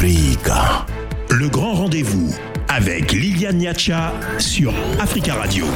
Africa. 0.00 0.86
Le 1.28 1.50
grand 1.50 1.74
rendez-vous 1.74 2.34
avec 2.68 3.12
Liliane 3.12 3.58
Niacha 3.58 4.14
sur 4.38 4.72
Africa 4.98 5.34
Radio. 5.34 5.66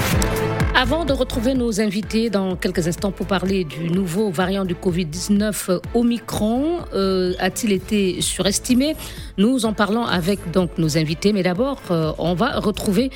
Avant 0.75 1.05
de 1.05 1.13
retrouver 1.13 1.53
nos 1.53 1.79
invités 1.79 2.31
dans 2.31 2.57
quelques 2.57 2.89
instants 2.89 3.13
pour 3.13 3.27
parler 3.27 3.65
du 3.65 3.91
nouveau 3.91 4.31
variant 4.31 4.65
du 4.65 4.75
Covid-19 4.75 5.79
Omicron, 5.93 6.87
euh, 6.95 7.35
a-t-il 7.39 7.75
été 7.75 8.23
surestimé? 8.23 8.97
Nous 9.37 9.67
en 9.67 9.75
parlons 9.75 10.07
avec 10.07 10.51
donc 10.53 10.79
nos 10.79 10.97
invités, 10.97 11.35
mais 11.35 11.43
d'abord, 11.43 11.83
euh, 11.91 12.13
on 12.17 12.33
va 12.33 12.59
retrouver 12.61 13.11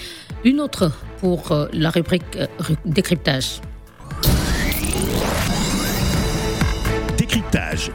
une 0.44 0.60
autre 0.60 0.92
pour 1.20 1.52
euh, 1.52 1.68
la 1.72 1.88
rubrique 1.88 2.36
décryptage. 2.84 3.62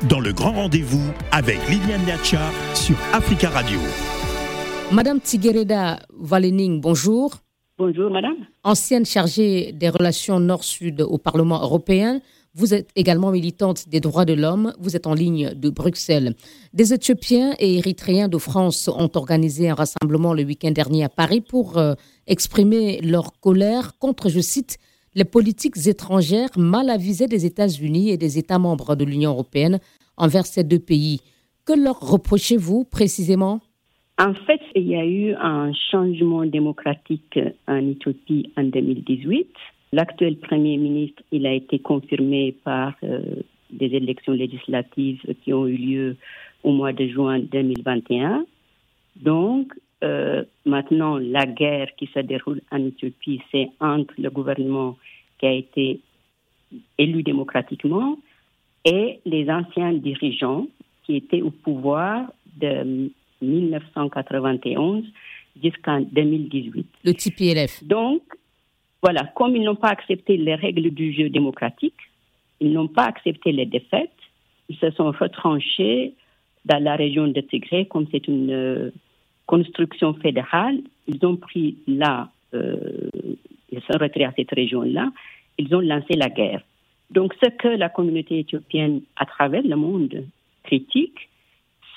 Dans 0.08 0.20
le 0.20 0.32
grand 0.32 0.54
rendez-vous 0.54 1.12
avec 1.32 1.58
Liliane 1.68 2.06
Niacha 2.06 2.52
sur 2.74 2.96
Africa 3.12 3.50
Radio. 3.50 3.80
Madame 4.92 5.20
Tiguereda 5.20 6.00
Valening, 6.18 6.80
bonjour. 6.80 7.36
Bonjour, 7.78 8.10
madame. 8.10 8.36
Ancienne 8.64 9.06
chargée 9.06 9.72
des 9.74 9.90
relations 9.90 10.40
Nord-Sud 10.40 11.02
au 11.02 11.18
Parlement 11.18 11.62
européen, 11.62 12.22
vous 12.56 12.76
êtes 12.76 12.92
également 12.96 13.32
militante 13.32 13.90
des 13.90 14.00
droits 14.00 14.26
de 14.26 14.34
l'homme. 14.34 14.74
Vous 14.80 14.96
êtes 14.96 15.08
en 15.08 15.16
ligne 15.16 15.54
de 15.56 15.70
Bruxelles. 15.70 16.36
Des 16.74 16.94
Éthiopiens 16.94 17.56
et 17.58 17.78
Érythréens 17.78 18.28
de 18.28 18.38
France 18.38 18.88
ont 18.88 19.10
organisé 19.16 19.70
un 19.70 19.74
rassemblement 19.74 20.34
le 20.34 20.44
week-end 20.44 20.72
dernier 20.72 21.04
à 21.04 21.10
Paris 21.10 21.42
pour 21.42 21.78
euh, 21.78 21.96
exprimer 22.28 23.02
leur 23.02 23.40
colère 23.40 23.98
contre, 23.98 24.30
je 24.30 24.40
cite, 24.40 24.78
les 25.16 25.26
politiques 25.26 25.88
étrangères 25.88 26.50
mal 26.58 26.90
avisées 26.90 27.28
des 27.28 27.46
États-Unis 27.46 28.10
et 28.10 28.18
des 28.18 28.38
États 28.38 28.60
membres 28.60 28.96
de 28.96 29.06
l'Union 29.06 29.32
européenne 29.32 29.80
envers 30.18 30.46
ces 30.46 30.64
deux 30.64 30.80
pays. 30.80 31.22
Que 31.66 31.74
leur 31.74 32.00
reprochez-vous 32.00 32.86
précisément? 32.86 33.62
En 34.20 34.34
fait, 34.34 34.62
il 34.76 34.88
y 34.88 34.96
a 34.96 35.06
eu 35.06 35.34
un 35.34 35.72
changement 35.92 36.46
démocratique 36.46 37.40
en 37.68 37.90
Éthiopie 37.90 38.52
en 38.58 38.64
2018. 38.64 39.48
L'actuel 39.92 40.38
Premier 40.38 40.78
ministre, 40.78 41.24
il 41.32 41.46
a 41.46 41.54
été 41.54 41.80
confirmé 41.80 42.56
par 42.64 42.94
euh, 43.04 43.22
des 43.72 43.88
élections 43.88 44.34
législatives 44.34 45.22
qui 45.44 45.54
ont 45.54 45.68
eu 45.68 45.78
lieu 45.78 46.18
au 46.64 46.72
mois 46.72 46.94
de 46.94 47.08
juin 47.08 47.40
2021. 47.40 48.46
Donc, 49.18 49.74
euh, 50.04 50.44
maintenant, 50.66 51.18
la 51.18 51.46
guerre 51.46 51.96
qui 51.98 52.08
se 52.14 52.20
déroule 52.20 52.62
en 52.72 52.86
Éthiopie, 52.86 53.42
c'est 53.52 53.70
entre 53.80 54.14
le 54.18 54.30
gouvernement 54.30 54.98
qui 55.40 55.46
a 55.46 55.52
été 55.52 56.02
élu 56.98 57.24
démocratiquement 57.24 58.18
et 58.86 59.20
les 59.26 59.50
anciens 59.50 59.94
dirigeants 59.94 60.68
qui 61.06 61.16
étaient 61.16 61.42
au 61.42 61.52
pouvoir 61.52 62.32
de 62.58 63.12
1991 63.42 65.06
jusqu'en 65.62 66.02
2018. 66.02 66.88
Le 67.04 67.14
TPLF. 67.14 67.84
Donc, 67.84 68.22
voilà, 69.02 69.24
comme 69.36 69.56
ils 69.56 69.64
n'ont 69.64 69.76
pas 69.76 69.90
accepté 69.90 70.38
les 70.38 70.56
règles 70.56 70.90
du 70.92 71.14
jeu 71.14 71.30
démocratique, 71.30 72.00
ils 72.60 72.72
n'ont 72.72 72.88
pas 72.88 73.06
accepté 73.06 73.52
les 73.52 73.66
défaites, 73.66 74.10
ils 74.70 74.78
se 74.78 74.92
sont 74.92 75.12
retranchés 75.12 76.14
dans 76.66 76.82
la 76.82 76.96
région 76.96 77.28
de 77.28 77.42
Tigré, 77.42 77.86
comme 77.86 78.08
c'est 78.12 78.28
une 78.28 78.52
euh, 78.52 78.92
construction 79.46 80.14
fédérale, 80.16 80.80
ils 81.08 81.26
ont 81.26 81.36
pris 81.36 81.78
là, 81.88 82.30
euh, 82.54 83.10
ils 83.72 83.82
sont 83.82 83.98
retirés 84.00 84.26
à 84.26 84.34
cette 84.36 84.52
région-là, 84.52 85.12
ils 85.58 85.74
ont 85.76 85.82
lancé 85.82 86.14
la 86.16 86.30
guerre. 86.30 86.62
Donc, 87.12 87.34
ce 87.44 87.50
que 87.50 87.68
la 87.68 87.90
communauté 87.90 88.40
éthiopienne, 88.40 89.02
à 89.18 89.26
travers 89.26 89.64
le 89.64 89.76
monde, 89.76 90.26
critique, 90.64 91.30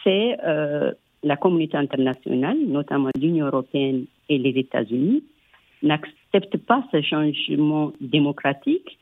c'est 0.02 0.36
euh, 0.44 0.92
la 1.22 1.36
communauté 1.36 1.76
internationale, 1.76 2.58
notamment 2.66 3.10
l'Union 3.18 3.46
européenne 3.46 4.06
et 4.28 4.38
les 4.38 4.58
États-Unis, 4.58 5.22
n'acceptent 5.82 6.58
pas 6.58 6.84
ce 6.92 7.00
changement 7.02 7.92
démocratique 8.00 8.98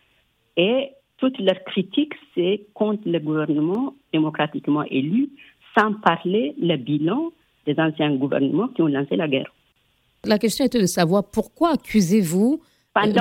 et 0.57 0.91
toute 1.19 1.39
leur 1.39 1.63
critique, 1.65 2.13
c'est 2.35 2.67
contre 2.75 3.09
le 3.09 3.19
gouvernement 3.19 3.95
démocratiquement 4.13 4.83
élu, 4.85 5.31
sans 5.77 5.95
parler 5.95 6.55
le 6.61 6.77
bilan 6.77 7.33
des 7.67 7.79
anciens 7.79 8.15
gouvernements 8.15 8.69
qui 8.69 8.83
ont 8.83 8.87
lancé 8.87 9.17
la 9.17 9.29
guerre. 9.29 9.53
La 10.25 10.39
question 10.39 10.65
était 10.65 10.81
de 10.81 10.87
savoir 10.87 11.25
pourquoi 11.31 11.73
accusez-vous 11.73 12.61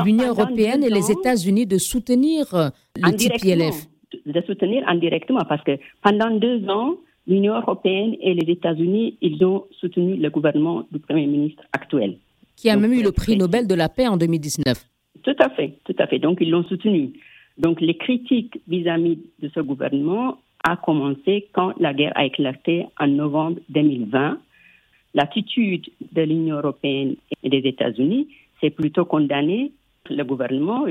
l'Union 0.05 0.29
européenne 0.29 0.83
et 0.83 0.89
les 0.89 1.11
États-Unis 1.11 1.65
de 1.65 1.77
soutenir 1.77 2.53
euh, 2.53 2.69
le 2.95 3.11
TPLF 3.11 3.87
De 4.25 4.41
soutenir 4.41 4.87
indirectement, 4.87 5.41
parce 5.47 5.63
que 5.63 5.77
pendant 6.01 6.31
deux 6.31 6.67
ans, 6.69 6.95
l'Union 7.27 7.55
européenne 7.55 8.15
et 8.21 8.33
les 8.33 8.51
États-Unis, 8.51 9.17
ils 9.21 9.43
ont 9.43 9.65
soutenu 9.79 10.15
le 10.15 10.29
gouvernement 10.29 10.85
du 10.91 10.99
Premier 10.99 11.25
ministre 11.25 11.63
actuel. 11.73 12.17
Qui 12.55 12.69
a 12.69 12.77
même 12.77 12.93
eu 12.93 13.01
le 13.01 13.11
prix 13.11 13.35
Nobel 13.35 13.67
de 13.67 13.75
la 13.75 13.89
paix 13.89 14.07
en 14.07 14.17
2019. 14.17 14.85
Tout 15.23 15.35
à 15.39 15.49
fait, 15.49 15.79
tout 15.85 15.95
à 15.97 16.07
fait. 16.07 16.19
Donc, 16.19 16.37
ils 16.41 16.49
l'ont 16.49 16.63
soutenu. 16.63 17.13
Donc, 17.57 17.81
les 17.81 17.97
critiques 17.97 18.61
vis-à-vis 18.67 19.17
de 19.41 19.49
ce 19.53 19.59
gouvernement 19.59 20.37
a 20.63 20.77
commencé 20.77 21.47
quand 21.53 21.73
la 21.79 21.93
guerre 21.93 22.13
a 22.15 22.25
éclaté 22.25 22.85
en 22.99 23.07
novembre 23.07 23.59
2020. 23.69 24.39
L'attitude 25.13 25.89
de 26.11 26.21
l'Union 26.21 26.57
européenne 26.57 27.15
et 27.43 27.49
des 27.49 27.67
États-Unis, 27.67 28.27
c'est 28.59 28.71
plutôt 28.71 29.05
condamner 29.05 29.71
le 30.09 30.23
gouvernement. 30.23 30.85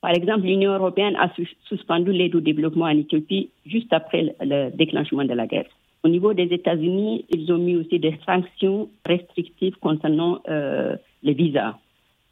Par 0.00 0.10
exemple, 0.10 0.46
l'Union 0.46 0.72
européenne 0.72 1.16
a 1.16 1.32
suspendu 1.68 2.12
l'aide 2.12 2.34
au 2.34 2.40
développement 2.40 2.86
en 2.86 2.98
Éthiopie 2.98 3.50
juste 3.64 3.92
après 3.92 4.34
le 4.40 4.70
déclenchement 4.70 5.24
de 5.24 5.32
la 5.32 5.46
guerre. 5.46 5.66
Au 6.04 6.08
niveau 6.08 6.34
des 6.34 6.52
États-Unis, 6.52 7.24
ils 7.30 7.52
ont 7.52 7.58
mis 7.58 7.76
aussi 7.76 8.00
des 8.00 8.18
sanctions 8.26 8.90
restrictives 9.06 9.76
concernant 9.76 10.40
euh, 10.48 10.96
les 11.22 11.32
visas. 11.32 11.78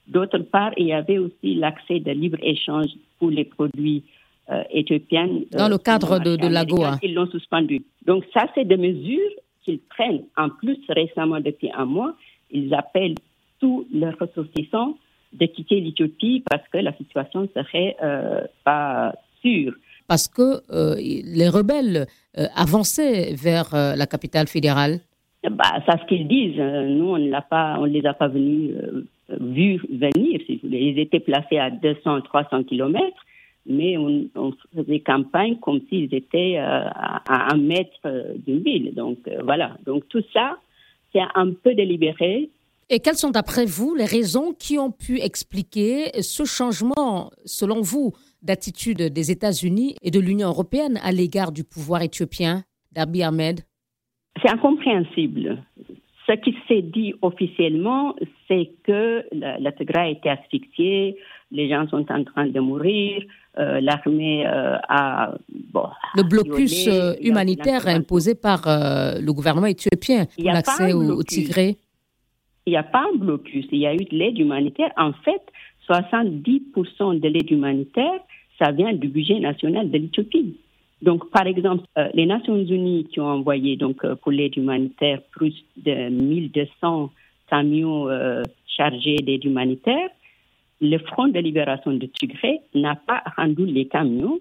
D'autre 0.09 0.39
part, 0.39 0.73
il 0.77 0.87
y 0.87 0.93
avait 0.93 1.19
aussi 1.19 1.55
l'accès 1.55 2.00
de 2.00 2.11
libre-échange 2.11 2.91
pour 3.21 3.31
les 3.31 3.45
produits 3.45 4.03
euh. 4.50 4.62
Euh, 4.72 5.28
Dans 5.53 5.69
le 5.69 5.78
cadre 5.78 6.19
de, 6.19 6.37
de 6.37 6.49
l'AGOA. 6.49 6.99
Ils 7.03 7.15
l'ont 7.15 7.31
suspendu. 7.31 7.83
Donc 8.06 8.25
ça, 8.34 8.47
c'est 8.55 8.65
des 8.65 8.77
mesures 8.77 9.31
qu'ils 9.65 9.81
prennent. 9.81 10.25
En 10.37 10.49
plus, 10.49 10.78
récemment, 10.88 11.41
depuis 11.41 11.71
un 11.75 11.84
mois, 11.84 12.15
ils 12.50 12.72
appellent 12.75 13.15
tous 13.61 13.87
leurs 13.93 14.19
ressortissants 14.19 14.97
de 15.33 15.47
quitter 15.47 15.81
l'Éthiopie 15.81 16.43
parce 16.49 16.66
que 16.72 16.78
la 16.78 16.93
situation 16.97 17.49
serait 17.55 17.97
euh, 18.03 18.41
pas 18.65 19.15
sûre. 19.43 19.75
Parce 20.09 20.27
que 20.27 20.61
euh, 20.72 20.97
les 20.97 21.49
rebelles 21.49 22.06
euh, 22.37 22.47
avançaient 22.56 23.34
vers 23.34 23.69
la 23.72 24.06
capitale 24.06 24.49
fédérale. 24.49 24.99
Bah, 25.49 25.65
c'est 25.87 25.99
ce 26.00 26.06
qu'ils 26.06 26.27
disent. 26.27 26.59
Nous, 26.59 27.06
on 27.06 27.19
ne 27.19 27.28
les 27.87 28.06
a 28.06 28.15
pas 28.15 28.28
venus 28.28 28.72
vus 29.38 29.81
venir. 29.88 30.41
Si 30.47 30.56
vous 30.56 30.69
voulez. 30.69 30.81
Ils 30.81 30.99
étaient 30.99 31.21
placés 31.21 31.59
à 31.59 31.71
200, 31.71 32.22
300 32.22 32.65
kilomètres, 32.65 33.25
mais 33.66 33.97
on, 33.97 34.26
on, 34.34 34.53
faisait 34.75 35.00
campagne 35.00 35.56
comme 35.56 35.81
s'ils 35.88 36.15
étaient 36.15 36.56
à, 36.56 37.22
à, 37.28 37.54
un 37.54 37.59
mètre 37.59 38.00
d'une 38.47 38.62
ville. 38.62 38.94
Donc 38.94 39.19
voilà. 39.44 39.76
Donc 39.84 40.09
tout 40.09 40.22
ça, 40.32 40.59
c'est 41.12 41.21
un 41.34 41.53
peu 41.53 41.75
délibéré. 41.75 42.50
Et 42.93 42.99
quelles 42.99 43.15
sont, 43.15 43.31
d'après 43.31 43.66
vous, 43.66 43.94
les 43.94 44.04
raisons 44.04 44.53
qui 44.53 44.76
ont 44.76 44.91
pu 44.91 45.20
expliquer 45.20 46.10
ce 46.22 46.44
changement, 46.44 47.31
selon 47.44 47.82
vous, 47.82 48.12
d'attitude 48.43 49.12
des 49.12 49.31
États-Unis 49.31 49.94
et 50.03 50.10
de 50.10 50.19
l'Union 50.19 50.49
européenne 50.49 50.99
à 51.04 51.12
l'égard 51.12 51.53
du 51.53 51.62
pouvoir 51.62 52.03
éthiopien 52.03 52.65
d'Abiy 52.91 53.22
Ahmed? 53.22 53.60
C'est 54.43 54.50
incompréhensible. 54.50 55.62
Ce 56.26 56.32
qui 56.32 56.56
s'est 56.66 56.82
dit 56.82 57.15
officiellement, 57.22 58.16
c'est 58.49 58.70
que 58.84 59.25
la, 59.32 59.72
Tigray 59.72 60.09
a 60.09 60.10
été 60.10 60.28
asphyxiée, 60.28 61.16
les 61.53 61.69
gens 61.69 61.88
sont 61.88 62.05
en 62.11 62.25
train 62.25 62.47
de 62.47 62.61
mourir, 62.61 63.22
euh, 63.59 63.81
l'armée 63.81 64.47
euh, 64.47 64.77
a... 64.88 65.34
Bon, 65.72 65.88
le 66.16 66.22
blocus 66.22 66.84
violé, 66.84 66.99
euh, 66.99 67.15
humanitaire 67.21 67.88
imposé 67.88 68.35
par 68.35 68.62
le 68.67 69.31
gouvernement 69.32 69.67
éthiopien 69.67 70.26
pour 70.26 70.44
l'accès 70.44 70.93
au, 70.93 71.19
au 71.19 71.23
Tigré 71.23 71.76
il 72.67 72.75
n'y 72.75 72.76
a 72.76 72.82
pas 72.82 73.08
un 73.12 73.17
blocus, 73.17 73.67
il 73.73 73.79
y 73.79 73.87
a 73.87 73.94
eu 73.94 74.05
de 74.05 74.17
l'aide 74.17 74.38
humanitaire. 74.38 74.93
En 74.97 75.12
fait, 75.12 75.43
70% 75.88 77.19
de 77.19 77.29
l'aide 77.29 77.50
humanitaire, 77.50 78.20
ça 78.58 78.70
vient 78.70 78.93
du 78.93 79.08
budget 79.08 79.41
national 79.41 79.91
de 79.91 79.99
l'Éthiopie. 79.99 80.56
Donc, 81.02 81.31
par 81.31 81.47
exemple, 81.47 81.85
euh, 81.97 82.08
les 82.12 82.26
Nations 82.26 82.56
Unies 82.56 83.06
qui 83.11 83.20
ont 83.20 83.26
envoyé 83.26 83.76
donc 83.76 84.05
euh, 84.05 84.14
pour 84.14 84.31
l'aide 84.31 84.56
humanitaire 84.56 85.20
plus 85.32 85.55
de 85.79 86.11
1200 86.11 87.11
camions 87.49 88.08
euh, 88.08 88.43
chargés 88.67 89.17
d'aide 89.17 89.44
humanitaire, 89.44 90.08
le 90.81 90.99
Front 90.99 91.29
de 91.29 91.38
libération 91.38 91.93
de 91.93 92.06
Tigré 92.06 92.61
n'a 92.75 92.97
pas 92.97 93.23
rendu 93.37 93.67
les 93.67 93.87
camions. 93.87 94.41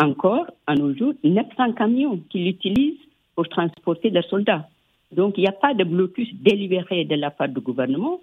Encore, 0.00 0.46
à 0.66 0.74
nos 0.74 0.94
jours, 0.94 1.14
900 1.24 1.72
camions 1.72 2.20
qu'ils 2.28 2.48
utilisent 2.48 3.00
pour 3.34 3.48
transporter 3.48 4.10
leurs 4.10 4.24
soldats. 4.24 4.68
Donc, 5.12 5.34
il 5.38 5.42
n'y 5.42 5.48
a 5.48 5.52
pas 5.52 5.74
de 5.74 5.84
blocus 5.84 6.28
délibéré 6.34 7.04
de 7.04 7.14
la 7.14 7.30
part 7.30 7.48
du 7.48 7.60
gouvernement. 7.60 8.20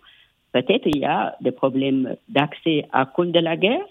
Peut-être 0.51 0.87
il 0.87 0.99
y 0.99 1.05
a 1.05 1.35
des 1.41 1.51
problèmes 1.51 2.15
d'accès 2.29 2.85
à 2.91 3.05
cause 3.05 3.31
de 3.31 3.39
la 3.39 3.57
guerre. 3.57 3.85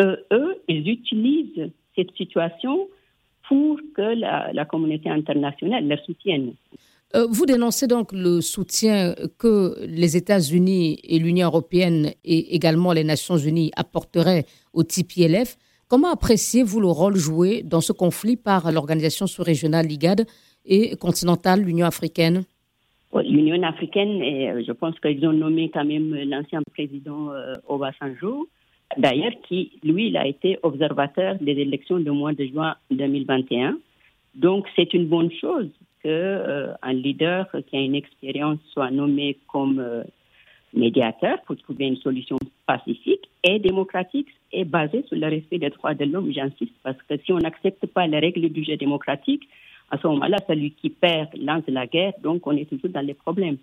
Euh, 0.00 0.16
eux, 0.32 0.56
ils 0.68 0.88
utilisent 0.88 1.70
cette 1.94 2.14
situation 2.16 2.88
pour 3.48 3.78
que 3.94 4.02
la, 4.02 4.52
la 4.52 4.64
communauté 4.64 5.08
internationale 5.08 5.86
leur 5.86 6.00
soutienne. 6.04 6.54
Euh, 7.14 7.26
vous 7.30 7.46
dénoncez 7.46 7.86
donc 7.86 8.12
le 8.12 8.40
soutien 8.40 9.14
que 9.38 9.76
les 9.86 10.16
États-Unis 10.16 10.98
et 11.04 11.18
l'Union 11.18 11.46
européenne 11.46 12.10
et 12.24 12.54
également 12.56 12.92
les 12.92 13.04
Nations 13.04 13.36
unies 13.36 13.70
apporteraient 13.76 14.44
au 14.72 14.82
TPLF. 14.82 15.56
Comment 15.88 16.10
appréciez-vous 16.10 16.80
le 16.80 16.88
rôle 16.88 17.14
joué 17.14 17.62
dans 17.62 17.80
ce 17.80 17.92
conflit 17.92 18.36
par 18.36 18.72
l'organisation 18.72 19.28
sous-régionale 19.28 19.86
l'IGAD 19.86 20.26
et 20.64 20.96
continentale 20.96 21.62
l'Union 21.62 21.86
africaine? 21.86 22.42
L'Union 23.14 23.62
africaine, 23.62 24.20
et 24.20 24.64
je 24.66 24.72
pense 24.72 24.98
qu'ils 24.98 25.24
ont 25.26 25.32
nommé 25.32 25.70
quand 25.72 25.84
même 25.84 26.12
l'ancien 26.28 26.60
président 26.74 27.30
euh, 27.30 27.54
Obasanjo, 27.68 28.48
d'ailleurs, 28.98 29.32
qui, 29.48 29.78
lui, 29.84 30.08
il 30.08 30.16
a 30.16 30.26
été 30.26 30.58
observateur 30.64 31.36
des 31.40 31.52
élections 31.52 31.98
du 31.98 32.10
mois 32.10 32.34
de 32.34 32.44
juin 32.46 32.74
2021. 32.90 33.78
Donc, 34.34 34.66
c'est 34.74 34.92
une 34.92 35.06
bonne 35.06 35.30
chose 35.40 35.70
qu'un 36.02 36.10
euh, 36.10 36.74
leader 36.92 37.46
qui 37.66 37.76
a 37.76 37.80
une 37.80 37.94
expérience 37.94 38.58
soit 38.72 38.90
nommé 38.90 39.38
comme 39.48 39.78
euh, 39.78 40.02
médiateur 40.74 41.38
pour 41.46 41.56
trouver 41.56 41.86
une 41.86 41.96
solution 41.96 42.38
pacifique 42.66 43.28
et 43.44 43.58
démocratique 43.58 44.28
et 44.52 44.64
basée 44.64 45.04
sur 45.08 45.16
le 45.16 45.26
respect 45.26 45.58
des 45.58 45.70
droits 45.70 45.94
de 45.94 46.04
l'homme, 46.04 46.32
j'insiste, 46.32 46.74
parce 46.82 46.98
que 47.08 47.16
si 47.24 47.32
on 47.32 47.38
n'accepte 47.38 47.86
pas 47.86 48.06
les 48.06 48.18
règles 48.18 48.48
du 48.48 48.64
jeu 48.64 48.76
démocratique, 48.76 49.48
à 49.88 49.98
ce 49.98 50.06
moment-là, 50.08 50.38
celui 50.48 50.72
qui 50.72 50.90
perd 50.90 51.28
lance 51.40 51.62
la 51.68 51.86
guerre, 51.86 52.12
donc 52.20 52.44
on 52.46 52.56
est 52.56 52.68
toujours 52.68 52.90
dans 52.90 53.06
les 53.06 53.14
problèmes. 53.14 53.56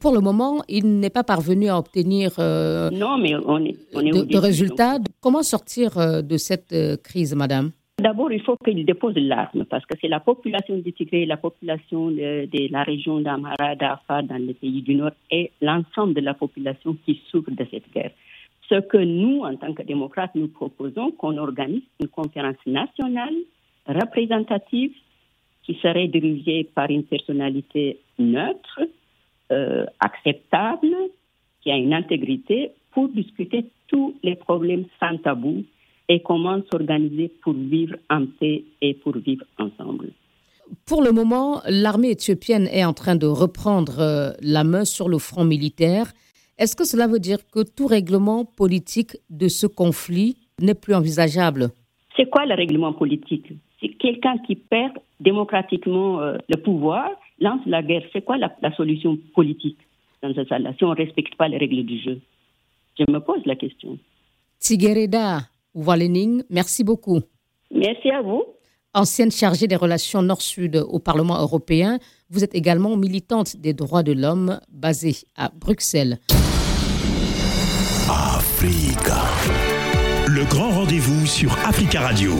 Pour 0.00 0.14
le 0.14 0.20
moment, 0.20 0.62
il 0.68 1.00
n'est 1.00 1.10
pas 1.10 1.24
parvenu 1.24 1.68
à 1.68 1.78
obtenir 1.78 2.32
euh, 2.38 2.90
non, 2.90 3.18
mais 3.18 3.34
on 3.34 3.62
est, 3.62 3.76
on 3.94 4.00
est 4.00 4.26
de, 4.26 4.38
résultats. 4.38 4.98
Comment 5.20 5.42
sortir 5.42 6.22
de 6.22 6.36
cette 6.38 6.74
crise, 7.02 7.34
madame? 7.34 7.72
D'abord, 8.06 8.30
il 8.30 8.40
faut 8.40 8.56
qu'il 8.64 8.86
dépose 8.86 9.16
l'arme 9.16 9.64
parce 9.64 9.84
que 9.84 9.94
c'est 10.00 10.06
la 10.06 10.20
population 10.20 10.78
du 10.78 10.92
Tigré, 10.92 11.26
la 11.26 11.36
population 11.36 12.12
de, 12.12 12.70
la 12.70 12.84
région 12.84 13.20
d'Amara, 13.20 13.74
d'Afar, 13.74 14.22
dans 14.22 14.36
les 14.36 14.54
pays 14.54 14.80
du 14.80 14.94
Nord 14.94 15.10
et 15.28 15.50
l'ensemble 15.60 16.14
de 16.14 16.20
la 16.20 16.34
population 16.34 16.96
qui 17.04 17.20
souffre 17.28 17.50
de 17.50 17.66
cette 17.68 17.92
guerre. 17.92 18.12
Ce 18.68 18.76
que 18.78 18.98
nous, 18.98 19.40
en 19.40 19.56
tant 19.56 19.74
que 19.74 19.82
démocrates, 19.82 20.36
nous 20.36 20.46
proposons 20.46 21.10
qu'on 21.18 21.36
organise 21.36 21.82
une 21.98 22.06
conférence 22.06 22.64
nationale 22.64 23.34
représentative 23.88 24.92
qui 25.64 25.74
serait 25.82 26.06
dirigé 26.06 26.62
par 26.62 26.88
une 26.88 27.02
personnalité 27.02 27.98
neutre, 28.20 28.82
euh, 29.50 29.84
acceptable, 29.98 30.94
qui 31.60 31.72
a 31.72 31.76
une 31.76 31.92
intégrité 31.92 32.70
pour 32.92 33.08
discuter 33.08 33.64
tous 33.88 34.14
les 34.22 34.36
problèmes 34.36 34.84
sans 35.00 35.18
tabou 35.18 35.64
et 36.08 36.20
comment 36.20 36.60
s'organiser 36.70 37.32
pour 37.42 37.54
vivre 37.54 37.96
en 38.10 38.26
paix 38.38 38.64
et 38.80 38.94
pour 38.94 39.16
vivre 39.18 39.44
ensemble. 39.58 40.10
Pour 40.86 41.02
le 41.02 41.12
moment, 41.12 41.62
l'armée 41.68 42.10
éthiopienne 42.10 42.68
est 42.72 42.84
en 42.84 42.92
train 42.92 43.16
de 43.16 43.26
reprendre 43.26 44.00
euh, 44.00 44.32
la 44.40 44.64
main 44.64 44.84
sur 44.84 45.08
le 45.08 45.18
front 45.18 45.44
militaire. 45.44 46.12
Est-ce 46.58 46.74
que 46.74 46.84
cela 46.84 47.06
veut 47.06 47.18
dire 47.18 47.38
que 47.52 47.60
tout 47.62 47.86
règlement 47.86 48.44
politique 48.44 49.16
de 49.30 49.48
ce 49.48 49.66
conflit 49.66 50.36
n'est 50.60 50.74
plus 50.74 50.94
envisageable? 50.94 51.68
C'est 52.16 52.28
quoi 52.28 52.46
le 52.46 52.54
règlement 52.54 52.92
politique? 52.92 53.52
C'est 53.80 53.90
quelqu'un 53.90 54.38
qui 54.38 54.56
perd 54.56 54.92
démocratiquement 55.20 56.20
euh, 56.20 56.38
le 56.48 56.56
pouvoir, 56.56 57.10
lance 57.40 57.60
la 57.66 57.82
guerre. 57.82 58.02
C'est 58.12 58.24
quoi 58.24 58.38
la, 58.38 58.50
solution 58.76 59.18
politique 59.34 59.78
dans 60.22 60.34
ce 60.34 60.40
cas-là 60.40 60.72
si 60.78 60.84
on 60.84 60.90
ne 60.90 60.96
respecte 60.96 61.34
pas 61.36 61.48
les 61.48 61.58
règles 61.58 61.84
du 61.84 62.00
jeu? 62.00 62.20
Je 62.98 63.04
me 63.10 63.18
pose 63.20 63.44
la 63.44 63.54
question. 63.54 63.98
Tigereda 64.58 65.40
Walening, 65.76 66.42
merci 66.50 66.82
beaucoup. 66.82 67.20
Merci 67.70 68.10
à 68.10 68.22
vous. 68.22 68.42
Ancienne 68.94 69.30
chargée 69.30 69.68
des 69.68 69.76
relations 69.76 70.22
Nord-Sud 70.22 70.76
au 70.88 70.98
Parlement 70.98 71.38
européen, 71.38 71.98
vous 72.30 72.42
êtes 72.42 72.54
également 72.54 72.96
militante 72.96 73.56
des 73.56 73.74
droits 73.74 74.02
de 74.02 74.12
l'homme 74.12 74.58
basée 74.70 75.16
à 75.36 75.50
Bruxelles. 75.54 76.18
Africa. 78.08 79.22
Le 80.26 80.48
grand 80.48 80.70
rendez-vous 80.70 81.26
sur 81.26 81.52
Africa 81.66 82.00
Radio. 82.00 82.32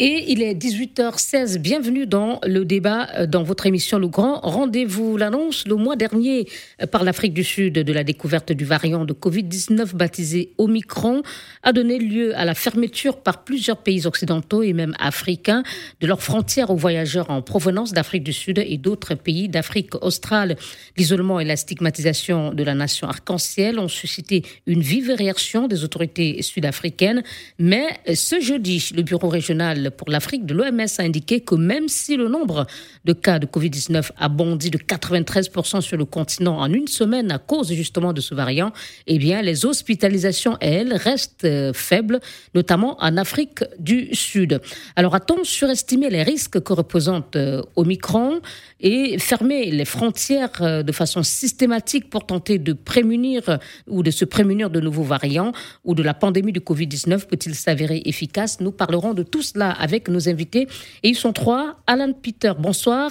Et 0.00 0.26
il 0.30 0.42
est 0.42 0.54
18h16. 0.54 1.58
Bienvenue 1.58 2.06
dans 2.06 2.38
le 2.46 2.64
débat, 2.64 3.08
euh, 3.16 3.26
dans 3.26 3.42
votre 3.42 3.66
émission 3.66 3.98
Le 3.98 4.06
Grand 4.06 4.38
Rendez-vous. 4.42 5.16
L'annonce 5.16 5.66
le 5.66 5.74
mois 5.74 5.96
dernier 5.96 6.46
euh, 6.80 6.86
par 6.86 7.02
l'Afrique 7.02 7.34
du 7.34 7.42
Sud 7.42 7.72
de 7.72 7.92
la 7.92 8.04
découverte 8.04 8.52
du 8.52 8.64
variant 8.64 9.04
de 9.04 9.12
Covid-19 9.12 9.96
baptisé 9.96 10.52
Omicron 10.56 11.24
a 11.64 11.72
donné 11.72 11.98
lieu 11.98 12.32
à 12.38 12.44
la 12.44 12.54
fermeture 12.54 13.16
par 13.16 13.42
plusieurs 13.42 13.78
pays 13.78 14.06
occidentaux 14.06 14.62
et 14.62 14.72
même 14.72 14.94
africains 15.00 15.64
de 16.00 16.06
leurs 16.06 16.22
frontières 16.22 16.70
aux 16.70 16.76
voyageurs 16.76 17.28
en 17.28 17.42
provenance 17.42 17.92
d'Afrique 17.92 18.22
du 18.22 18.32
Sud 18.32 18.62
et 18.64 18.78
d'autres 18.78 19.16
pays 19.16 19.48
d'Afrique 19.48 19.96
australe. 20.00 20.54
L'isolement 20.96 21.40
et 21.40 21.44
la 21.44 21.56
stigmatisation 21.56 22.54
de 22.54 22.62
la 22.62 22.76
nation 22.76 23.08
arc-en-ciel 23.08 23.80
ont 23.80 23.88
suscité 23.88 24.44
une 24.68 24.80
vive 24.80 25.10
réaction 25.10 25.66
des 25.66 25.82
autorités 25.82 26.40
sud-africaines. 26.42 27.24
Mais 27.58 27.98
ce 28.14 28.38
jeudi, 28.38 28.90
le 28.94 29.02
bureau 29.02 29.28
régional 29.28 29.87
pour 29.90 30.10
l'Afrique 30.10 30.46
de 30.46 30.54
l'OMS 30.54 30.86
a 30.98 31.02
indiqué 31.02 31.40
que 31.40 31.54
même 31.54 31.88
si 31.88 32.16
le 32.16 32.28
nombre 32.28 32.66
de 33.04 33.12
cas 33.12 33.38
de 33.38 33.46
Covid-19 33.46 34.10
a 34.16 34.28
bondi 34.28 34.70
de 34.70 34.78
93% 34.78 35.80
sur 35.80 35.96
le 35.96 36.04
continent 36.04 36.58
en 36.58 36.72
une 36.72 36.88
semaine 36.88 37.30
à 37.30 37.38
cause 37.38 37.72
justement 37.72 38.12
de 38.12 38.20
ce 38.20 38.34
variant, 38.34 38.72
eh 39.06 39.18
bien, 39.18 39.42
les 39.42 39.64
hospitalisations, 39.64 40.56
elles, 40.60 40.94
restent 40.94 41.44
euh, 41.44 41.72
faibles, 41.72 42.20
notamment 42.54 42.96
en 43.00 43.16
Afrique 43.16 43.64
du 43.78 44.14
Sud. 44.14 44.60
Alors, 44.96 45.14
a-t-on 45.14 45.44
surestimé 45.44 46.10
les 46.10 46.22
risques 46.22 46.60
que 46.60 46.72
représente 46.72 47.36
euh, 47.36 47.62
Omicron? 47.76 48.40
Et 48.80 49.18
fermer 49.18 49.70
les 49.70 49.84
frontières 49.84 50.62
euh, 50.62 50.82
de 50.82 50.92
façon 50.92 51.22
systématique 51.22 52.10
pour 52.10 52.26
tenter 52.26 52.58
de 52.58 52.72
prémunir 52.72 53.58
ou 53.86 54.02
de 54.02 54.10
se 54.10 54.24
prémunir 54.24 54.70
de 54.70 54.80
nouveaux 54.80 55.02
variants 55.02 55.52
ou 55.84 55.94
de 55.94 56.02
la 56.02 56.14
pandémie 56.14 56.52
du 56.52 56.60
Covid-19 56.60 57.26
peut-il 57.26 57.54
s'avérer 57.54 58.02
efficace? 58.04 58.60
Nous 58.60 58.72
parlerons 58.72 59.14
de 59.14 59.22
tout 59.22 59.42
cela 59.42 59.70
avec 59.70 60.08
nos 60.08 60.28
invités. 60.28 60.68
Et 61.02 61.08
ils 61.08 61.16
sont 61.16 61.32
trois. 61.32 61.80
Alan 61.86 62.12
Peter, 62.12 62.52
bonsoir. 62.58 63.10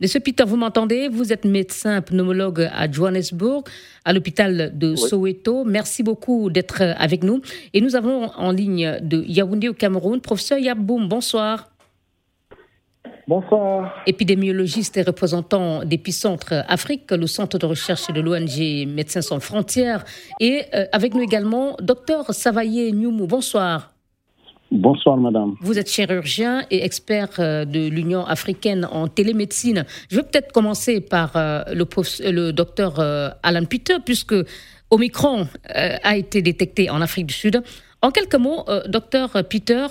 Monsieur 0.00 0.20
Peter, 0.20 0.44
vous 0.46 0.56
m'entendez? 0.56 1.08
Vous 1.08 1.32
êtes 1.32 1.44
médecin 1.44 2.00
pneumologue 2.02 2.70
à 2.72 2.88
Johannesburg, 2.88 3.64
à 4.04 4.12
l'hôpital 4.12 4.70
de 4.78 4.94
Soweto. 4.94 5.64
Merci 5.64 6.04
beaucoup 6.04 6.50
d'être 6.50 6.82
avec 6.82 7.24
nous. 7.24 7.40
Et 7.74 7.80
nous 7.80 7.96
avons 7.96 8.26
en 8.36 8.52
ligne 8.52 8.98
de 9.02 9.24
Yaoundé 9.26 9.68
au 9.68 9.74
Cameroun, 9.74 10.20
professeur 10.20 10.58
Yaboum. 10.58 11.08
Bonsoir. 11.08 11.68
Bonsoir. 13.28 13.92
Épidémiologiste 14.06 14.96
et 14.96 15.02
représentant 15.02 15.84
d'Épicentre 15.84 16.64
Afrique, 16.66 17.10
le 17.10 17.26
centre 17.26 17.58
de 17.58 17.66
recherche 17.66 18.10
de 18.10 18.22
l'ONG 18.22 18.88
Médecins 18.88 19.20
sans 19.20 19.38
frontières. 19.38 20.06
Et 20.40 20.62
euh, 20.74 20.86
avec 20.92 21.12
nous 21.12 21.20
également, 21.20 21.76
docteur 21.78 22.32
Savaye 22.32 22.90
Nyoumou. 22.90 23.26
Bonsoir. 23.26 23.92
Bonsoir, 24.70 25.18
madame. 25.18 25.56
Vous 25.60 25.78
êtes 25.78 25.90
chirurgien 25.90 26.64
et 26.70 26.82
expert 26.82 27.28
euh, 27.38 27.66
de 27.66 27.90
l'Union 27.90 28.24
africaine 28.24 28.88
en 28.90 29.08
télémédecine. 29.08 29.84
Je 30.10 30.16
vais 30.16 30.22
peut-être 30.22 30.50
commencer 30.50 31.02
par 31.02 31.36
euh, 31.36 31.64
le, 31.74 31.86
le 32.30 32.52
docteur 32.52 32.98
Alan 33.42 33.66
Peter, 33.66 33.96
puisque 34.02 34.36
Omicron 34.88 35.48
a 35.66 36.16
été 36.16 36.40
détecté 36.40 36.88
en 36.88 37.02
Afrique 37.02 37.26
du 37.26 37.34
Sud. 37.34 37.62
En 38.00 38.10
quelques 38.10 38.36
mots, 38.36 38.64
docteur 38.86 39.32
Peter, 39.50 39.86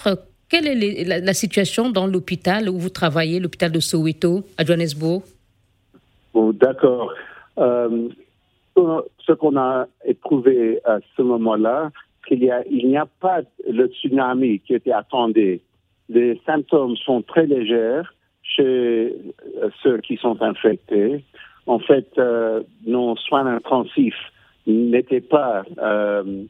quelle 0.50 0.68
est 0.68 1.04
la, 1.04 1.34
situation 1.34 1.90
dans 1.90 2.08
l'hôpital 2.08 2.70
où 2.70 2.78
vous 2.78 2.90
travaillez, 2.90 3.40
l'hôpital 3.40 3.72
de 3.72 3.80
Soweto, 3.80 4.44
à 4.58 4.64
Johannesburg? 4.64 5.24
Oh, 6.34 6.54
D'accord. 6.54 7.14
ce 7.58 9.32
qu'on 9.34 9.58
a 9.58 9.88
éprouvé 10.06 10.80
à 10.86 11.00
ce 11.16 11.22
moment-là, 11.22 11.92
il 12.30 12.88
n'y 12.88 12.98
a 12.98 13.08
pas 13.20 13.42
le 13.70 13.88
tsunami 13.88 14.60
qui 14.60 14.74
était 14.74 14.92
attendu. 14.92 15.60
Les 16.10 16.40
symptômes 16.46 16.96
sont 16.98 17.22
très 17.22 17.46
légers 17.46 18.02
chez 18.44 19.14
euh, 19.62 19.70
ceux 19.84 19.98
qui 20.00 20.18
sont 20.18 20.42
infectés. 20.42 21.24
En 21.66 21.80
fait, 21.80 22.08
euh, 22.18 22.62
nos 22.86 23.16
soins 23.18 23.46
intensifs 23.46 24.32
n'étaient 24.66 25.22
pas 25.22 25.64
euh, 25.80 26.46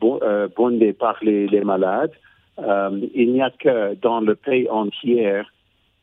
bondés 0.00 0.92
par 0.92 1.18
les, 1.22 1.48
malades. 1.64 2.12
Il 3.14 3.32
n'y 3.32 3.42
a 3.42 3.50
que 3.50 3.94
dans 3.94 4.20
le 4.20 4.34
pays 4.34 4.68
entier 4.68 5.42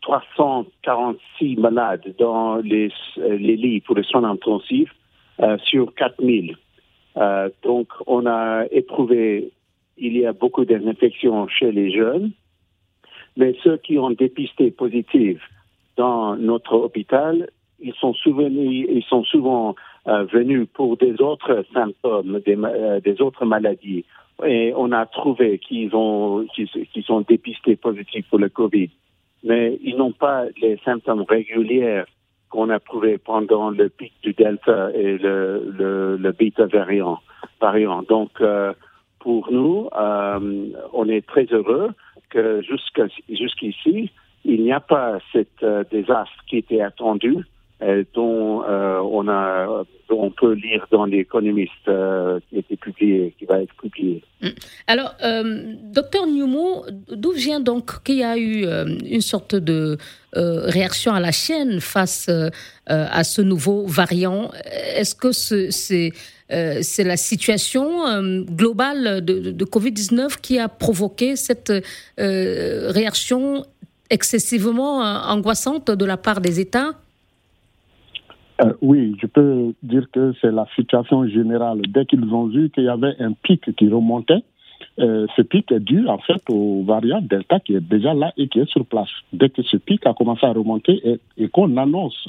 346 0.02 1.58
malades 1.58 2.16
dans 2.18 2.58
les, 2.58 2.92
les 3.18 3.56
lits 3.56 3.82
pour 3.82 3.96
les 3.96 4.04
soins 4.04 4.24
intensifs 4.24 4.94
sur 5.64 5.94
4000. 5.96 6.56
Euh, 7.18 7.50
donc, 7.64 7.88
on 8.06 8.26
a 8.26 8.66
éprouvé, 8.72 9.52
il 9.98 10.18
y 10.18 10.26
a 10.26 10.34
beaucoup 10.34 10.66
d'infections 10.66 11.48
chez 11.48 11.72
les 11.72 11.92
jeunes, 11.92 12.32
mais 13.36 13.56
ceux 13.64 13.78
qui 13.78 13.98
ont 13.98 14.12
dépisté 14.12 14.72
positif 14.72 15.42
dans 15.96 16.36
notre 16.36 16.74
hôpital, 16.74 17.50
ils 17.80 17.94
sont 17.94 18.14
souvent, 18.14 18.48
ils 18.48 19.04
sont 19.08 19.24
souvent 19.24 19.76
euh, 20.08 20.24
venus 20.26 20.68
pour 20.74 20.98
des 20.98 21.20
autres 21.22 21.66
symptômes, 21.74 22.40
des, 22.46 22.56
euh, 22.56 23.00
des, 23.00 23.22
autres 23.22 23.46
maladies. 23.46 24.06
Et 24.46 24.74
on 24.76 24.92
a 24.92 25.06
trouvé 25.06 25.58
qu'ils 25.58 25.96
ont, 25.96 26.46
qu'ils, 26.54 27.04
sont 27.04 27.22
dépistés 27.22 27.76
positifs 27.76 28.28
pour 28.30 28.40
le 28.40 28.50
Covid. 28.50 28.90
mais 29.44 29.80
ils 29.82 29.98
n'ont 29.98 30.12
pas 30.12 30.46
les 30.62 30.78
symptômes 30.86 31.26
réguliers 31.28 32.04
qu'on 32.50 32.70
a 32.70 32.80
trouvés 32.80 33.18
pendant 33.18 33.72
le 33.72 33.90
pic 33.90 34.14
du 34.22 34.34
Delta 34.34 34.92
et 34.94 35.18
le, 35.18 35.72
le, 35.72 36.18
le 36.18 36.32
Beta 36.32 36.66
variant. 36.66 37.20
variant. 37.60 38.04
Donc, 38.04 38.32
euh, 38.42 38.74
pour 39.20 39.52
nous, 39.52 39.90
euh, 39.98 40.70
on 40.94 41.10
est 41.10 41.26
très 41.26 41.46
heureux 41.46 41.90
que 42.30 42.62
jusqu'ici, 42.62 44.12
il 44.46 44.64
n'y 44.64 44.72
a 44.72 44.80
pas 44.80 45.18
cet 45.34 45.64
euh, 45.64 45.84
désastre 45.92 46.44
qui 46.48 46.58
était 46.58 46.82
attendu 46.82 47.44
dont 48.16 48.64
euh, 48.64 49.00
on 50.10 50.32
peut 50.32 50.54
lire 50.54 50.88
dans 50.92 51.06
l'économiste 51.06 51.90
publié, 52.82 53.36
qui 53.38 53.46
va 53.46 53.62
être 53.62 53.74
publié. 53.76 54.24
Mm. 54.42 54.48
Alors, 54.88 55.14
docteur 55.84 56.26
Newmo, 56.26 56.86
d'où 57.12 57.32
vient 57.32 57.60
donc 57.60 58.04
qu'il 58.04 58.18
y 58.18 58.24
a 58.24 58.38
eu 58.38 58.66
une 59.06 59.22
sorte 59.22 59.56
de 59.56 59.98
réaction 60.34 61.14
à 61.14 61.20
la 61.20 61.32
chaîne 61.32 61.80
face 61.80 62.32
à 62.88 63.24
ce 63.24 63.42
nouveau 63.42 63.86
variant? 63.86 64.52
Est-ce 64.96 65.14
que 65.14 65.32
c'est 65.32 67.04
la 67.04 67.18
situation 67.18 68.44
globale 68.46 69.24
de 69.24 69.66
Covid-19 69.66 70.40
qui 70.42 70.58
a 70.58 70.68
provoqué 70.68 71.36
cette 71.36 71.72
réaction 72.18 73.66
excessivement 74.10 75.02
angoissante 75.02 75.92
de 75.92 76.06
la 76.06 76.18
part 76.18 76.42
des 76.42 76.60
États? 76.60 76.94
Euh, 78.62 78.74
oui, 78.82 79.16
je 79.22 79.28
peux 79.28 79.74
dire 79.84 80.10
que 80.12 80.34
c'est 80.42 80.52
la 80.52 80.66
situation 80.76 81.28
générale. 81.28 81.82
Dès 81.90 82.06
qu'ils 82.06 82.34
ont 82.34 82.48
vu 82.48 82.70
qu'il 82.72 82.86
y 82.86 82.90
avait 82.90 83.16
un 83.20 83.34
pic 83.34 83.76
qui 83.76 83.88
remontait, 83.90 84.44
euh, 85.00 85.28
ce 85.36 85.44
pic 85.44 85.72
est 85.72 85.80
dû 85.80 86.08
en 86.08 86.18
fait 86.18 86.42
au 86.50 86.84
variant 86.84 87.22
Delta 87.22 87.60
qui 87.60 87.76
est 87.76 87.82
déjà 87.82 88.16
là 88.16 88.34
et 88.36 88.48
qui 88.48 88.60
est 88.60 88.70
sur 88.70 88.86
place. 88.86 89.10
Dès 89.32 89.50
que 89.50 89.62
ce 89.62 89.78
pic 89.78 90.06
a 90.08 90.14
commencé 90.14 90.46
à 90.46 90.54
remonter 90.54 91.20
et, 91.38 91.50
qu'on 91.50 91.78
annonce 91.78 92.28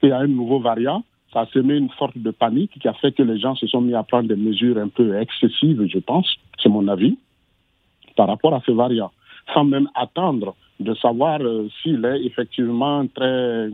qu'il 0.00 0.08
y 0.10 0.12
a 0.12 0.18
un 0.18 0.26
nouveau 0.26 0.60
variant, 0.60 1.04
ça 1.32 1.40
a 1.40 1.46
semé 1.46 1.76
une 1.76 1.90
sorte 1.90 2.16
de 2.16 2.30
panique 2.30 2.78
qui 2.80 2.88
a 2.88 2.94
fait 2.94 3.12
que 3.12 3.22
les 3.22 3.38
gens 3.38 3.54
se 3.54 3.66
sont 3.66 3.82
mis 3.82 3.94
à 3.94 4.02
prendre 4.02 4.28
des 4.28 4.36
mesures 4.36 4.78
un 4.78 4.88
peu 4.88 5.18
excessives, 5.18 5.86
je 5.86 5.98
pense, 5.98 6.34
c'est 6.62 6.70
mon 6.70 6.88
avis, 6.88 7.18
par 8.16 8.28
rapport 8.28 8.54
à 8.54 8.62
ce 8.64 8.72
variant, 8.72 9.12
sans 9.52 9.64
même 9.64 9.88
attendre 9.94 10.54
de 10.80 10.94
savoir 10.94 11.40
euh, 11.42 11.68
s'il 11.82 12.04
est 12.04 12.24
effectivement 12.24 13.06
très, 13.08 13.68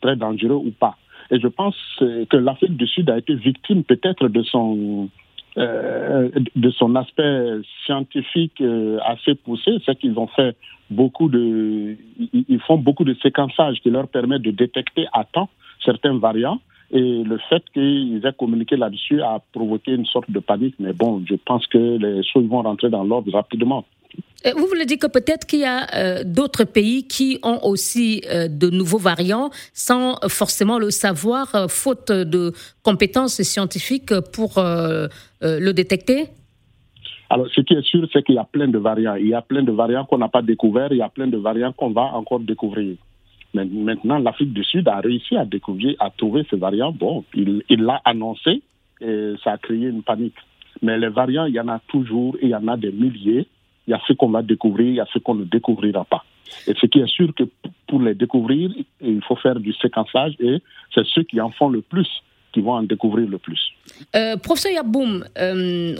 très 0.00 0.16
dangereux 0.16 0.60
ou 0.64 0.72
pas. 0.72 0.96
Et 1.30 1.40
je 1.40 1.48
pense 1.48 1.76
que 1.98 2.36
l'Afrique 2.36 2.76
du 2.76 2.86
Sud 2.86 3.10
a 3.10 3.18
été 3.18 3.34
victime 3.34 3.84
peut-être 3.84 4.28
de 4.28 4.42
son 4.42 5.08
euh, 5.56 6.30
de 6.56 6.70
son 6.70 6.96
aspect 6.96 7.60
scientifique 7.84 8.60
euh, 8.60 8.98
assez 9.04 9.36
poussé, 9.36 9.70
c'est 9.86 9.96
qu'ils 9.96 10.18
ont 10.18 10.26
fait 10.26 10.56
beaucoup 10.90 11.28
de, 11.28 11.96
ils 12.32 12.60
font 12.66 12.76
beaucoup 12.76 13.04
de 13.04 13.14
séquençage 13.22 13.80
qui 13.80 13.88
leur 13.90 14.08
permet 14.08 14.40
de 14.40 14.50
détecter 14.50 15.06
à 15.12 15.22
temps 15.22 15.48
certains 15.84 16.18
variants. 16.18 16.60
Et 16.90 17.22
le 17.22 17.38
fait 17.48 17.62
qu'ils 17.72 18.20
aient 18.24 18.32
communiqué 18.32 18.76
là-dessus 18.76 19.22
a 19.22 19.40
provoqué 19.52 19.92
une 19.92 20.06
sorte 20.06 20.28
de 20.28 20.40
panique. 20.40 20.74
Mais 20.80 20.92
bon, 20.92 21.22
je 21.24 21.36
pense 21.36 21.64
que 21.68 21.98
les 21.98 22.24
choses 22.24 22.46
vont 22.46 22.62
rentrer 22.62 22.90
dans 22.90 23.04
l'ordre 23.04 23.32
rapidement. 23.32 23.84
Euh, 24.46 24.50
vous 24.56 24.66
voulez 24.66 24.84
dire 24.84 24.98
que 24.98 25.06
peut-être 25.06 25.46
qu'il 25.46 25.60
y 25.60 25.64
a 25.64 25.86
euh, 25.94 26.22
d'autres 26.24 26.64
pays 26.64 27.06
qui 27.06 27.38
ont 27.42 27.60
aussi 27.62 28.22
euh, 28.30 28.48
de 28.48 28.68
nouveaux 28.68 28.98
variants 28.98 29.50
sans 29.72 30.16
forcément 30.28 30.78
le 30.78 30.90
savoir, 30.90 31.66
faute 31.68 32.12
de 32.12 32.52
compétences 32.82 33.40
scientifiques 33.42 34.12
pour 34.32 34.54
le 34.58 35.72
détecter? 35.72 36.28
Alors, 37.30 37.48
ce 37.54 37.60
qui 37.62 37.74
est 37.74 37.82
sûr, 37.82 38.06
c'est 38.12 38.22
qu'il 38.22 38.34
y 38.34 38.38
a 38.38 38.44
plein 38.44 38.68
de 38.68 38.78
variants. 38.78 39.14
Il 39.14 39.28
y 39.28 39.34
a 39.34 39.42
plein 39.42 39.62
de 39.62 39.72
variants 39.72 40.04
qu'on 40.04 40.18
n'a 40.18 40.28
pas 40.28 40.42
découverts, 40.42 40.92
il 40.92 40.98
y 40.98 41.02
a 41.02 41.08
plein 41.08 41.26
de 41.26 41.38
variants 41.38 41.72
qu'on 41.72 41.90
va 41.90 42.02
encore 42.02 42.40
découvrir. 42.40 42.96
Mais 43.54 43.64
maintenant, 43.64 44.18
l'Afrique 44.18 44.52
du 44.52 44.64
Sud 44.64 44.88
a 44.88 45.00
réussi 45.00 45.36
à 45.36 45.44
découvrir, 45.44 45.96
à 46.00 46.10
trouver 46.10 46.46
ces 46.50 46.56
variants. 46.56 46.92
Bon, 46.92 47.24
il 47.34 47.62
l'a 47.70 48.00
annoncé 48.04 48.62
et 49.00 49.34
ça 49.42 49.52
a 49.52 49.58
créé 49.58 49.86
une 49.86 50.02
panique. 50.02 50.34
Mais 50.82 50.98
les 50.98 51.08
variants, 51.08 51.46
il 51.46 51.54
y 51.54 51.60
en 51.60 51.68
a 51.68 51.80
toujours 51.88 52.36
et 52.40 52.46
il 52.46 52.50
y 52.50 52.54
en 52.54 52.68
a 52.68 52.76
des 52.76 52.92
milliers 52.92 53.46
il 53.86 53.90
y 53.90 53.94
a 53.94 54.00
ce 54.06 54.12
qu'on 54.12 54.30
va 54.30 54.42
découvrir, 54.42 54.88
il 54.88 54.94
y 54.96 55.00
a 55.00 55.06
ce 55.12 55.18
qu'on 55.18 55.34
ne 55.34 55.44
découvrira 55.44 56.04
pas. 56.04 56.24
Et 56.66 56.74
ce 56.80 56.86
qui 56.86 57.00
est 57.00 57.08
sûr 57.08 57.34
que 57.34 57.44
pour 57.86 58.00
les 58.00 58.14
découvrir, 58.14 58.70
il 59.00 59.22
faut 59.22 59.36
faire 59.36 59.58
du 59.58 59.72
séquençage 59.74 60.34
et 60.40 60.62
c'est 60.94 61.06
ceux 61.06 61.22
qui 61.22 61.40
en 61.40 61.50
font 61.50 61.68
le 61.68 61.80
plus 61.80 62.08
qui 62.52 62.60
vont 62.60 62.74
en 62.74 62.84
découvrir 62.84 63.28
le 63.28 63.38
plus. 63.38 63.60
Euh, 64.14 64.36
professeur 64.36 64.72
Yaboum, 64.72 65.24
euh, 65.38 65.96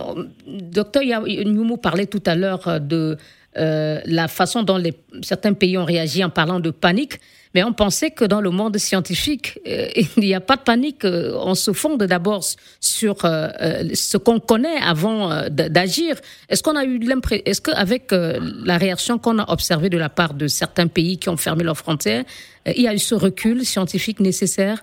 docteur 0.46 1.02
Nyumu 1.26 1.76
parlait 1.78 2.06
tout 2.06 2.22
à 2.26 2.36
l'heure 2.36 2.80
de 2.80 3.16
euh, 3.56 4.00
la 4.06 4.28
façon 4.28 4.62
dont 4.62 4.82
certains 5.22 5.52
pays 5.52 5.78
ont 5.78 5.84
réagi 5.84 6.24
en 6.24 6.30
parlant 6.30 6.60
de 6.60 6.70
panique, 6.70 7.20
mais 7.54 7.62
on 7.62 7.72
pensait 7.72 8.10
que 8.10 8.24
dans 8.24 8.40
le 8.40 8.50
monde 8.50 8.76
scientifique, 8.78 9.60
euh, 9.66 9.86
il 10.16 10.24
n'y 10.24 10.34
a 10.34 10.40
pas 10.40 10.56
de 10.56 10.62
panique. 10.62 11.04
Euh, 11.04 11.36
on 11.40 11.54
se 11.54 11.72
fonde 11.72 12.02
d'abord 12.02 12.42
sur 12.80 13.16
ce 13.18 14.16
qu'on 14.16 14.40
connaît 14.40 14.78
avant 14.78 15.48
d'agir. 15.50 16.16
Est-ce 16.48 16.62
qu'on 16.62 16.76
a 16.76 16.84
eu 16.84 16.98
l'impression, 16.98 17.44
est-ce 17.46 17.60
qu'avec 17.60 18.12
la 18.12 18.76
réaction 18.76 19.18
qu'on 19.18 19.38
a 19.38 19.50
observée 19.50 19.88
de 19.88 19.98
la 19.98 20.08
part 20.08 20.34
de 20.34 20.46
certains 20.46 20.88
pays 20.88 21.18
qui 21.18 21.28
ont 21.28 21.36
fermé 21.36 21.64
leurs 21.64 21.78
frontières, 21.78 22.24
il 22.66 22.82
y 22.82 22.88
a 22.88 22.94
eu 22.94 22.98
ce 22.98 23.14
recul 23.14 23.64
scientifique 23.64 24.20
nécessaire? 24.20 24.80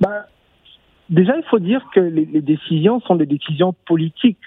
Ben, 0.00 0.24
Déjà, 1.08 1.36
il 1.36 1.42
faut 1.50 1.58
dire 1.58 1.84
que 1.92 1.98
les 1.98 2.40
décisions 2.40 3.00
sont 3.00 3.16
des 3.16 3.26
décisions 3.26 3.74
politiques 3.84 4.38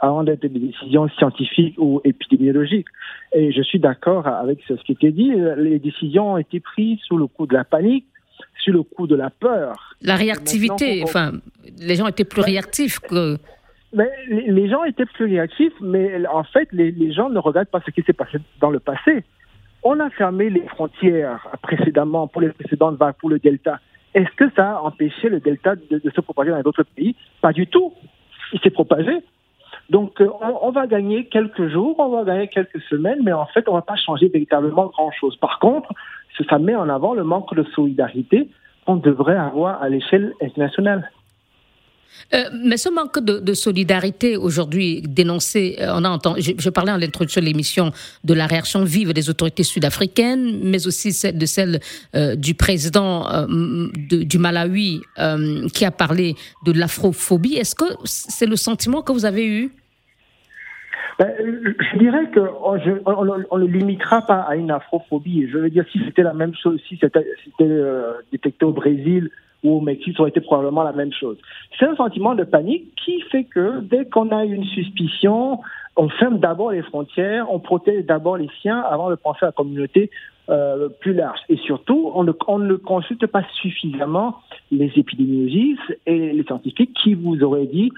avant 0.00 0.24
d'être 0.24 0.40
des 0.40 0.58
décisions 0.58 1.08
scientifiques 1.10 1.74
ou 1.78 2.00
épidémiologiques. 2.04 2.88
Et 3.32 3.52
je 3.52 3.62
suis 3.62 3.78
d'accord 3.78 4.26
avec 4.26 4.58
ce 4.66 4.74
qui 4.74 4.92
était 4.92 5.12
dit. 5.12 5.32
Les 5.58 5.78
décisions 5.78 6.32
ont 6.32 6.38
été 6.38 6.60
prises 6.60 6.98
sous 7.06 7.16
le 7.16 7.26
coup 7.26 7.46
de 7.46 7.54
la 7.54 7.64
panique, 7.64 8.06
sous 8.64 8.72
le 8.72 8.82
coup 8.82 9.06
de 9.06 9.14
la 9.14 9.30
peur. 9.30 9.94
La 10.02 10.16
réactivité, 10.16 11.02
enfin, 11.02 11.32
les 11.78 11.94
gens 11.96 12.06
étaient 12.06 12.24
plus 12.24 12.42
réactifs 12.42 12.98
que. 12.98 13.36
Mais 13.92 14.08
les 14.28 14.68
gens 14.68 14.84
étaient 14.84 15.04
plus 15.04 15.24
réactifs, 15.24 15.72
mais 15.80 16.26
en 16.28 16.44
fait, 16.44 16.68
les, 16.72 16.92
les 16.92 17.12
gens 17.12 17.28
ne 17.28 17.38
regardent 17.38 17.68
pas 17.68 17.82
ce 17.84 17.90
qui 17.90 18.02
s'est 18.02 18.12
passé 18.12 18.38
dans 18.60 18.70
le 18.70 18.78
passé. 18.78 19.24
On 19.82 19.98
a 19.98 20.10
fermé 20.10 20.48
les 20.48 20.66
frontières 20.68 21.48
précédemment 21.62 22.28
pour 22.28 22.40
les 22.40 22.50
précédentes 22.50 22.96
vagues, 22.98 23.16
pour 23.18 23.30
le 23.30 23.38
Delta. 23.38 23.80
Est-ce 24.14 24.30
que 24.36 24.50
ça 24.54 24.72
a 24.72 24.80
empêché 24.82 25.28
le 25.28 25.40
Delta 25.40 25.74
de, 25.74 25.98
de 25.98 26.10
se 26.10 26.20
propager 26.20 26.50
dans 26.50 26.60
d'autres 26.62 26.84
pays? 26.84 27.16
Pas 27.40 27.52
du 27.52 27.66
tout. 27.66 27.92
Il 28.52 28.60
s'est 28.60 28.70
propagé. 28.70 29.12
Donc, 29.90 30.20
euh, 30.20 30.28
on, 30.62 30.70
va 30.70 30.86
gagner 30.86 31.26
quelques 31.26 31.68
jours, 31.68 31.96
on 31.98 32.08
va 32.10 32.22
gagner 32.22 32.46
quelques 32.46 32.80
semaines, 32.88 33.18
mais 33.24 33.32
en 33.32 33.46
fait, 33.46 33.68
on 33.68 33.72
ne 33.72 33.78
va 33.78 33.82
pas 33.82 33.96
changer 33.96 34.28
véritablement 34.28 34.86
grand-chose. 34.86 35.36
Par 35.36 35.58
contre, 35.58 35.92
ça 36.48 36.58
met 36.58 36.76
en 36.76 36.88
avant 36.88 37.12
le 37.12 37.24
manque 37.24 37.54
de 37.54 37.64
solidarité 37.74 38.48
qu'on 38.86 38.96
devrait 38.96 39.36
avoir 39.36 39.82
à 39.82 39.88
l'échelle 39.88 40.32
internationale. 40.40 41.10
Euh, 42.34 42.44
mais 42.64 42.76
ce 42.76 42.88
manque 42.88 43.18
de, 43.18 43.54
solidarité 43.54 44.36
aujourd'hui 44.36 45.02
dénoncé, 45.02 45.76
euh, 45.80 45.92
on 45.94 46.04
a 46.04 46.08
entendu, 46.08 46.54
je, 46.56 46.70
parlais 46.70 46.92
en 46.92 46.96
l'introduction 46.96 47.40
de 47.40 47.46
l'émission 47.46 47.92
de 48.24 48.34
la 48.34 48.46
réaction 48.46 48.84
vive 48.84 49.12
des 49.12 49.28
autorités 49.28 49.64
sud-africaines, 49.64 50.60
mais 50.62 50.86
aussi 50.86 51.12
celle 51.12 51.36
de 51.36 51.46
celle 51.46 51.80
du 52.36 52.54
président 52.54 53.26
du 53.48 54.38
Malawi 54.38 55.00
qui 55.74 55.84
a 55.84 55.90
parlé 55.90 56.36
de 56.64 56.72
l'afrophobie. 56.72 57.54
Est-ce 57.54 57.74
que 57.74 57.84
c'est 58.04 58.46
le 58.46 58.56
sentiment 58.56 59.02
que 59.02 59.12
vous 59.12 59.24
avez 59.24 59.46
eu? 59.46 59.72
Je 61.26 61.98
dirais 61.98 62.30
qu'on 62.32 62.74
ne 62.76 63.58
le 63.58 63.66
limitera 63.66 64.22
pas 64.22 64.40
à 64.40 64.56
une 64.56 64.70
afrophobie. 64.70 65.48
Je 65.48 65.58
veux 65.58 65.70
dire, 65.70 65.84
si 65.92 66.00
c'était 66.04 66.22
la 66.22 66.32
même 66.32 66.54
chose, 66.54 66.80
si 66.88 66.98
c'était 67.00 67.26
euh, 67.60 68.12
détecté 68.32 68.64
au 68.64 68.72
Brésil 68.72 69.30
ou 69.62 69.76
au 69.76 69.80
Mexique, 69.80 70.16
ça 70.16 70.22
aurait 70.22 70.30
été 70.30 70.40
probablement 70.40 70.82
la 70.82 70.92
même 70.92 71.12
chose. 71.12 71.36
C'est 71.78 71.86
un 71.86 71.96
sentiment 71.96 72.34
de 72.34 72.44
panique 72.44 72.94
qui 73.04 73.20
fait 73.30 73.44
que 73.44 73.80
dès 73.80 74.06
qu'on 74.06 74.30
a 74.30 74.44
une 74.44 74.64
suspicion, 74.64 75.60
on 75.96 76.08
ferme 76.08 76.38
d'abord 76.38 76.72
les 76.72 76.82
frontières, 76.82 77.52
on 77.52 77.58
protège 77.58 78.06
d'abord 78.06 78.38
les 78.38 78.48
siens 78.62 78.80
avant 78.80 79.10
de 79.10 79.16
penser 79.16 79.40
à 79.42 79.46
la 79.46 79.52
communauté 79.52 80.10
euh, 80.50 80.88
plus 80.88 81.12
large. 81.12 81.38
Et 81.48 81.56
surtout, 81.56 82.10
on 82.14 82.24
ne, 82.24 82.32
on 82.48 82.58
ne 82.58 82.74
consulte 82.74 83.26
pas 83.26 83.42
suffisamment 83.60 84.40
les 84.70 84.90
épidémiologistes 84.96 85.98
et 86.06 86.32
les 86.32 86.42
scientifiques 86.44 86.92
qui 87.02 87.14
vous 87.14 87.42
auraient 87.42 87.66
dit 87.66 87.92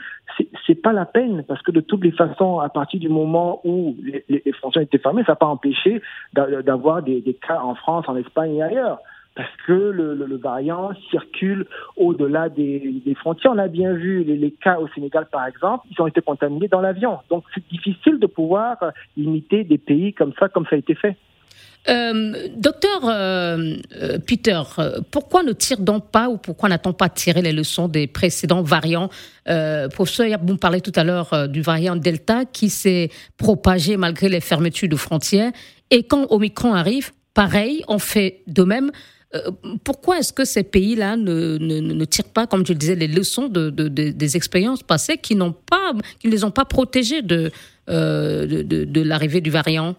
c'est 0.67 0.75
pas 0.81 0.93
la 0.93 1.05
peine 1.05 1.45
parce 1.47 1.63
que 1.63 1.71
de 1.71 1.81
toutes 1.81 2.05
les 2.05 2.13
façons, 2.13 2.59
à 2.59 2.69
partir 2.69 3.01
du 3.01 3.09
moment 3.09 3.61
où 3.65 3.97
les, 4.03 4.25
les 4.29 4.53
frontières 4.53 4.83
étaient 4.83 4.99
fermées, 4.99 5.25
ça 5.25 5.33
n'a 5.33 5.37
pas 5.37 5.47
empêché 5.47 6.03
d'avoir 6.33 7.03
des, 7.03 7.21
des, 7.21 7.35
cas 7.35 7.61
en 7.61 7.75
France, 7.75 8.05
en 8.09 8.17
Espagne 8.17 8.57
et 8.57 8.63
ailleurs. 8.63 8.99
Parce 9.35 9.51
que 9.67 9.73
le, 9.73 10.15
le, 10.15 10.37
variant 10.37 10.91
circule 11.11 11.67
au-delà 11.97 12.51
des, 12.51 13.01
des, 13.05 13.15
frontières. 13.15 13.53
On 13.55 13.59
a 13.59 13.69
bien 13.69 13.95
vu 13.95 14.25
les, 14.25 14.37
les, 14.37 14.51
cas 14.51 14.79
au 14.79 14.89
Sénégal, 14.89 15.27
par 15.33 15.47
exemple, 15.47 15.87
ils 15.91 16.01
ont 16.03 16.07
été 16.07 16.21
contaminés 16.21 16.69
dans 16.69 16.83
l'avion. 16.83 17.19
Donc 17.31 17.45
c'est 17.55 17.67
difficile 17.69 18.19
de 18.19 18.27
pouvoir 18.27 18.77
limiter 19.17 19.65
des 19.65 19.79
pays 19.79 20.13
comme 20.13 20.35
ça, 20.39 20.51
comme 20.51 20.67
ça 20.67 20.77
a 20.77 20.79
été 20.79 20.95
fait. 20.95 21.17
Docteur 21.87 23.01
Peter, 24.27 24.63
pourquoi 25.11 25.43
ne 25.43 25.53
tire-t-on 25.53 26.01
pas 26.01 26.29
ou 26.29 26.37
pourquoi 26.37 26.69
n'a-t-on 26.69 26.93
pas 26.93 27.09
tiré 27.09 27.43
les 27.43 27.53
leçons 27.53 27.89
des 27.89 28.07
précédents 28.07 28.63
variants? 28.63 29.11
Professeur 29.93 30.27
Yaboum 30.27 30.59
parlait 30.59 30.81
tout 30.81 30.93
à 30.95 31.03
l'heure 31.03 31.49
du 31.49 31.61
variant 31.61 31.97
Delta 31.97 32.45
qui 32.45 32.71
s'est 32.71 33.11
propagé 33.37 33.97
malgré 33.97 34.29
les 34.29 34.41
fermetures 34.41 34.89
de 34.89 34.97
frontières. 34.97 35.53
Et 35.91 36.05
quand 36.05 36.27
Omicron 36.31 36.73
arrive, 36.73 37.11
pareil, 37.35 37.83
on 37.89 37.99
fait 37.99 38.43
de 38.47 38.63
même. 38.63 38.91
Euh, 39.35 39.51
pourquoi 39.85 40.19
est-ce 40.19 40.33
que 40.33 40.45
ces 40.45 40.63
pays-là 40.63 41.17
ne, 41.17 41.57
ne, 41.59 42.05
tirent 42.05 42.33
pas, 42.33 42.47
comme 42.47 42.67
je 42.67 42.73
le 42.73 42.79
disais, 42.79 42.95
les 42.95 43.09
leçons 43.09 43.49
de, 43.49 43.71
des 43.71 44.37
expériences 44.37 44.83
passées 44.83 45.17
qui 45.17 45.35
n'ont 45.35 45.53
pas, 45.53 45.93
qui 46.19 46.27
ne 46.27 46.33
les 46.33 46.45
ont 46.45 46.51
pas 46.51 46.65
protégés 46.65 47.23
de, 47.23 47.51
euh, 47.89 48.47
de, 48.47 49.03
l'arrivée 49.03 49.41
du 49.41 49.51
variant? 49.51 49.97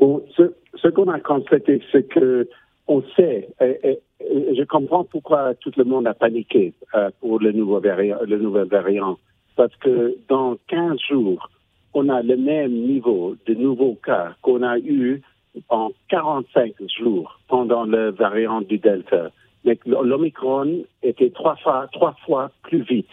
Ce, 0.00 0.88
qu'on 0.88 1.08
a 1.08 1.20
constaté, 1.20 1.82
c'est 1.92 2.08
que 2.08 2.48
on 2.86 3.02
sait, 3.16 3.48
et, 3.60 4.00
je 4.20 4.64
comprends 4.64 5.04
pourquoi 5.04 5.54
tout 5.54 5.72
le 5.76 5.84
monde 5.84 6.06
a 6.06 6.14
paniqué 6.14 6.72
euh, 6.94 7.10
pour 7.20 7.38
le 7.38 7.52
nouveau 7.52 7.80
variant, 7.80 8.18
le 8.26 8.38
nouvel 8.38 8.68
variant, 8.68 9.18
parce 9.56 9.74
que 9.76 10.16
dans 10.28 10.56
15 10.68 10.98
jours, 11.08 11.50
on 11.94 12.08
a 12.08 12.22
le 12.22 12.36
même 12.36 12.72
niveau 12.72 13.36
de 13.46 13.54
nouveaux 13.54 13.96
cas 14.04 14.34
qu'on 14.42 14.62
a 14.62 14.78
eu 14.78 15.22
en 15.68 15.90
45 16.08 16.74
jours 16.98 17.40
pendant 17.48 17.84
le 17.84 18.10
variant 18.10 18.60
du 18.60 18.78
Delta. 18.78 19.30
Mais 19.64 19.78
l'Omicron 19.84 20.84
était 21.02 21.30
trois 21.30 21.56
fois, 21.56 21.88
trois 21.92 22.14
fois 22.24 22.50
plus 22.62 22.82
vite. 22.82 23.10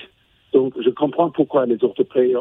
Donc, 0.53 0.73
je 0.81 0.89
comprends 0.89 1.29
pourquoi 1.29 1.65
les 1.65 1.83
autres 1.83 2.03
pays 2.03 2.35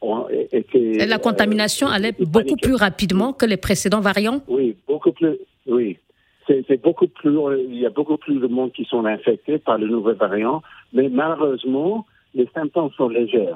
ont, 0.00 0.26
été. 0.52 1.06
La 1.06 1.18
contamination 1.18 1.88
euh, 1.88 1.92
allait 1.92 2.14
beaucoup 2.18 2.56
plus 2.56 2.74
rapidement 2.74 3.32
que 3.32 3.46
les 3.46 3.56
précédents 3.56 4.00
variants? 4.00 4.40
Oui, 4.48 4.76
beaucoup 4.86 5.12
plus. 5.12 5.36
Oui. 5.66 5.98
C'est 6.46 6.80
beaucoup 6.82 7.08
plus. 7.08 7.38
Il 7.68 7.78
y 7.78 7.84
a 7.84 7.90
beaucoup 7.90 8.16
plus 8.16 8.38
de 8.38 8.46
monde 8.46 8.72
qui 8.72 8.84
sont 8.86 9.04
infectés 9.04 9.58
par 9.58 9.76
le 9.76 9.86
nouvel 9.86 10.16
variant, 10.16 10.62
mais 10.94 11.10
malheureusement, 11.10 12.06
les 12.34 12.48
symptômes 12.54 12.90
sont 12.96 13.08
légers. 13.08 13.52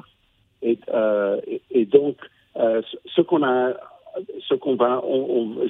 Et, 0.62 0.78
euh, 0.92 1.40
et, 1.70 1.86
donc, 1.86 2.16
euh, 2.56 2.82
ce 3.06 3.22
qu'on 3.22 3.42
a, 3.42 3.72
ce 4.46 4.54
qu'on 4.54 4.76
va, 4.76 5.02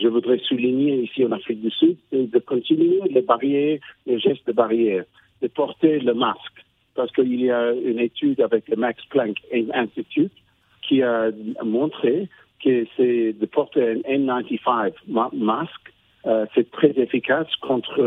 je 0.00 0.08
voudrais 0.08 0.38
souligner 0.38 1.02
ici 1.02 1.24
en 1.24 1.30
Afrique 1.30 1.60
du 1.60 1.70
Sud, 1.70 1.96
c'est 2.10 2.28
de 2.28 2.38
continuer 2.40 3.00
les 3.08 3.22
barrières, 3.22 3.78
les 4.06 4.18
gestes 4.18 4.46
de 4.48 4.52
barrière, 4.52 5.04
de 5.40 5.46
porter 5.46 6.00
le 6.00 6.14
masque, 6.14 6.64
parce 6.96 7.12
qu'il 7.12 7.40
y 7.40 7.50
a 7.52 7.70
une 7.72 8.00
étude 8.00 8.40
avec 8.40 8.68
le 8.68 8.76
Max 8.76 9.02
Planck 9.06 9.36
Institute 9.72 10.32
qui 10.82 11.02
a 11.02 11.30
montré 11.64 12.28
que 12.62 12.86
c'est 12.96 13.32
de 13.32 13.46
porter 13.46 14.02
un 14.06 14.18
N95 14.18 14.92
masque, 15.32 15.92
euh, 16.26 16.46
c'est 16.54 16.70
très 16.70 16.90
efficace 16.96 17.48
contre 17.60 18.00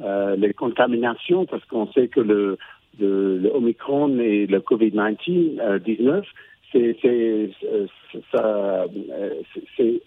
euh, 0.00 0.36
les 0.36 0.54
contaminations, 0.54 1.44
parce 1.44 1.64
qu'on 1.66 1.90
sait 1.92 2.08
que 2.08 2.20
le 2.20 2.58
Omicron 3.52 4.18
et 4.18 4.46
le 4.46 4.60
Covid-19, 4.60 6.24
euh, 6.74 6.98
c'est 9.76 10.02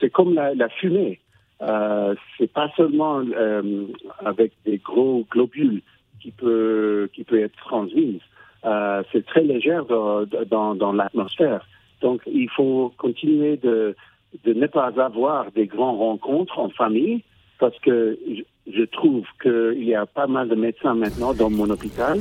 c'est 0.00 0.10
comme 0.10 0.34
la, 0.34 0.54
la 0.54 0.68
fumée. 0.68 1.20
Euh, 1.62 2.14
c'est 2.36 2.52
pas 2.52 2.70
seulement 2.76 3.20
euh, 3.20 3.86
avec 4.24 4.52
des 4.64 4.78
gros 4.78 5.26
globules 5.30 5.82
qui 6.20 6.30
peut 6.30 7.08
qui 7.12 7.24
peut 7.24 7.40
être 7.40 7.56
transmise. 7.56 8.20
Euh, 8.64 9.02
c'est 9.12 9.26
très 9.26 9.42
léger 9.42 9.78
dans, 9.88 10.24
dans, 10.46 10.74
dans 10.74 10.92
l'atmosphère. 10.92 11.66
Donc 12.00 12.22
il 12.26 12.48
faut 12.50 12.92
continuer 12.96 13.56
de 13.56 13.94
de 14.42 14.52
ne 14.52 14.66
pas 14.66 14.90
avoir 15.00 15.50
des 15.52 15.66
grandes 15.66 15.98
rencontres 15.98 16.58
en 16.58 16.68
famille 16.68 17.22
parce 17.60 17.78
que 17.80 18.18
je 18.66 18.82
trouve 18.84 19.24
qu'il 19.40 19.84
y 19.84 19.94
a 19.94 20.06
pas 20.06 20.26
mal 20.26 20.48
de 20.48 20.54
médecins 20.54 20.94
maintenant 20.94 21.34
dans 21.34 21.50
mon 21.50 21.70
hôpital 21.70 22.20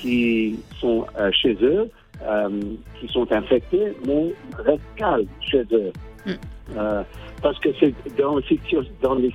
qui 0.00 0.58
sont 0.80 1.06
euh, 1.18 1.30
chez 1.30 1.56
eux, 1.62 1.88
euh, 2.22 2.60
qui 2.98 3.08
sont 3.08 3.30
infectés, 3.32 3.92
mais 4.06 4.34
restent 4.58 4.82
calmes 4.96 5.26
chez 5.40 5.62
eux. 5.70 5.92
Mm. 6.26 6.30
Euh, 6.76 7.02
parce 7.42 7.58
que 7.60 7.68
c'est 7.78 7.94
dans, 8.16 8.38
dans 9.02 9.14
les, 9.14 9.32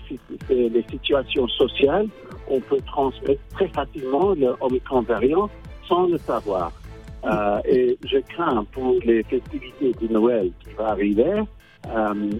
les, 0.49 0.85
situations 0.89 1.47
sociales, 1.47 2.07
on 2.49 2.59
peut 2.59 2.81
transmettre 2.85 3.41
très 3.53 3.67
facilement 3.69 4.33
le 4.33 4.55
Omicron 4.61 5.01
variant 5.01 5.49
sans 5.87 6.07
le 6.07 6.17
savoir. 6.17 6.71
et 7.65 7.97
je 8.05 8.19
crains 8.19 8.63
pour 8.71 8.95
les 9.03 9.23
festivités 9.23 9.91
de 10.01 10.07
Noël 10.11 10.51
qui 10.59 10.69
va 10.77 10.89
arriver, 10.89 11.43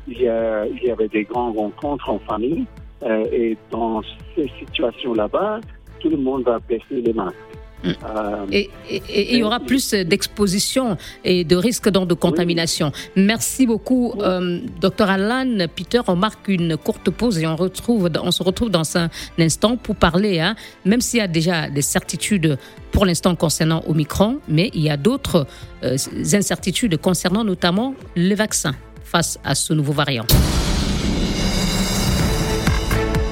il, 0.07 0.21
y 0.21 0.27
a, 0.27 0.65
il 0.65 0.83
y 0.83 0.91
avait 0.91 1.07
des 1.07 1.23
grandes 1.23 1.57
rencontres 1.57 2.10
en 2.10 2.19
famille. 2.19 2.65
Euh, 3.03 3.25
et 3.31 3.57
dans 3.69 4.01
ces 4.36 4.49
situations 4.60 5.13
là-bas, 5.13 5.60
tout 5.99 6.10
le 6.10 6.17
monde 6.17 6.43
va 6.43 6.60
baisser 6.60 7.01
les 7.01 7.13
masques. 7.13 7.36
Mm. 7.83 7.89
Euh, 7.89 8.45
et, 8.51 8.69
il 9.09 9.37
y 9.37 9.43
aura 9.43 9.59
plus 9.59 9.91
d'exposition 9.91 10.97
et 11.23 11.43
de 11.43 11.55
risques 11.55 11.89
de 11.89 12.13
contamination. 12.13 12.91
Merci 13.15 13.65
beaucoup, 13.65 14.13
euh, 14.19 14.59
docteur 14.81 15.09
Alan. 15.09 15.67
Peter, 15.75 16.01
on 16.07 16.15
marque 16.15 16.47
une 16.47 16.77
courte 16.77 17.09
pause 17.09 17.37
et 17.39 17.47
on, 17.47 17.55
retrouve, 17.55 18.09
on 18.21 18.31
se 18.31 18.43
retrouve 18.43 18.69
dans 18.69 18.97
un 18.97 19.09
instant 19.39 19.77
pour 19.77 19.95
parler, 19.95 20.39
hein, 20.39 20.55
même 20.85 21.01
s'il 21.01 21.19
y 21.19 21.23
a 21.23 21.27
déjà 21.27 21.69
des 21.69 21.81
certitudes 21.81 22.57
pour 22.91 23.05
l'instant 23.05 23.35
concernant 23.35 23.83
Omicron, 23.87 24.39
mais 24.47 24.71
il 24.73 24.81
y 24.81 24.89
a 24.89 24.97
d'autres 24.97 25.45
incertitudes 25.83 26.97
concernant 26.97 27.43
notamment 27.43 27.93
les 28.15 28.35
vaccins 28.35 28.75
face 29.03 29.37
à 29.43 29.55
ce 29.55 29.73
nouveau 29.73 29.93
variant. 29.93 30.25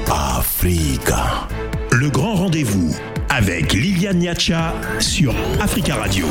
Africa. 0.10 1.47
Le 1.91 2.10
grand 2.10 2.36
rendez-vous 2.36 2.95
avec 3.36 3.74
Liliane 3.74 4.19
Niacha 4.19 4.74
sur 5.00 5.36
Africa 5.60 5.95
Radio. 5.95 6.26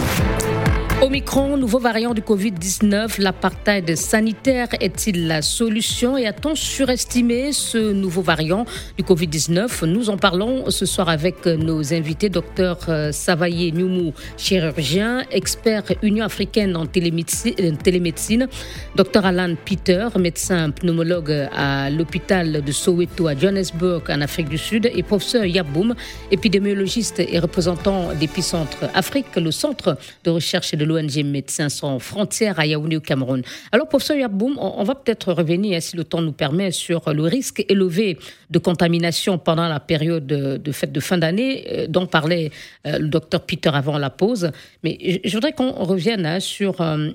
Omicron, 1.03 1.57
nouveau 1.57 1.81
variant 1.81 2.15
du 2.15 2.23
Covid-19, 2.23 3.21
l'apartheid 3.21 3.97
sanitaire 3.97 4.69
est-il 4.81 5.27
la 5.27 5.43
solution 5.43 6.17
et 6.17 6.27
a-t-on 6.27 6.55
surestimé 6.55 7.53
ce 7.53 7.93
nouveau 7.93 8.23
variant 8.23 8.65
du 8.97 9.05
Covid-19 9.05 9.85
Nous 9.87 10.09
en 10.09 10.17
parlons 10.17 10.71
ce 10.71 10.87
soir 10.87 11.09
avec 11.09 11.47
nos 11.47 11.93
invités, 11.93 12.29
docteur 12.29 12.79
euh, 12.89 13.13
Savaye 13.13 13.73
Nyoumou, 13.73 14.15
chirurgien, 14.39 15.25
expert 15.31 15.83
Union 16.03 16.25
africaine 16.25 16.77
en 16.77 16.87
télémédecine, 16.87 18.49
docteur 18.95 19.27
Alan 19.27 19.55
Peter, 19.63 20.09
médecin 20.19 20.71
pneumologue 20.71 21.49
à 21.55 21.91
l'hôpital 21.91 22.63
de 22.63 22.73
Soweto 22.73 23.27
à 23.27 23.37
Johannesburg 23.37 24.05
en 24.09 24.21
Afrique 24.21 24.49
du 24.49 24.59
Sud 24.59 24.91
et 24.95 25.03
professeur 25.03 25.45
Yaboum, 25.45 25.95
épidémiologiste 26.31 27.21
et 27.21 27.39
représentant 27.41 28.15
d'Épicentre 28.15 28.89
Afrique, 28.95 29.37
le 29.37 29.51
centre 29.51 29.99
de 30.23 30.31
recherche 30.31 30.73
et 30.73 30.77
de 30.77 30.84
l'ONG 30.85 31.25
Médecins 31.25 31.69
sans 31.69 31.99
frontières 31.99 32.59
à 32.59 32.67
Yaoundé 32.67 32.97
au 32.97 33.01
Cameroun. 33.01 33.43
Alors, 33.73 33.89
professeur 33.89 34.17
Yaboum, 34.17 34.57
on, 34.59 34.85
va 34.85 34.95
peut-être 34.95 35.33
revenir, 35.33 35.83
si 35.83 35.97
le 35.97 36.05
temps 36.05 36.23
nous 36.23 36.33
permet, 36.33 36.71
sur 36.71 37.13
le 37.13 37.23
risque 37.23 37.65
élevé 37.69 38.19
de 38.51 38.59
contamination 38.59 39.39
pendant 39.39 39.69
la 39.69 39.81
période 39.81 40.27
de, 40.27 40.73
fête 40.73 40.93
de 40.93 41.01
fin 41.01 41.19
d'année 41.19 41.65
euh, 41.71 41.87
dont 41.89 42.07
parlait 42.07 42.51
euh, 42.87 42.99
le 42.99 43.09
docteur 43.09 43.41
Peter 43.43 43.71
avant 43.73 43.99
la 43.99 44.11
pause. 44.11 44.51
Mais 44.83 45.21
je, 45.25 45.33
voudrais 45.33 45.53
qu'on 45.53 45.73
revienne 45.73 46.27
hein, 46.27 46.41
sur 46.41 46.81
euh, 46.81 47.11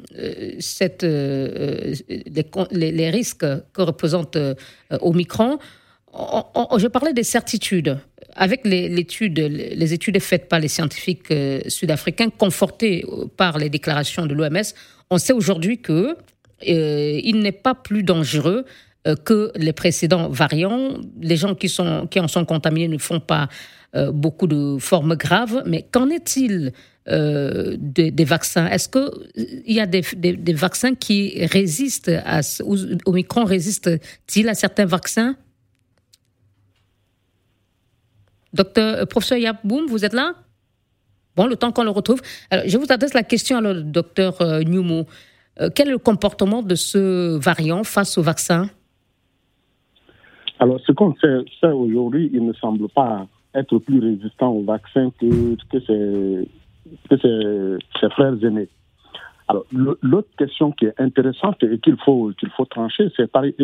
les, 2.71 3.10
risques 3.10 3.45
que 3.73 3.82
représente 3.82 4.38
Omicron. 5.01 5.60
je 6.13 6.88
parlais 6.88 7.13
des 7.13 7.23
certitudes 7.23 7.97
avec 8.39 8.65
les, 8.65 8.88
les 8.89 9.93
études 9.93 10.19
faites 10.19 10.47
par 10.47 10.60
les 10.60 10.69
scientifiques 10.69 11.30
euh, 11.30 11.60
sud-africains, 11.67 12.30
confortées 12.30 13.06
euh, 13.06 13.25
par 13.36 13.58
les 13.58 13.69
déclarations 13.69 14.25
de 14.25 14.34
l'OMS, 14.34 14.73
on 15.10 15.17
sait 15.17 15.34
aujourd'hui 15.34 15.80
que 15.82 16.15
euh, 16.67 17.19
il 17.21 17.39
n'est 17.39 17.52
pas 17.52 17.75
plus 17.75 18.02
dangereux 18.02 18.65
que 19.25 19.52
les 19.56 19.71
précédents 19.71 20.28
variants. 20.30 20.99
Les 21.21 21.38
gens 21.38 21.56
qui, 21.56 21.73
en 21.80 22.28
sont 22.28 22.45
contaminés 22.45 22.89
ne 22.89 22.97
font 22.97 23.21
pas 23.21 23.47
beaucoup 24.12 24.45
de 24.45 24.78
formes 24.78 25.15
graves. 25.15 25.63
Mais 25.65 25.86
qu'en 25.89 26.10
est-il 26.10 26.73
des, 27.08 28.25
vaccins? 28.25 28.67
Est-ce 28.67 28.89
qu'il 28.89 29.73
y 29.73 29.80
a 29.80 29.86
des, 29.86 30.54
vaccins 30.54 30.95
qui 30.95 31.43
résistent 31.45 32.12
à, 32.25 32.41
Omicron 33.06 33.45
Résiste-t-il 33.45 34.49
à 34.49 34.54
certains 34.54 34.86
vaccins? 34.86 35.38
Docteur, 38.53 38.97
euh, 38.97 39.05
professeur 39.05 39.38
Yaboum, 39.38 39.85
vous 39.88 40.05
êtes 40.05 40.13
là? 40.13 40.33
Bon, 41.35 41.45
le 41.45 41.55
temps 41.55 41.71
qu'on 41.71 41.83
le 41.83 41.91
retrouve. 41.91 42.21
je 42.51 42.77
vous 42.77 42.91
adresse 42.91 43.13
la 43.13 43.23
question 43.23 43.62
le 43.62 43.83
docteur 43.83 44.41
euh. 44.41 44.62
Euh, 45.62 45.69
quel 45.73 45.89
est 45.89 45.91
le 45.91 45.97
comportement 45.97 46.63
de 46.63 46.75
ce 46.75 47.38
variant 47.38 47.83
face 47.83 48.17
au 48.17 48.21
vaccin? 48.21 48.69
Alors, 50.59 50.79
ce 50.85 50.91
qu'on 50.91 51.15
sait, 51.15 51.67
aujourd'hui, 51.67 52.29
il 52.33 52.45
ne 52.45 52.53
semble 52.53 52.89
pas 52.89 53.27
être 53.53 53.77
plus 53.79 53.99
résistant 53.99 54.51
au 54.51 54.63
vaccin 54.63 55.12
que, 55.19 55.55
que 55.71 55.79
ses, 57.17 58.09
frères 58.09 58.43
aînés. 58.43 58.69
Alors, 59.49 59.65
l'autre 59.71 60.29
question 60.38 60.71
qui 60.71 60.85
est 60.85 60.93
intéressante 60.99 61.63
et 61.63 61.79
qu'il 61.79 61.97
faut, 62.05 62.31
qu'il 62.39 62.51
faut 62.51 62.65
trancher, 62.65 63.09
c'est 63.17 63.31
pareil, 63.31 63.55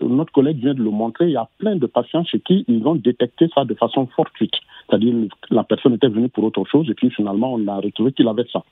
notre 0.00 0.32
collègue 0.32 0.56
vient 0.56 0.72
de 0.72 0.82
le 0.82 0.88
montrer, 0.88 1.26
il 1.26 1.32
y 1.32 1.36
a 1.36 1.46
plein 1.58 1.76
de 1.76 1.84
patients 1.84 2.24
chez 2.24 2.40
qui 2.40 2.64
ils 2.66 2.82
ont 2.86 2.94
détecté 2.94 3.48
ça 3.54 3.66
de 3.66 3.74
façon 3.74 4.06
fortuite. 4.16 4.54
C'est-à-dire, 4.88 5.14
la 5.50 5.62
personne 5.62 5.92
était 5.92 6.08
venue 6.08 6.30
pour 6.30 6.44
autre 6.44 6.64
chose 6.64 6.88
et 6.88 6.94
puis 6.94 7.10
finalement, 7.10 7.52
on 7.52 7.68
a 7.68 7.76
retrouvé 7.76 8.12
qu'il 8.12 8.26
avait 8.26 8.46
ça. 8.50 8.62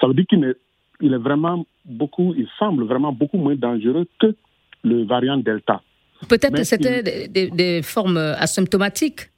Ça 0.00 0.06
veut 0.06 0.14
dire 0.14 0.24
qu'il 0.26 0.42
est, 0.42 0.56
il 1.02 1.12
est 1.12 1.18
vraiment 1.18 1.66
beaucoup, 1.84 2.32
il 2.34 2.48
semble 2.58 2.84
vraiment 2.84 3.12
beaucoup 3.12 3.36
moins 3.36 3.56
dangereux 3.56 4.06
que 4.18 4.34
le 4.82 5.04
variant 5.04 5.36
Delta. 5.36 5.82
Peut-être 6.30 6.56
que 6.56 6.64
c'était 6.64 7.28
des, 7.28 7.82
formes 7.82 8.16
asymptomatiques. 8.16 9.30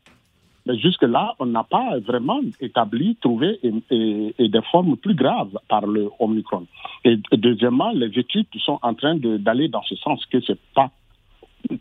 Mais 0.66 0.78
jusque-là, 0.78 1.34
on 1.38 1.46
n'a 1.46 1.64
pas 1.64 1.98
vraiment 1.98 2.40
établi, 2.60 3.16
trouvé 3.20 3.58
et, 3.62 4.48
des 4.48 4.62
formes 4.70 4.96
plus 4.96 5.14
graves 5.14 5.58
par 5.68 5.86
le 5.86 6.08
Omicron. 6.20 6.66
Et, 7.04 7.18
deuxièmement, 7.32 7.90
les 7.92 8.16
études 8.18 8.46
sont 8.64 8.78
en 8.82 8.94
train 8.94 9.16
d'aller 9.16 9.68
dans 9.68 9.82
ce 9.82 9.96
sens 9.96 10.24
que 10.26 10.38
c'est 10.46 10.58
pas, 10.74 10.90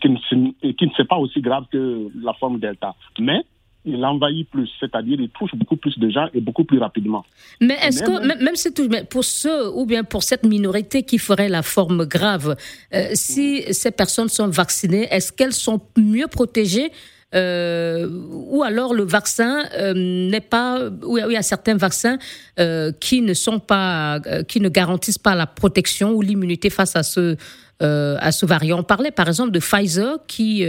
qui 0.01 0.09
ne, 0.09 0.89
c'est 0.97 1.07
pas 1.07 1.17
aussi 1.17 1.41
grave 1.41 1.65
que 1.71 2.07
la 2.23 2.33
forme 2.33 2.59
Delta. 2.59 2.95
Mais 3.19 3.43
il 3.85 4.03
envahit 4.05 4.49
plus, 4.49 4.69
c'est-à-dire 4.79 5.19
il 5.19 5.29
touche 5.29 5.55
beaucoup 5.55 5.75
plus 5.75 5.97
de 5.97 6.09
gens 6.09 6.27
et 6.33 6.41
beaucoup 6.41 6.63
plus 6.63 6.77
rapidement. 6.77 7.25
Mais 7.59 7.75
est-ce 7.81 8.03
que, 8.03 8.25
même, 8.25 8.43
même 8.43 8.55
si 8.55 8.69
pour 9.09 9.23
ceux 9.23 9.71
ou 9.75 9.85
bien 9.85 10.03
pour 10.03 10.23
cette 10.23 10.45
minorité 10.45 11.03
qui 11.03 11.17
ferait 11.17 11.49
la 11.49 11.63
forme 11.63 12.05
grave, 12.05 12.55
euh, 12.93 13.09
si 13.13 13.61
ces 13.73 13.91
personnes 13.91 14.29
sont 14.29 14.47
vaccinées, 14.47 15.07
est-ce 15.09 15.31
qu'elles 15.31 15.53
sont 15.53 15.81
mieux 15.97 16.27
protégées 16.27 16.91
euh, 17.33 18.07
ou 18.51 18.63
alors 18.63 18.93
le 18.93 19.03
vaccin 19.03 19.63
euh, 19.77 19.93
n'est 19.93 20.41
pas, 20.41 20.89
ou 21.05 21.17
il 21.17 21.31
y 21.31 21.37
a 21.37 21.41
certains 21.41 21.77
vaccins 21.77 22.17
euh, 22.59 22.91
qui 22.99 23.21
ne 23.21 23.33
sont 23.33 23.59
pas, 23.59 24.19
qui 24.47 24.59
ne 24.59 24.69
garantissent 24.69 25.17
pas 25.17 25.35
la 25.35 25.47
protection 25.47 26.11
ou 26.11 26.21
l'immunité 26.21 26.69
face 26.69 26.95
à 26.95 27.03
ce 27.03 27.37
à 27.83 28.31
ce 28.31 28.45
variant. 28.45 28.77
On 28.77 28.83
parlait 28.83 29.09
par 29.09 29.27
exemple 29.27 29.49
de 29.49 29.57
Pfizer 29.57 30.19
qui, 30.27 30.63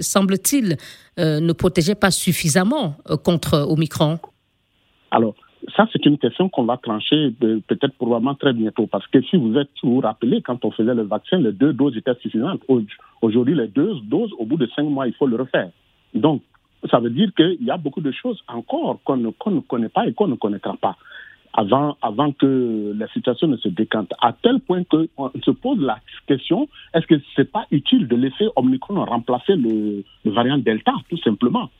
semble-t-il, 0.00 0.78
ne 1.16 1.52
protégeait 1.52 1.94
pas 1.94 2.10
suffisamment 2.10 2.96
contre 3.22 3.66
Omicron. 3.68 4.18
Alors, 5.12 5.36
ça, 5.76 5.86
c'est 5.92 6.04
une 6.06 6.18
question 6.18 6.48
qu'on 6.48 6.64
va 6.64 6.76
trancher 6.76 7.30
peut-être 7.38 7.94
probablement 7.94 8.34
très 8.34 8.52
bientôt. 8.52 8.88
Parce 8.88 9.06
que 9.06 9.22
si 9.22 9.36
vous 9.36 9.56
êtes, 9.58 9.70
vous, 9.84 9.94
vous 9.94 10.00
rappelez, 10.00 10.42
quand 10.42 10.64
on 10.64 10.72
faisait 10.72 10.92
le 10.92 11.04
vaccin, 11.04 11.38
les 11.38 11.52
deux 11.52 11.72
doses 11.72 11.96
étaient 11.96 12.18
suffisantes. 12.20 12.62
Aujourd'hui, 13.22 13.54
les 13.54 13.68
deux 13.68 13.94
doses, 14.02 14.32
au 14.36 14.44
bout 14.44 14.56
de 14.56 14.68
cinq 14.74 14.82
mois, 14.82 15.06
il 15.06 15.14
faut 15.14 15.28
le 15.28 15.36
refaire. 15.36 15.70
Donc, 16.14 16.42
ça 16.90 16.98
veut 16.98 17.10
dire 17.10 17.30
qu'il 17.34 17.62
y 17.62 17.70
a 17.70 17.76
beaucoup 17.76 18.00
de 18.00 18.10
choses 18.10 18.42
encore 18.48 19.00
qu'on 19.04 19.16
ne, 19.16 19.30
connaît 19.30 19.88
pas 19.88 20.06
et 20.06 20.14
qu'on 20.14 20.28
ne 20.28 20.36
connaîtra 20.36 20.76
pas 20.76 20.96
avant, 21.52 21.96
avant 22.00 22.32
que 22.32 22.94
la 22.96 23.08
situation 23.08 23.48
ne 23.48 23.56
se 23.56 23.68
décante. 23.68 24.12
À 24.20 24.32
tel 24.32 24.60
point 24.60 24.84
qu'on 24.84 25.30
se 25.42 25.50
pose 25.50 25.80
la 25.80 25.98
question, 26.26 26.68
est-ce 26.94 27.06
que 27.06 27.18
ce 27.18 27.40
n'est 27.40 27.46
pas 27.46 27.66
utile 27.70 28.08
de 28.08 28.16
laisser 28.16 28.48
Omicron 28.56 29.04
remplacer 29.04 29.56
le, 29.56 30.04
variant 30.24 30.58
Delta, 30.58 30.92
tout 31.08 31.18
simplement? 31.18 31.70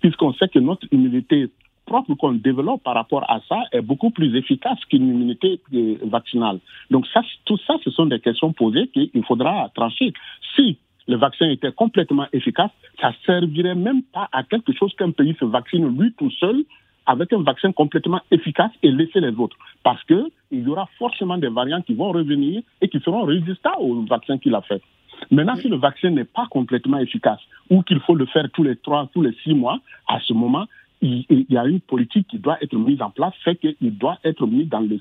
Puisqu'on 0.00 0.32
sait 0.34 0.48
que 0.48 0.60
notre 0.60 0.86
immunité 0.92 1.50
propre 1.84 2.14
qu'on 2.14 2.32
développe 2.32 2.82
par 2.82 2.94
rapport 2.94 3.28
à 3.30 3.40
ça 3.48 3.64
est 3.72 3.80
beaucoup 3.80 4.10
plus 4.10 4.36
efficace 4.36 4.78
qu'une 4.90 5.08
immunité 5.08 5.60
euh, 5.72 5.96
vaccinale. 6.04 6.60
Donc 6.90 7.06
tout 7.46 7.58
ça, 7.66 7.76
ce 7.82 7.90
sont 7.90 8.06
des 8.06 8.20
questions 8.20 8.52
posées 8.52 8.88
qu'il 8.88 9.24
faudra 9.24 9.70
trancher. 9.74 10.12
Si 10.54 10.78
le 11.08 11.16
vaccin 11.16 11.48
était 11.48 11.72
complètement 11.72 12.26
efficace, 12.32 12.70
ça 13.00 13.12
servirait 13.26 13.74
même 13.74 14.02
pas 14.02 14.28
à 14.30 14.44
quelque 14.44 14.72
chose 14.72 14.94
qu'un 14.94 15.10
pays 15.10 15.34
se 15.40 15.44
vaccine 15.46 15.88
lui 15.98 16.12
tout 16.12 16.30
seul 16.32 16.64
avec 17.06 17.32
un 17.32 17.42
vaccin 17.42 17.72
complètement 17.72 18.20
efficace 18.30 18.70
et 18.82 18.90
laisser 18.90 19.20
les 19.20 19.34
autres. 19.38 19.56
Parce 19.82 20.04
qu'il 20.04 20.28
y 20.52 20.66
aura 20.68 20.86
forcément 20.98 21.38
des 21.38 21.48
variants 21.48 21.80
qui 21.80 21.94
vont 21.94 22.12
revenir 22.12 22.62
et 22.82 22.88
qui 22.88 23.00
seront 23.00 23.24
résistants 23.24 23.78
au 23.78 24.02
vaccin 24.02 24.36
qu'il 24.36 24.54
a 24.54 24.60
fait. 24.60 24.82
Maintenant, 25.30 25.56
si 25.56 25.68
le 25.68 25.76
vaccin 25.76 26.10
n'est 26.10 26.24
pas 26.24 26.46
complètement 26.50 26.98
efficace 26.98 27.40
ou 27.70 27.82
qu'il 27.82 27.98
faut 28.00 28.14
le 28.14 28.26
faire 28.26 28.46
tous 28.52 28.62
les 28.62 28.76
trois, 28.76 29.08
tous 29.12 29.22
les 29.22 29.32
six 29.42 29.54
mois, 29.54 29.80
à 30.06 30.20
ce 30.20 30.34
moment, 30.34 30.66
il, 31.00 31.24
y 31.48 31.56
a 31.56 31.64
une 31.64 31.80
politique 31.80 32.26
qui 32.28 32.38
doit 32.38 32.58
être 32.62 32.76
mise 32.76 33.00
en 33.00 33.10
place, 33.10 33.32
fait 33.42 33.56
qu'il 33.56 33.96
doit 33.96 34.18
être 34.24 34.46
mis 34.46 34.66
dans 34.66 34.80
le, 34.80 35.00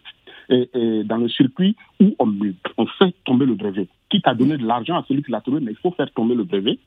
dans 0.49 1.17
le 1.17 1.29
circuit 1.29 1.75
où 1.99 2.15
on, 2.19 2.33
on 2.77 2.85
fait 2.85 3.13
tomber 3.25 3.45
le 3.45 3.55
brevet. 3.55 3.87
Quitte 4.09 4.27
à 4.27 4.35
donner 4.35 4.57
de 4.57 4.65
l'argent 4.65 4.97
à 4.97 5.05
celui 5.07 5.23
qui 5.23 5.31
l'a 5.31 5.41
trouvé, 5.41 5.59
mais 5.59 5.71
il 5.71 5.77
faut 5.77 5.91
faire 5.91 6.11
tomber 6.11 6.35
le 6.35 6.43
brevet 6.43 6.79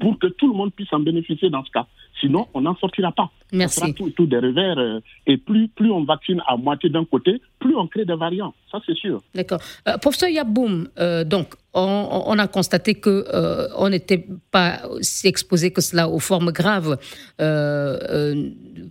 pour 0.00 0.18
que 0.18 0.26
tout 0.26 0.48
le 0.48 0.54
monde 0.54 0.72
puisse 0.72 0.92
en 0.92 1.00
bénéficier 1.00 1.50
dans 1.50 1.64
ce 1.64 1.70
cas. 1.70 1.86
Sinon, 2.20 2.48
on 2.54 2.62
n'en 2.62 2.76
sortira 2.76 3.12
pas. 3.12 3.30
Merci. 3.52 3.80
On 3.82 3.92
tout, 3.92 4.10
tout, 4.10 4.26
des 4.26 4.38
revers. 4.38 4.78
Euh, 4.78 5.00
et 5.26 5.36
plus, 5.36 5.68
plus 5.68 5.90
on 5.90 6.04
vaccine 6.04 6.42
à 6.46 6.56
moitié 6.56 6.90
d'un 6.90 7.04
côté, 7.04 7.40
plus 7.58 7.76
on 7.76 7.86
crée 7.86 8.04
des 8.04 8.16
variants. 8.16 8.54
Ça, 8.70 8.80
c'est 8.84 8.96
sûr. 8.96 9.22
D'accord. 9.34 9.60
Euh, 9.86 9.96
professeur 9.98 10.28
Yaboum, 10.28 10.88
euh, 10.98 11.24
donc, 11.24 11.54
on, 11.74 12.38
a 12.38 12.48
constaté 12.48 12.94
que 12.96 13.24
on 13.76 13.88
n'était 13.88 14.26
pas 14.50 14.80
si 15.00 15.28
exposé 15.28 15.70
que 15.70 15.80
cela 15.80 16.08
aux 16.08 16.18
formes 16.18 16.50
graves 16.50 16.98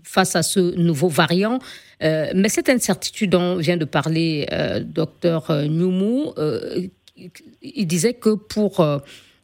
face 0.04 0.36
à 0.38 0.42
ce 0.42 0.78
nouveau 0.78 1.10
variant. 1.10 1.60
mais 2.00 2.48
cette 2.48 2.70
incertitude 2.70 3.32
dont 3.32 3.58
vient 3.58 3.76
de 3.76 3.84
parler 3.84 4.48
docteur 4.86 5.52
Nyoumou, 5.52 6.34
il 7.62 7.88
disait 7.88 8.14
que 8.14 8.36
pour 8.36 8.88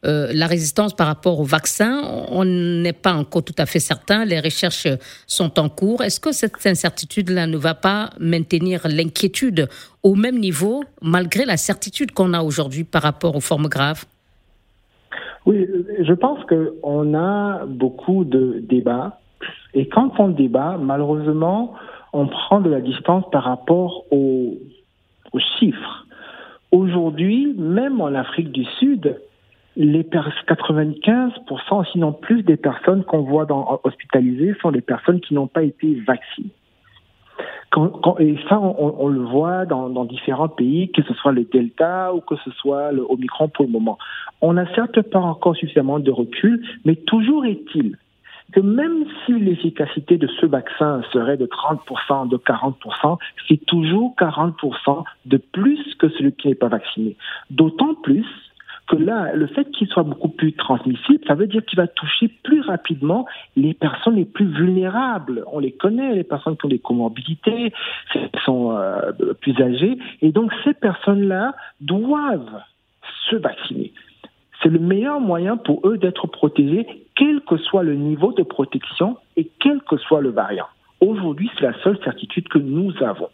euh, 0.06 0.28
la 0.34 0.48
résistance 0.48 0.94
par 0.94 1.08
rapport 1.08 1.40
au 1.40 1.44
vaccin, 1.44 2.02
on 2.30 2.44
n'est 2.46 2.94
pas 2.94 3.14
encore 3.14 3.44
tout 3.44 3.56
à 3.58 3.66
fait 3.66 3.80
certain. 3.80 4.26
Les 4.26 4.40
recherches 4.40 4.88
sont 5.28 5.60
en 5.60 5.70
cours. 5.70 6.02
Est-ce 6.02 6.20
que 6.20 6.32
cette 6.32 6.66
incertitude-là 6.66 7.48
ne 7.48 7.58
va 7.58 7.74
pas 7.74 8.10
maintenir 8.20 8.82
l'inquiétude 8.86 9.70
au 10.04 10.16
même 10.16 10.40
niveau, 10.40 10.84
malgré 11.02 11.46
la 11.46 11.58
certitude 11.58 12.12
qu'on 12.12 12.34
a 12.34 12.42
aujourd'hui 12.42 12.84
par 12.84 13.02
rapport 13.02 13.36
aux 13.36 13.42
formes 13.42 13.68
graves? 13.68 14.06
Oui, 15.46 15.68
je 16.00 16.14
pense 16.14 16.40
qu'on 16.46 17.14
a 17.14 17.66
beaucoup 17.66 18.24
de 18.26 18.60
débats. 18.62 19.20
Et 19.74 19.88
quand 19.88 20.20
on 20.20 20.30
débat, 20.30 20.78
malheureusement, 20.80 21.74
on 22.14 22.28
prend 22.28 22.62
de 22.62 22.70
la 22.70 22.82
distance 22.82 23.24
par 23.32 23.44
rapport 23.44 24.06
aux 24.12 24.58
chiffres. 25.60 26.06
Aujourd'hui, 26.72 27.54
même 27.58 28.02
en 28.02 28.14
Afrique 28.14 28.52
du 28.52 28.66
Sud, 28.80 29.18
les 29.76 30.04
95%, 30.04 31.92
sinon 31.92 32.14
plus 32.14 32.44
des 32.44 32.58
personnes 32.58 33.04
qu'on 33.04 33.22
voit 33.22 33.46
dans, 33.46 33.80
hospitalisées 33.84 34.56
sont 34.62 34.72
des 34.72 34.82
personnes 34.82 35.20
qui 35.20 35.34
n'ont 35.34 35.48
pas 35.48 35.64
été 35.64 35.96
vaccinées. 36.06 36.52
et 38.20 38.38
ça, 38.50 38.60
on, 38.60 39.08
le 39.08 39.22
voit 39.22 39.66
dans, 39.66 40.06
différents 40.06 40.50
pays, 40.50 40.92
que 40.92 41.02
ce 41.04 41.14
soit 41.16 41.32
le 41.32 41.46
Delta 41.46 42.14
ou 42.14 42.22
que 42.22 42.36
ce 42.46 42.52
soit 42.52 42.92
le 42.92 43.04
Omicron 43.10 43.48
pour 43.50 43.66
le 43.66 43.72
moment. 43.72 43.98
On 44.42 44.54
n'a 44.54 44.72
certes 44.76 45.02
pas 45.02 45.20
encore 45.20 45.56
suffisamment 45.56 46.00
de 46.00 46.12
recul, 46.12 46.64
mais 46.86 46.96
toujours 46.96 47.46
est-il 47.46 47.98
que 48.52 48.60
même 48.60 49.06
si 49.26 49.34
l'efficacité 49.34 50.18
de 50.18 50.28
ce 50.40 50.46
vaccin 50.46 51.02
serait 51.12 51.38
de 51.38 51.48
30%, 51.48 52.30
de 52.30 52.38
40%, 52.38 53.18
c'est 53.48 53.66
toujours 53.66 54.14
40% 54.20 55.04
de 55.26 55.38
plus 55.38 55.96
que 55.96 56.10
celui 56.10 56.34
qui 56.34 56.50
n'est 56.50 56.56
pas 56.56 56.68
vacciné. 56.68 57.16
D'autant 57.50 57.96
plus 57.96 58.28
que 58.88 58.96
là, 58.96 59.34
le 59.34 59.48
fait 59.48 59.70
qu'il 59.72 59.88
soit 59.88 60.04
beaucoup 60.04 60.30
plus 60.30 60.54
transmissible, 60.54 61.24
ça 61.26 61.36
veut 61.36 61.48
dire 61.48 61.64
qu'il 61.66 61.78
va 61.78 61.88
toucher 61.88 62.28
plus 62.44 62.62
rapidement 62.62 63.26
les 63.56 63.74
personnes 63.74 64.16
les 64.16 64.26
plus 64.26 64.46
vulnérables. 64.46 65.44
On 65.52 65.60
les 65.60 65.72
connaît, 65.72 66.14
les 66.14 66.24
personnes 66.24 66.58
qui 66.58 66.66
ont 66.66 66.70
des 66.70 66.80
comorbidités, 66.80 67.72
qui 68.12 68.20
sont 68.44 68.76
euh, 68.76 69.12
plus 69.42 69.60
âgées, 69.62 69.98
et 70.22 70.32
donc 70.32 70.52
ces 70.64 70.74
personnes-là 70.74 71.56
doivent 71.82 72.62
se 73.30 73.36
vacciner. 73.36 73.94
C'est 74.62 74.70
le 74.70 74.80
meilleur 74.80 75.20
moyen 75.20 75.58
pour 75.58 75.88
eux 75.88 75.98
d'être 75.98 76.28
protégés, 76.28 76.88
quel 77.16 77.42
que 77.42 77.58
soit 77.58 77.84
le 77.84 77.96
niveau 77.96 78.32
de 78.32 78.44
protection 78.44 79.18
et 79.36 79.50
quel 79.60 79.82
que 79.82 79.98
soit 79.98 80.22
le 80.22 80.30
variant. 80.30 80.68
Aujourd'hui, 81.02 81.50
c'est 81.56 81.66
la 81.66 81.78
seule 81.84 82.00
certitude 82.04 82.48
que 82.48 82.60
nous 82.60 82.94
avons. 83.04 83.30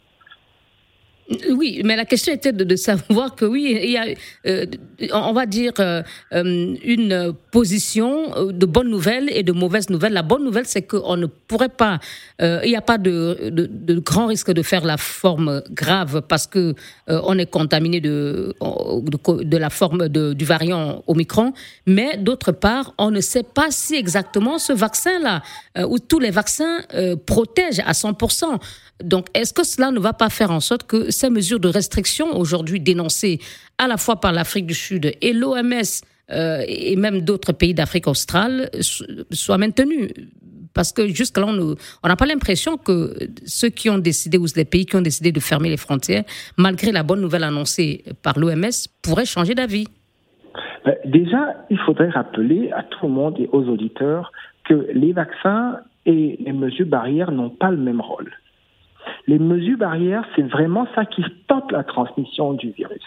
Oui, 1.52 1.82
mais 1.86 1.96
la 1.96 2.06
question 2.06 2.34
était 2.34 2.52
de, 2.52 2.76
savoir 2.76 3.36
que 3.36 3.46
oui, 3.46 3.80
il 3.84 3.92
y 3.92 3.98
a, 3.98 4.06
euh, 4.48 4.66
on 5.14 5.32
va 5.32 5.46
dire, 5.46 5.74
euh, 5.80 6.02
euh, 6.34 6.76
une 6.84 7.34
position 7.52 8.52
de 8.52 8.66
bonnes 8.66 8.90
nouvelles 8.90 9.30
et 9.32 9.44
de 9.44 9.52
mauvaises 9.52 9.92
nouvelles. 9.92 10.14
La 10.14 10.24
bonne 10.24 10.44
nouvelle, 10.44 10.66
c'est 10.66 10.82
qu'on 10.82 11.18
ne 11.18 11.28
pourrait 11.28 11.70
pas, 11.70 12.00
il 12.40 12.70
n'y 12.70 12.76
a 12.76 12.82
pas 12.82 12.98
de, 12.98 13.50
de, 13.52 14.00
grand 14.00 14.28
risque 14.28 14.52
de 14.52 14.64
faire 14.64 14.86
la 14.86 14.98
forme 14.98 15.62
grave 15.72 16.22
parce 16.28 16.48
que 16.48 16.74
on 17.08 17.38
est 17.38 17.50
contaminé 17.50 18.00
de, 18.00 18.56
de, 18.62 19.58
la 19.58 19.70
forme 19.70 20.08
du 20.10 20.46
variant 20.46 21.04
Omicron. 21.08 21.54
Mais 21.86 22.18
d'autre 22.18 22.52
part, 22.52 22.94
on 22.98 23.12
ne 23.12 23.22
sait 23.22 23.44
pas 23.44 23.68
si 23.70 23.96
exactement 23.96 24.58
ce 24.58 24.74
vaccin-là, 24.74 25.44
ou 25.88 26.00
tous 26.00 26.20
les 26.20 26.32
vaccins 26.32 26.80
protègent 27.26 27.84
à 27.86 27.92
100%. 27.92 28.60
Donc, 29.04 29.28
est-ce 29.34 29.54
que 29.54 29.64
cela 29.64 29.92
ne 29.92 30.00
va 30.00 30.14
pas 30.14 30.30
faire 30.30 30.52
en 30.52 30.60
sorte 30.60 30.84
que 30.84 31.10
ces 31.20 31.30
mesures 31.30 31.60
de 31.60 31.68
restriction 31.68 32.38
aujourd'hui 32.38 32.80
dénoncées 32.80 33.40
à 33.78 33.88
la 33.88 33.98
fois 33.98 34.20
par 34.20 34.32
l'Afrique 34.32 34.66
du 34.66 34.74
Sud 34.74 35.12
et 35.22 35.34
l'OMS 35.34 35.92
et 36.32 36.96
même 36.96 37.22
d'autres 37.22 37.54
pays 37.54 37.74
d'Afrique 37.74 38.08
australe 38.08 38.70
soient 39.32 39.58
maintenus 39.58 40.12
parce 40.74 40.94
que 40.94 41.08
jusque-là, 41.08 41.48
on 41.48 42.08
n'a 42.08 42.16
pas 42.16 42.26
l'impression 42.26 42.78
que 42.78 43.14
ceux 43.46 43.70
qui 43.70 43.90
ont 43.90 43.98
décidé, 43.98 44.38
ou 44.38 44.46
les 44.56 44.66
pays 44.66 44.86
qui 44.86 44.96
ont 44.96 45.02
décidé 45.02 45.32
de 45.32 45.40
fermer 45.40 45.70
les 45.70 45.78
frontières, 45.78 46.24
malgré 46.58 46.92
la 46.92 47.04
bonne 47.04 47.22
nouvelle 47.22 47.44
annoncée 47.44 48.04
par 48.24 48.38
l'OMS, 48.40 48.70
pourraient 49.02 49.26
changer 49.26 49.56
d'avis. 49.56 49.88
Ben, 50.86 50.96
déjà, 51.06 51.56
il 51.70 51.78
faudrait 51.80 52.10
rappeler 52.10 52.72
à 52.72 52.84
tout 52.84 53.08
le 53.08 53.12
monde 53.12 53.36
et 53.40 53.50
aux 53.52 53.64
auditeurs 53.68 54.32
que 54.64 54.88
les 54.94 55.12
vaccins 55.12 55.80
et 56.06 56.38
les 56.40 56.54
mesures 56.54 56.86
barrières 56.86 57.32
n'ont 57.32 57.50
pas 57.50 57.72
le 57.72 57.78
même 57.78 58.00
rôle. 58.00 58.32
Les 59.28 59.40
mesures 59.40 59.78
barrières, 59.78 60.24
c'est 60.36 60.44
vraiment 60.44 60.88
ça 60.96 61.06
qui 61.06 61.24
stoppe 61.24 61.72
la 61.72 61.84
transmission 61.84 62.54
du 62.54 62.72
virus. 62.72 63.04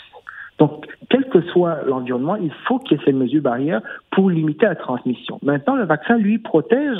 Donc, 0.58 0.86
quel 1.08 1.28
que 1.28 1.40
soit 1.40 1.82
l'environnement, 1.86 2.36
il 2.36 2.52
faut 2.66 2.78
qu'il 2.78 2.96
y 2.96 3.00
ait 3.00 3.04
ces 3.04 3.12
mesures 3.12 3.42
barrières 3.42 3.80
pour 4.10 4.30
limiter 4.30 4.66
la 4.66 4.76
transmission. 4.76 5.38
Maintenant, 5.42 5.76
le 5.76 5.84
vaccin, 5.84 6.16
lui, 6.18 6.38
protège 6.38 6.98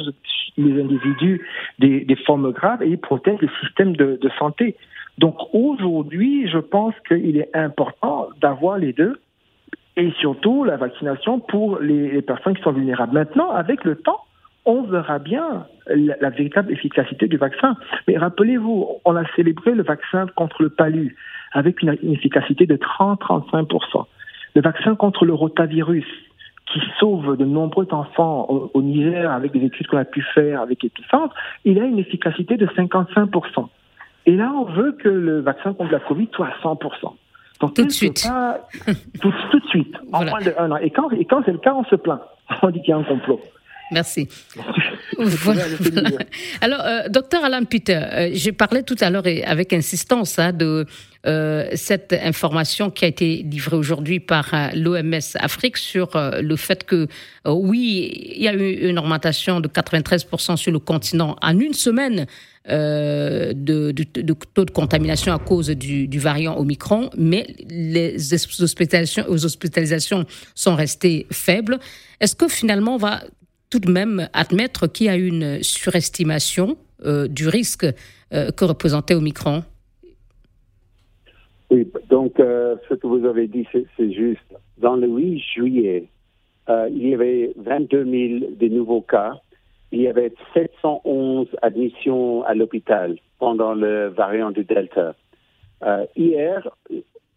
les 0.57 0.83
individus 0.83 1.47
des, 1.79 2.17
formes 2.27 2.51
graves 2.51 2.83
et 2.83 2.89
il 2.89 2.99
protège 2.99 3.41
le 3.41 3.49
système 3.61 3.95
de, 3.95 4.19
santé. 4.39 4.77
Donc, 5.19 5.37
aujourd'hui, 5.53 6.49
je 6.49 6.59
pense 6.59 6.95
qu'il 7.07 7.37
est 7.37 7.55
important 7.55 8.29
d'avoir 8.41 8.79
les 8.79 8.93
deux 8.93 9.21
et 9.97 10.11
surtout 10.19 10.65
la 10.65 10.77
vaccination 10.77 11.39
pour 11.39 11.79
les 11.79 12.23
personnes 12.23 12.57
qui 12.57 12.63
sont 12.63 12.73
vulnérables. 12.73 13.13
Maintenant, 13.13 13.51
avec 13.51 13.85
le 13.85 13.97
temps, 13.97 14.25
on 14.65 14.83
verra 14.83 15.19
bien 15.19 15.67
la, 15.87 16.31
véritable 16.31 16.73
efficacité 16.73 17.27
du 17.27 17.37
vaccin. 17.37 17.77
Mais 18.07 18.17
rappelez-vous, 18.17 19.01
on 19.05 19.17
a 19.17 19.25
célébré 19.35 19.73
le 19.73 19.83
vaccin 19.83 20.27
contre 20.37 20.63
le 20.63 20.71
palu 20.71 21.17
avec 21.53 21.83
une, 21.83 21.97
efficacité 22.03 22.67
de 22.67 22.77
30-35%. 22.77 24.07
Le 24.55 24.63
vaccin 24.63 24.95
contre 24.95 25.25
le 25.25 25.35
rotavirus, 25.35 26.07
qui 26.73 26.81
sauve 26.99 27.37
de 27.37 27.45
nombreux 27.45 27.89
enfants 27.91 28.71
au, 28.73 28.83
Niger 28.83 29.31
avec 29.31 29.53
des 29.53 29.65
études 29.65 29.89
qu'on 29.89 29.99
a 29.99 30.05
pu 30.05 30.23
faire 30.35 30.61
avec 30.61 30.85
Epicentre, 30.85 31.35
il 31.65 31.79
a 31.81 31.85
une 31.85 31.99
efficacité 31.99 32.57
de 32.57 32.67
55%. 32.67 33.69
Et 34.27 34.37
là, 34.37 34.53
on 34.55 34.65
veut 34.65 34.93
que 34.93 35.09
le 35.09 35.41
vaccin 35.41 35.75
contre 35.75 35.93
la 35.93 35.99
Covid 35.99 36.29
soit 36.33 36.47
à 36.47 36.57
100%. 36.63 36.79
Donc, 37.61 37.75
tout 37.75 37.85
de 37.85 37.91
suite. 37.91 38.27
tout, 39.21 39.31
de 39.31 39.67
suite, 39.69 39.95
en 40.13 40.25
moins 40.25 40.41
d'un 40.41 40.71
an. 40.71 40.77
Et 40.77 40.91
quand, 40.91 41.11
et 41.11 41.25
quand 41.25 41.43
c'est 41.45 41.53
le 41.53 41.59
cas, 41.59 41.75
on 41.75 41.85
se 41.85 41.97
plaint. 41.97 42.21
On 42.63 42.71
dit 42.71 42.81
qu'il 42.81 42.91
y 42.91 42.93
a 42.93 42.99
un 42.99 43.05
complot. 43.05 43.41
Merci. 43.93 44.29
Alors, 46.61 46.81
euh, 46.81 47.09
docteur 47.09 47.45
Alain 47.45 47.65
Peter, 47.65 48.01
euh, 48.13 48.31
j'ai 48.33 48.53
parlé 48.53 48.83
tout 48.83 48.97
à 49.01 49.11
l'heure 49.11 49.25
avec 49.45 49.73
insistance 49.73 50.39
hein, 50.39 50.53
de 50.53 50.87
euh, 51.27 51.69
cette 51.75 52.13
information 52.13 52.91
qui 52.91 53.05
a 53.05 53.09
été 53.09 53.43
livrée 53.43 53.77
aujourd'hui 53.77 54.21
par 54.21 54.53
l'OMS 54.75 55.37
Afrique 55.37 55.77
sur 55.77 56.11
le 56.15 56.57
fait 56.57 56.85
que, 56.85 57.07
oui, 57.47 58.33
il 58.37 58.43
y 58.43 58.49
a 58.49 58.55
eu 58.55 58.89
une 58.89 58.99
augmentation 58.99 59.61
de 59.61 59.69
93% 59.69 60.57
sur 60.57 60.73
le 60.73 60.79
continent 60.79 61.37
en 61.43 61.59
une 61.59 61.75
semaine. 61.75 62.27
de, 62.69 63.53
de, 63.91 64.35
taux 64.55 64.65
de 64.65 64.71
contamination 64.71 65.35
à 65.35 65.41
cause 65.41 65.71
du, 65.71 66.07
du 66.07 66.21
variant 66.21 66.57
Omicron, 66.57 67.11
mais 67.19 67.45
les 67.69 68.33
hospitalisations, 68.35 69.25
les 69.29 69.45
hospitalisations 69.45 70.25
sont 70.55 70.77
restées 70.77 71.27
faibles. 71.33 71.81
Est-ce 72.21 72.37
que 72.37 72.47
finalement 72.47 72.95
on 72.95 72.99
va 72.99 73.23
tout 73.73 73.81
de 73.81 73.91
même 73.91 74.29
admettre 74.35 74.87
qu'il 74.87 75.07
y 75.07 75.09
a 75.09 75.17
une 75.17 75.63
surestimation 75.63 76.77
euh, 77.07 77.27
du 77.27 77.49
risque 77.49 77.87
euh, 78.35 78.51
que 78.51 78.67
représentait 78.67 79.15
Omicron. 79.15 79.65
Oui, 81.71 81.91
donc 82.11 82.39
euh, 82.39 82.77
ce 82.87 82.95
que 82.95 83.07
vous 83.07 83.25
avez 83.25 83.47
dit, 83.49 83.67
c'est 83.73 84.13
juste. 84.13 84.41
Dans 84.77 84.97
le 84.97 85.09
8 85.09 85.39
juillet, 85.55 86.05
il 86.69 87.09
y 87.09 87.15
avait 87.15 87.53
22 87.57 88.05
000 88.05 88.53
de 88.61 88.69
nouveaux 88.69 89.01
cas. 89.01 89.33
Il 89.91 90.03
y 90.03 90.09
avait 90.09 90.33
711 90.53 91.47
admissions 91.63 92.43
à 92.45 92.55
l'hôpital 92.55 93.17
pendant 93.39 93.75
le 93.75 94.09
variant 94.09 94.51
du 94.51 94.65
Delta. 94.65 95.15
hier, 96.17 96.69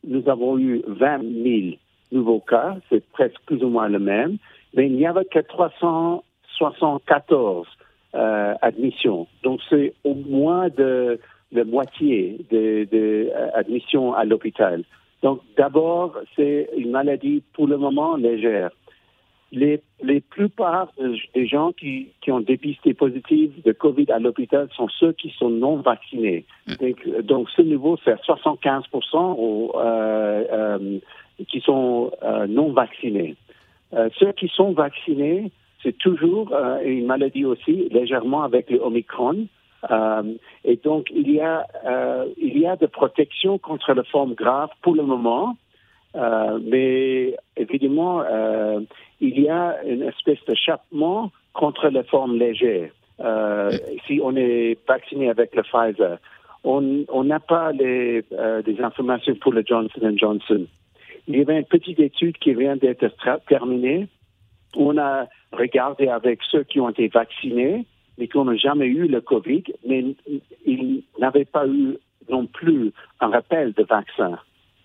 nous 0.06 0.28
avons 0.28 0.58
eu 0.58 0.82
20 0.88 1.22
000 1.22 1.78
nouveaux 2.12 2.40
cas, 2.40 2.78
c'est 2.90 3.06
presque 3.12 3.40
plus 3.46 3.64
ou 3.64 3.70
moins 3.70 3.90
le 3.90 4.00
même 4.00 4.38
mais 4.76 4.88
il 4.88 4.94
n'y 4.94 5.06
avait 5.08 5.26
que 5.26 5.40
374 5.40 7.68
euh, 8.16 8.54
admissions. 8.62 9.28
Donc 9.44 9.60
c'est 9.70 9.94
au 10.04 10.14
moins 10.14 10.70
de 10.70 11.20
la 11.52 11.64
moitié 11.64 12.46
des 12.50 12.86
de, 12.86 13.30
euh, 13.34 13.50
admissions 13.54 14.14
à 14.14 14.26
l'hôpital. 14.26 14.84
Donc 15.24 15.40
d'abord, 15.58 16.18
c'est 16.36 16.70
une 16.78 16.92
maladie 16.92 17.42
pour 17.54 17.66
le 17.68 17.78
moment 17.78 18.16
légère. 18.16 18.70
Les, 19.52 19.82
les 20.02 20.22
plupart 20.22 20.92
des 21.34 21.48
gens 21.48 21.72
qui, 21.72 22.10
qui 22.22 22.32
ont 22.32 22.42
dépisté 22.42 22.94
positif 22.94 23.52
de 23.64 23.72
Covid 23.72 24.12
à 24.12 24.20
l'hôpital 24.20 24.68
sont 24.76 24.90
ceux 25.00 25.14
qui 25.14 25.34
sont 25.38 25.50
non 25.50 25.78
vaccinés. 25.78 26.46
Mm. 26.68 27.22
Donc, 27.22 27.50
ce 27.56 27.62
niveau, 27.62 27.98
c'est 28.04 28.16
75% 28.16 29.36
au, 29.38 29.72
euh, 29.76 30.44
euh, 30.52 31.00
qui 31.48 31.62
sont 31.62 32.12
euh, 32.24 32.48
non 32.48 32.74
vaccinés. 32.74 33.36
Euh, 33.96 34.10
ceux 34.20 34.32
qui 34.34 34.48
sont 34.50 34.72
vaccinés, 34.72 35.52
c'est 35.82 35.98
toujours 35.98 36.54
euh, 36.54 36.80
une 36.84 37.06
maladie 37.06 37.46
aussi, 37.46 37.88
légèrement 37.90 38.44
avec 38.44 38.70
le 38.70 38.80
Omicron. 38.80 39.48
Euh, 39.90 40.24
et 40.64 40.78
donc, 40.78 41.08
il 41.14 41.32
y 41.32 41.40
a, 41.40 41.66
il 42.38 42.58
y 42.58 42.66
a 42.66 42.76
de 42.76 42.88
protection 42.88 43.58
contre 43.58 43.94
la 43.94 44.04
forme 44.04 44.34
grave 44.34 44.70
pour 44.82 44.96
le 44.96 45.04
moment. 45.04 45.56
mais 46.72 47.36
évidemment, 47.56 48.24
il 49.22 49.40
y 49.40 49.50
a 49.50 49.84
une 49.84 50.02
espèce 50.02 50.44
d'échappement 50.48 51.32
contre 51.54 51.90
la 51.90 52.04
forme 52.04 52.36
légère. 52.38 52.90
si 54.08 54.20
on 54.24 54.36
est 54.36 54.78
vacciné 54.88 55.30
avec 55.30 55.56
le 55.56 55.62
Pfizer, 55.64 56.18
on 56.64 57.24
n'a 57.24 57.40
pas 57.40 57.72
les, 57.74 58.24
des 58.66 58.82
informations 58.82 59.36
pour 59.36 59.54
le 59.54 59.64
Johnson 59.64 60.14
Johnson. 60.18 60.66
Il 61.28 61.38
y 61.38 61.42
avait 61.42 61.58
une 61.60 61.66
petite 61.66 62.00
étude 62.00 62.38
qui 62.38 62.54
vient 62.54 62.76
d'être 62.76 63.08
terminée. 63.48 64.08
On 64.76 64.98
a 64.98 65.28
regardé 65.52 66.08
avec 66.08 66.40
ceux 66.52 66.64
qui 66.64 66.80
ont 66.80 66.90
été 66.90 67.08
vaccinés, 67.08 67.86
mais 68.18 68.28
qui 68.28 68.38
n'ont 68.38 68.56
jamais 68.56 68.86
eu 68.86 69.08
le 69.08 69.22
COVID, 69.22 69.64
mais 69.88 70.16
ils 70.66 71.04
n'avaient 71.20 71.46
pas 71.46 71.68
eu 71.68 71.98
non 72.30 72.46
plus 72.46 72.92
un 73.20 73.28
rappel 73.28 73.74
de 73.74 73.84
vaccin, 73.84 74.40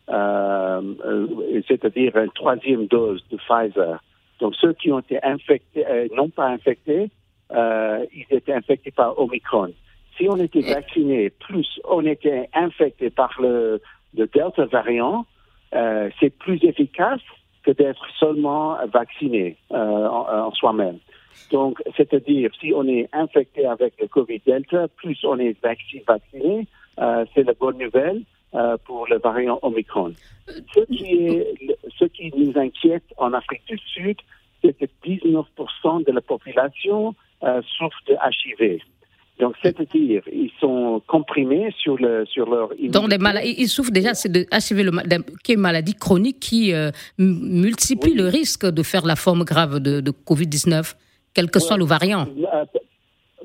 euh, 0.09 0.94
euh, 1.05 1.62
c'est-à-dire 1.68 2.16
une 2.16 2.31
troisième 2.33 2.87
dose 2.87 3.24
de 3.31 3.37
Pfizer. 3.37 4.03
Donc 4.40 4.55
ceux 4.57 4.72
qui 4.72 4.90
ont 4.90 5.00
été 5.00 5.22
infectés, 5.22 5.87
euh, 5.87 6.09
non 6.14 6.29
pas 6.29 6.46
infectés, 6.46 7.11
ils 7.53 8.26
étaient 8.31 8.53
infectés 8.53 8.92
par 8.92 9.18
Omicron. 9.18 9.72
Si 10.16 10.29
on 10.29 10.37
était 10.37 10.61
vacciné, 10.61 11.31
plus 11.31 11.81
on 11.88 12.05
était 12.05 12.48
infecté 12.55 13.11
par 13.11 13.40
le, 13.40 13.81
le 14.14 14.26
Delta 14.26 14.66
variant, 14.66 15.26
euh, 15.75 16.11
c'est 16.19 16.31
plus 16.31 16.63
efficace 16.65 17.21
que 17.63 17.71
d'être 17.71 18.05
seulement 18.19 18.79
vacciné 18.93 19.57
euh, 19.73 19.77
en, 19.77 20.51
soi-même. 20.53 20.99
Donc, 21.51 21.83
c'est-à-dire, 21.97 22.51
si 22.61 22.73
on 22.75 22.87
est 22.89 23.09
infecté 23.13 23.67
avec 23.67 23.95
le 24.01 24.09
Covid-Delta, 24.09 24.89
plus 24.97 25.19
on 25.25 25.39
est 25.39 25.57
vacciné, 25.63 26.67
euh, 26.99 27.25
c'est 27.35 27.45
la 27.45 27.55
bonne 27.55 27.79
nouvelle 27.79 28.23
pour 28.85 29.07
le 29.09 29.19
variant 29.19 29.61
Omicron. 29.63 30.13
Ce 30.75 30.81
qui, 30.87 31.05
est, 31.05 31.57
ce 31.97 32.05
qui 32.07 32.33
nous 32.37 32.59
inquiète 32.59 33.05
en 33.17 33.33
Afrique 33.33 33.63
du 33.69 33.79
Sud, 33.79 34.17
c'est 34.61 34.77
que 34.77 34.87
19% 35.07 36.05
de 36.05 36.11
la 36.11 36.21
population 36.21 37.15
souffre 37.41 38.01
de 38.09 38.15
HIV. 38.15 38.81
Donc, 39.40 39.55
c'est-à-dire, 39.62 40.22
ils 40.31 40.53
sont 40.61 41.03
comprimés 41.07 41.72
sur, 41.79 41.96
le, 41.96 42.26
sur 42.26 42.48
leur 42.48 42.68
Donc, 42.90 43.11
les 43.11 43.16
maladies, 43.16 43.55
ils 43.57 43.68
souffrent 43.68 43.90
déjà 43.90 44.12
de 44.12 44.40
HIV, 44.53 44.90
qui 45.42 45.53
est 45.53 45.55
une 45.55 45.61
maladie 45.61 45.94
chronique 45.94 46.40
qui 46.40 46.74
euh, 46.74 46.90
multiplie 47.18 48.14
le 48.14 48.26
risque 48.26 48.66
de 48.66 48.83
faire 48.83 49.07
la 49.07 49.16
forme 49.16 49.44
grave 49.44 49.81
de, 49.81 50.00
de 50.00 50.11
Covid-19, 50.11 50.94
quel 51.33 51.50
que 51.50 51.59
soit 51.59 51.79
le 51.79 51.87
variant. 51.87 52.26
Euh, 52.26 52.64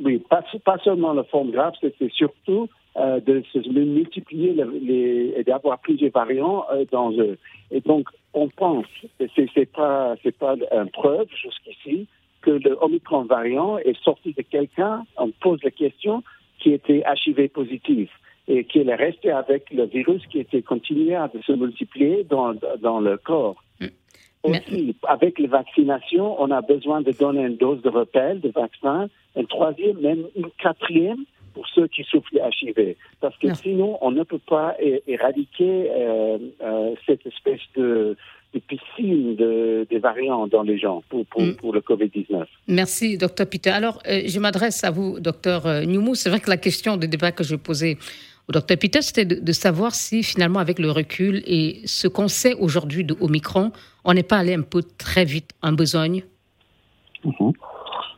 oui, 0.04 0.22
pas, 0.30 0.44
pas, 0.66 0.78
seulement 0.84 1.14
la 1.14 1.24
forme 1.24 1.52
grave, 1.52 1.74
c'est 1.82 2.12
surtout 2.12 2.68
euh, 2.98 3.22
de 3.22 3.42
se 3.54 3.60
multiplier 3.70 4.54
les, 4.82 5.34
et 5.38 5.44
d'avoir 5.46 5.80
plusieurs 5.80 6.12
variants 6.12 6.66
dans 6.92 7.12
eux. 7.14 7.38
Et 7.72 7.80
donc, 7.80 8.10
on 8.34 8.50
pense, 8.50 8.86
c'est 9.18 9.56
n'est 9.56 9.66
pas, 9.66 10.16
pas 10.40 10.56
une 10.74 10.90
preuve 10.90 11.28
jusqu'ici, 11.42 12.08
que 12.46 12.52
le 12.52 12.78
Omicron 12.82 13.24
variant 13.24 13.78
est 13.80 14.00
sorti 14.04 14.34
de 14.34 14.44
quelqu'un, 14.44 15.04
on 15.18 15.32
pose 15.32 15.60
la 15.64 15.72
question, 15.72 16.24
qui 16.60 16.72
était 16.72 17.04
HIV 17.06 17.50
positif 17.50 18.10
et 18.48 18.64
qui 18.64 18.80
est 18.80 18.96
resté 18.96 19.32
avec 19.32 19.72
le 19.72 19.86
virus 19.86 20.22
qui 20.28 20.40
était 20.40 20.62
continué 20.62 21.16
à 21.16 21.30
se 21.46 21.52
multiplier 21.52 22.24
dans, 22.24 22.54
dans 22.80 23.00
le 23.00 23.18
corps. 23.18 23.64
Mm. 23.82 23.88
Aussi, 24.44 24.96
avec 25.08 25.40
les 25.40 25.48
vaccinations, 25.48 26.40
on 26.40 26.52
a 26.52 26.62
besoin 26.62 27.02
de 27.02 27.12
donner 27.12 27.44
une 27.44 27.58
dose 27.58 27.82
de 27.82 27.90
rappel 27.90 28.40
de 28.42 28.50
vaccin, 28.50 29.10
une 29.36 29.48
troisième, 29.48 30.00
même 30.00 30.26
une 30.36 30.52
quatrième 30.62 31.26
pour 31.56 31.68
ceux 31.70 31.88
qui 31.88 32.04
souffrent 32.04 32.32
de 32.34 32.40
HIV. 32.40 32.96
Parce 33.22 33.36
que 33.38 33.52
sinon, 33.56 33.98
on 34.02 34.12
ne 34.12 34.24
peut 34.24 34.46
pas 34.46 34.76
éradiquer 35.08 35.90
euh, 35.90 36.38
euh, 36.62 36.96
cette 37.08 37.26
espèce 37.26 37.62
de, 37.76 37.82
de 37.82 38.18
difficile 38.70 39.36
de, 39.36 39.88
des 39.90 40.00
variants 40.00 40.48
dans 40.48 40.64
les 40.64 40.78
gens 40.78 41.04
pour, 41.10 41.26
pour, 41.26 41.42
mm. 41.42 41.74
le 41.74 41.80
Covid-19. 41.82 42.46
Merci, 42.68 43.18
docteur 43.18 43.48
Peter. 43.48 43.70
Alors, 43.70 44.00
euh, 44.08 44.22
je 44.26 44.40
m'adresse 44.40 44.84
à 44.84 44.92
vous, 44.92 45.20
docteur 45.20 45.66
euh, 45.66 45.84
Newmou. 45.84 46.16
C'est 46.16 46.30
vrai 46.30 46.40
que 46.40 46.50
la 46.50 46.58
question 46.58 46.98
de 46.98 47.06
débat 47.06 47.32
que 47.32 47.44
je 47.44 47.56
posais 47.56 47.98
au 48.48 48.52
docteur 48.52 48.78
Peter, 48.78 49.02
c'était 49.02 49.26
de, 49.26 49.52
savoir 49.52 49.96
si 49.96 50.22
finalement, 50.22 50.60
avec 50.60 50.78
le 50.80 50.92
recul 50.92 51.42
et 51.48 51.82
ce 51.86 52.08
qu'on 52.08 52.28
sait 52.28 52.54
aujourd'hui 52.54 53.04
de 53.04 53.16
Omicron, 53.20 53.72
on 54.04 54.14
n'est 54.14 54.24
pas 54.24 54.38
allé 54.38 54.54
un 54.54 54.62
peu 54.62 54.82
très 54.98 55.26
vite 55.26 55.52
en 55.64 55.74
besogne? 55.74 56.24
Mhm. 57.24 57.54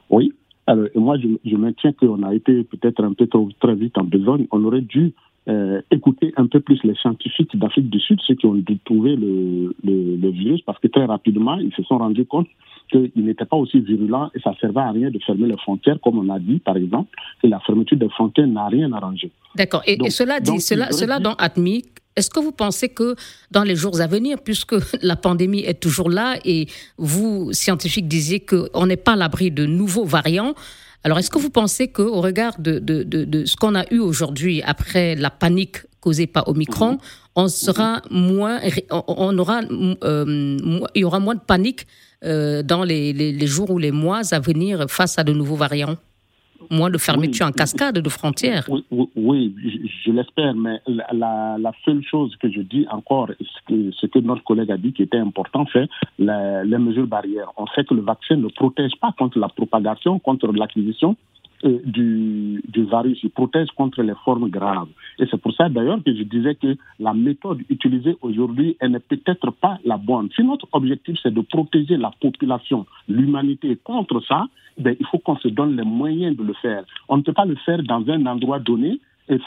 Oui. 0.09 0.33
Alors, 0.65 0.87
moi, 0.95 1.17
je, 1.17 1.27
je 1.49 1.55
maintiens 1.55 1.93
qu'on 1.93 2.23
a 2.23 2.35
été 2.35 2.63
peut-être 2.63 3.01
un 3.03 3.13
peu 3.13 3.27
trop, 3.27 3.49
très 3.61 3.75
vite 3.75 3.97
en 3.97 4.03
besogne. 4.03 4.47
On 4.51 4.63
aurait 4.65 4.81
dû 4.81 5.13
euh, 5.49 5.81
écouter 5.91 6.33
un 6.35 6.47
peu 6.47 6.59
plus 6.59 6.79
les 6.83 6.95
scientifiques 6.95 7.57
d'Afrique 7.57 7.89
du 7.89 7.99
Sud, 7.99 8.19
ceux 8.25 8.35
qui 8.35 8.45
ont 8.45 8.55
dû 8.55 8.77
trouver 8.79 9.15
le, 9.15 9.73
le, 9.83 10.29
virus, 10.29 10.61
parce 10.61 10.79
que 10.79 10.87
très 10.87 11.05
rapidement, 11.05 11.57
ils 11.57 11.73
se 11.73 11.83
sont 11.83 11.97
rendus 11.97 12.25
compte 12.25 12.47
qu'il 12.91 13.11
n'était 13.15 13.45
pas 13.45 13.55
aussi 13.55 13.79
virulent 13.79 14.29
et 14.35 14.39
ça 14.39 14.51
ne 14.51 14.55
servait 14.55 14.81
à 14.81 14.91
rien 14.91 15.09
de 15.09 15.19
fermer 15.19 15.47
les 15.47 15.57
frontières, 15.57 15.99
comme 16.01 16.19
on 16.19 16.33
a 16.33 16.39
dit, 16.39 16.59
par 16.59 16.75
exemple, 16.75 17.09
et 17.43 17.47
la 17.47 17.59
fermeture 17.61 17.97
des 17.97 18.09
frontières 18.09 18.47
n'a 18.47 18.67
rien 18.67 18.91
arrangé. 18.91 19.31
D'accord. 19.55 19.83
Et, 19.85 19.97
cela 20.09 20.39
dit, 20.39 20.59
cela, 20.59 20.91
cela 20.91 21.19
donc 21.19 21.35
admis, 21.39 21.83
est-ce 22.17 22.29
que 22.29 22.39
vous 22.39 22.51
pensez 22.51 22.89
que 22.89 23.15
dans 23.51 23.63
les 23.63 23.75
jours 23.75 24.01
à 24.01 24.07
venir, 24.07 24.39
puisque 24.43 24.75
la 25.01 25.15
pandémie 25.15 25.61
est 25.61 25.79
toujours 25.79 26.09
là 26.09 26.35
et 26.43 26.67
vous, 26.97 27.53
scientifiques, 27.53 28.07
disiez 28.07 28.41
qu'on 28.41 28.85
n'est 28.85 28.97
pas 28.97 29.13
à 29.13 29.15
l'abri 29.15 29.51
de 29.51 29.65
nouveaux 29.65 30.05
variants, 30.05 30.55
alors, 31.03 31.19
est-ce 31.19 31.29
que 31.29 31.39
vous 31.39 31.49
pensez 31.49 31.87
qu'au 31.87 32.21
regard 32.21 32.59
de, 32.59 32.79
de, 32.79 33.45
ce 33.45 33.55
qu'on 33.55 33.75
a 33.75 33.85
eu 33.93 33.99
aujourd'hui, 33.99 34.61
après 34.63 35.15
la 35.15 35.29
panique 35.29 35.77
causée 36.01 36.27
par 36.27 36.47
Omicron, 36.49 36.93
mhm. 36.93 36.97
on 37.35 37.47
sera 37.47 38.01
moins, 38.09 38.59
on 38.91 39.37
aura, 39.37 39.61
euh, 40.03 40.57
il 40.95 40.99
y 40.99 41.03
aura 41.03 41.19
moins 41.19 41.35
de 41.35 41.39
panique 41.39 41.87
euh, 42.23 42.63
dans 42.63 42.83
les, 42.83 43.13
les, 43.13 43.47
jours 43.47 43.69
ou 43.69 43.77
les 43.77 43.91
mois 43.91 44.21
à 44.31 44.39
venir 44.39 44.87
face 44.89 45.17
à 45.19 45.23
de 45.23 45.33
nouveaux 45.33 45.55
variants? 45.55 45.97
Moins 46.69 46.89
de 46.89 46.97
fermeture 46.97 47.45
en 47.45 47.51
cascade 47.51 47.99
de 47.99 48.09
frontières. 48.09 48.67
Oui, 48.91 49.55
je, 50.05 50.11
l'espère, 50.11 50.53
mais 50.55 50.81
la, 50.87 51.71
seule 51.85 52.03
chose 52.03 52.35
que 52.37 52.51
je 52.51 52.61
dis 52.61 52.85
encore, 52.89 53.29
ce 53.39 53.59
que, 53.67 53.91
ce 53.91 54.05
que 54.07 54.19
notre 54.19 54.43
collègue 54.43 54.71
a 54.71 54.77
dit 54.77 54.93
qui 54.93 55.03
était 55.03 55.17
important, 55.17 55.65
c'est 55.71 55.87
les 56.19 56.77
mesures 56.77 57.07
barrières. 57.07 57.51
On 57.57 57.67
sait 57.67 57.83
que 57.83 57.93
le 57.93 58.01
vaccin 58.01 58.35
ne 58.35 58.47
protège 58.47 58.95
pas 59.01 59.13
contre 59.17 59.39
la 59.39 59.49
propagation, 59.49 60.19
contre 60.19 60.51
l'acquisition 60.51 61.15
du, 61.63 62.61
du 62.67 62.83
virus, 62.83 63.19
il 63.23 63.29
protège 63.31 63.69
contre 63.71 64.03
les 64.03 64.13
formes 64.23 64.49
graves. 64.49 64.89
Et 65.19 65.25
c'est 65.29 65.41
pour 65.41 65.53
ça 65.53 65.69
d'ailleurs 65.69 66.03
que 66.03 66.13
je 66.15 66.23
disais 66.23 66.55
que 66.55 66.77
la 66.99 67.13
méthode 67.13 67.61
utilisée 67.69 68.15
aujourd'hui, 68.21 68.77
elle 68.79 68.91
n'est 68.91 68.99
peut-être 68.99 69.51
pas 69.51 69.79
la 69.83 69.97
bonne. 69.97 70.29
Si 70.35 70.43
notre 70.43 70.67
objectif 70.71 71.17
c'est 71.21 71.33
de 71.33 71.41
protéger 71.41 71.97
la 71.97 72.11
population, 72.21 72.85
l'humanité 73.07 73.77
contre 73.83 74.21
ça, 74.21 74.45
ben, 74.77 74.95
il 74.99 75.05
faut 75.07 75.17
qu'on 75.17 75.37
se 75.37 75.47
donne 75.47 75.75
les 75.75 75.83
moyens 75.83 76.37
de 76.37 76.43
le 76.43 76.53
faire. 76.53 76.83
On 77.09 77.17
ne 77.17 77.23
peut 77.23 77.33
pas 77.33 77.45
le 77.45 77.55
faire 77.55 77.81
dans 77.83 78.07
un 78.07 78.25
endroit 78.27 78.59
donné. 78.59 78.99
Il 79.29 79.39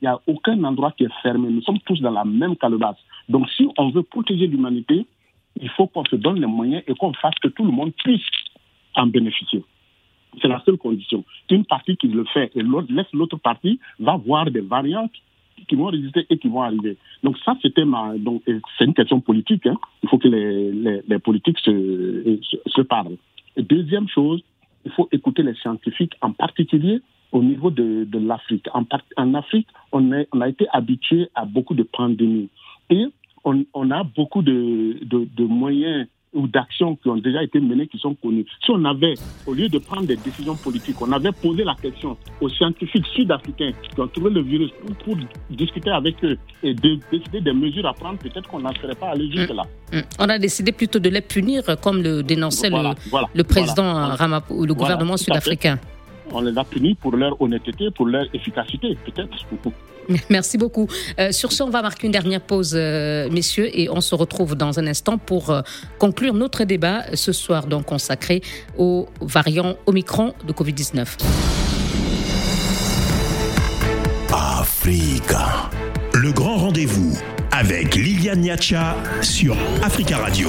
n'y 0.00 0.08
a 0.08 0.20
aucun 0.26 0.62
endroit 0.64 0.92
qui 0.92 1.04
est 1.04 1.20
fermé. 1.22 1.48
Nous 1.50 1.62
sommes 1.62 1.80
tous 1.80 2.00
dans 2.00 2.12
la 2.12 2.24
même 2.24 2.56
calebasse. 2.56 2.96
Donc 3.28 3.48
si 3.50 3.68
on 3.76 3.90
veut 3.90 4.02
protéger 4.02 4.46
l'humanité, 4.46 5.06
il 5.60 5.68
faut 5.70 5.88
qu'on 5.88 6.04
se 6.04 6.16
donne 6.16 6.40
les 6.40 6.46
moyens 6.46 6.82
et 6.86 6.94
qu'on 6.94 7.12
fasse 7.14 7.34
que 7.42 7.48
tout 7.48 7.64
le 7.64 7.72
monde 7.72 7.92
puisse 8.04 8.22
en 8.94 9.06
bénéficier. 9.06 9.64
C'est 10.40 10.48
la 10.48 10.62
seule 10.64 10.76
condition. 10.76 11.24
Une 11.50 11.64
partie 11.64 11.96
qui 11.96 12.08
le 12.08 12.24
fait 12.24 12.50
et 12.54 12.62
l'autre 12.62 12.92
laisse 12.92 13.12
l'autre 13.12 13.36
partie 13.36 13.80
va 13.98 14.16
voir 14.16 14.50
des 14.50 14.60
variantes 14.60 15.12
qui 15.68 15.74
vont 15.74 15.86
résister 15.86 16.26
et 16.30 16.38
qui 16.38 16.48
vont 16.48 16.62
arriver. 16.62 16.96
Donc 17.22 17.36
ça, 17.44 17.56
c'était 17.60 17.84
ma... 17.84 18.16
Donc 18.16 18.42
c'est 18.78 18.84
une 18.84 18.94
question 18.94 19.20
politique. 19.20 19.66
Hein. 19.66 19.76
Il 20.02 20.08
faut 20.08 20.18
que 20.18 20.28
les, 20.28 21.02
les, 21.06 21.18
politiques 21.18 21.58
se, 21.58 22.38
se, 22.66 22.80
parlent. 22.82 23.16
Deuxième 23.56 24.08
chose, 24.08 24.42
il 24.84 24.92
faut 24.92 25.08
écouter 25.12 25.42
les 25.42 25.54
scientifiques, 25.54 26.14
en 26.22 26.32
particulier 26.32 27.00
au 27.32 27.42
niveau 27.42 27.70
de, 27.70 28.04
de 28.04 28.18
l'Afrique. 28.18 28.66
En, 28.72 28.84
en, 29.16 29.34
Afrique, 29.34 29.68
on, 29.92 30.12
est, 30.12 30.28
on 30.32 30.40
a 30.40 30.48
été 30.48 30.66
habitué 30.72 31.28
à 31.34 31.44
beaucoup 31.44 31.74
de 31.74 31.82
pandémies. 31.82 32.48
Et 32.88 33.06
on, 33.44 33.64
on 33.74 33.90
a 33.90 34.02
beaucoup 34.02 34.42
de, 34.42 34.98
de 35.02 35.44
moyens 35.44 36.06
ou 36.32 36.46
d'actions 36.46 36.96
qui 36.96 37.08
ont 37.08 37.16
déjà 37.16 37.42
été 37.42 37.60
menées, 37.60 37.86
qui 37.86 37.98
sont 37.98 38.14
connues. 38.14 38.46
Si 38.64 38.70
on 38.70 38.84
avait, 38.84 39.14
au 39.46 39.54
lieu 39.54 39.68
de 39.68 39.78
prendre 39.78 40.06
des 40.06 40.16
décisions 40.16 40.56
politiques, 40.56 41.00
on 41.00 41.10
avait 41.12 41.32
posé 41.32 41.64
la 41.64 41.74
question 41.74 42.16
aux 42.40 42.48
scientifiques 42.48 43.06
sud-africains 43.14 43.72
qui 43.82 44.00
ont 44.00 44.08
trouvé 44.08 44.30
le 44.30 44.42
virus 44.42 44.70
pour, 45.04 45.16
discuter 45.50 45.90
avec 45.90 46.22
eux 46.24 46.38
et 46.62 46.74
de, 46.74 46.98
décider 47.10 47.40
des 47.40 47.52
mesures 47.52 47.86
à 47.86 47.92
prendre, 47.92 48.18
peut-être 48.18 48.48
qu'on 48.48 48.60
n'en 48.60 48.72
serait 48.74 48.94
pas 48.94 49.08
allé 49.08 49.30
jusque-là. 49.30 49.64
Mm. 49.92 49.98
Mm. 49.98 50.02
On 50.20 50.28
a 50.28 50.38
décidé 50.38 50.72
plutôt 50.72 50.98
de 50.98 51.08
les 51.08 51.20
punir, 51.20 51.62
comme 51.82 52.02
le 52.02 52.22
dénonçait 52.22 52.70
le, 52.70 53.42
président 53.42 54.10
ou 54.50 54.64
le 54.64 54.74
gouvernement 54.74 55.16
sud-africain. 55.16 55.78
On 56.32 56.40
les 56.42 56.56
a 56.56 56.62
punis 56.62 56.94
pour 56.94 57.16
leur 57.16 57.40
honnêteté, 57.42 57.90
pour 57.90 58.06
leur 58.06 58.24
efficacité, 58.32 58.96
peut-être. 59.04 59.36
Merci 60.30 60.58
beaucoup. 60.58 60.88
Euh, 61.18 61.32
sur 61.32 61.52
ce, 61.52 61.62
on 61.62 61.70
va 61.70 61.82
marquer 61.82 62.06
une 62.06 62.12
dernière 62.12 62.40
pause, 62.40 62.74
euh, 62.74 63.28
messieurs, 63.30 63.68
et 63.72 63.88
on 63.90 64.00
se 64.00 64.14
retrouve 64.14 64.54
dans 64.54 64.78
un 64.78 64.86
instant 64.86 65.18
pour 65.18 65.50
euh, 65.50 65.62
conclure 65.98 66.34
notre 66.34 66.64
débat 66.64 67.04
ce 67.14 67.32
soir, 67.32 67.66
donc 67.66 67.86
consacré 67.86 68.42
aux 68.78 69.08
variants 69.20 69.76
Omicron 69.86 70.34
de 70.46 70.52
Covid-19. 70.52 71.06
Africa. 74.32 75.70
Le 76.14 76.32
grand 76.32 76.56
rendez-vous 76.56 77.18
avec 77.50 77.94
Liliane 77.94 78.40
Niacha 78.40 78.96
sur 79.20 79.56
Africa 79.82 80.18
Radio. 80.18 80.48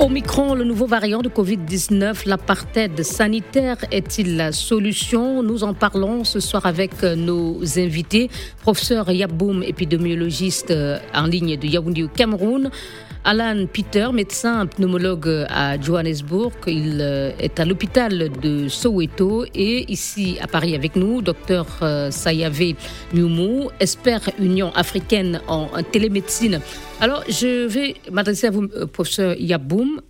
Omicron, 0.00 0.54
le 0.54 0.62
nouveau 0.62 0.86
variant 0.86 1.22
de 1.22 1.28
Covid-19, 1.28 2.28
l'apartheid 2.28 3.02
sanitaire 3.02 3.78
est-il 3.90 4.36
la 4.36 4.52
solution? 4.52 5.42
Nous 5.42 5.64
en 5.64 5.74
parlons 5.74 6.22
ce 6.22 6.38
soir 6.38 6.66
avec 6.66 7.02
nos 7.02 7.60
invités. 7.76 8.30
Professeur 8.62 9.10
Yaboum, 9.10 9.64
épidémiologiste 9.64 10.72
en 11.12 11.26
ligne 11.26 11.56
de 11.56 11.66
Yaoundé 11.66 12.04
au 12.04 12.08
Cameroun. 12.08 12.70
Alan 13.24 13.66
Peter, 13.66 14.08
médecin 14.12 14.66
pneumologue 14.66 15.46
à 15.48 15.78
Johannesburg. 15.80 16.52
Il 16.66 16.98
euh, 17.00 17.32
est 17.38 17.60
à 17.60 17.64
l'hôpital 17.64 18.30
de 18.40 18.68
Soweto 18.68 19.44
et 19.54 19.90
ici 19.90 20.38
à 20.40 20.46
Paris 20.46 20.74
avec 20.74 20.96
nous, 20.96 21.20
docteur 21.20 21.66
euh, 21.82 22.10
Sayave 22.10 22.74
Nyumu, 23.12 23.68
expert 23.80 24.30
Union 24.38 24.72
africaine 24.74 25.40
en 25.48 25.68
télémédecine. 25.82 26.60
Alors, 27.00 27.22
je 27.28 27.66
vais 27.66 27.94
m'adresser 28.10 28.46
à 28.46 28.50
vous, 28.50 28.68
euh, 28.74 28.86
professeur 28.86 29.34
Yaboum. 29.38 30.00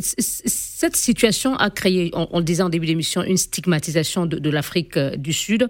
cette 0.00 0.96
situation 0.96 1.54
a 1.56 1.70
créé, 1.70 2.10
on, 2.12 2.38
le 2.38 2.44
disait 2.44 2.62
en 2.62 2.68
début 2.68 2.86
d'émission, 2.86 3.22
une 3.22 3.36
stigmatisation 3.36 4.26
de 4.26 4.50
l'Afrique 4.50 4.98
du 4.98 5.32
Sud. 5.32 5.68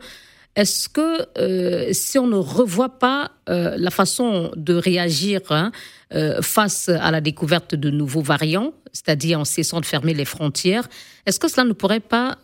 Est-ce 0.56 0.88
que 0.88 1.38
euh, 1.38 1.88
si 1.92 2.18
on 2.18 2.26
ne 2.26 2.36
revoit 2.36 2.98
pas 2.98 3.30
euh, 3.48 3.76
la 3.78 3.90
façon 3.90 4.50
de 4.56 4.74
réagir 4.74 5.40
hein, 5.50 5.70
euh, 6.12 6.42
face 6.42 6.88
à 6.88 7.12
la 7.12 7.20
découverte 7.20 7.76
de 7.76 7.88
nouveaux 7.88 8.20
variants, 8.20 8.72
c'est-à-dire 8.92 9.38
en 9.38 9.44
cessant 9.44 9.78
de 9.78 9.84
fermer 9.84 10.12
les 10.12 10.24
frontières, 10.24 10.88
est-ce 11.26 11.38
que 11.38 11.48
cela 11.48 11.64
ne 11.64 11.72
pourrait 11.72 12.00
pas 12.00 12.38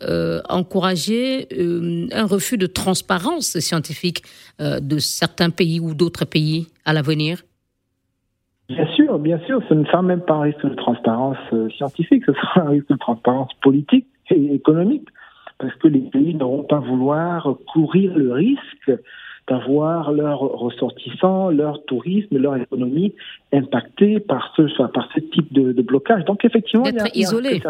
encourager 0.49 1.49
un 2.13 2.27
refus 2.27 2.57
de 2.57 2.67
transparence 2.67 3.59
scientifique 3.59 4.23
de 4.61 4.99
certains 4.99 5.51
pays 5.51 5.81
ou 5.81 5.95
d'autres 5.95 6.25
pays 6.25 6.69
à 6.85 6.93
l'avenir? 6.93 7.43
Bien 8.69 8.87
sûr, 8.95 9.19
bien 9.19 9.41
sûr, 9.47 9.61
ce 9.69 9.75
ne 9.75 9.85
sera 9.87 10.03
même 10.03 10.21
pas 10.21 10.35
un 10.35 10.43
risque 10.43 10.65
de 10.65 10.75
transparence 10.75 11.39
scientifique, 11.77 12.23
ce 12.27 12.33
sera 12.33 12.61
un 12.61 12.69
risque 12.71 12.91
de 12.91 12.97
transparence 12.97 13.53
politique 13.61 14.07
et 14.31 14.55
économique 14.55 15.09
parce 15.59 15.75
que 15.77 15.89
les 15.89 16.01
pays 16.01 16.35
n'auront 16.35 16.65
pas 16.65 16.79
vouloir 16.79 17.57
courir 17.73 18.17
le 18.17 18.33
risque 18.33 18.93
d'avoir 19.49 20.13
leurs 20.13 20.41
ressortissants, 20.41 21.51
leur 21.51 21.85
tourisme, 21.85 22.37
leur 22.37 22.57
économie 22.57 23.15
impactés 23.53 24.19
par 24.19 24.53
ce, 24.57 24.63
par 24.89 25.09
ce 25.15 25.21
type 25.21 25.53
de, 25.53 25.83
blocage. 25.83 26.25
Donc 26.25 26.45
effectivement, 26.45 26.87
il 26.87 26.97
y 26.97 27.01
a, 27.01 27.09
isolé. 27.15 27.61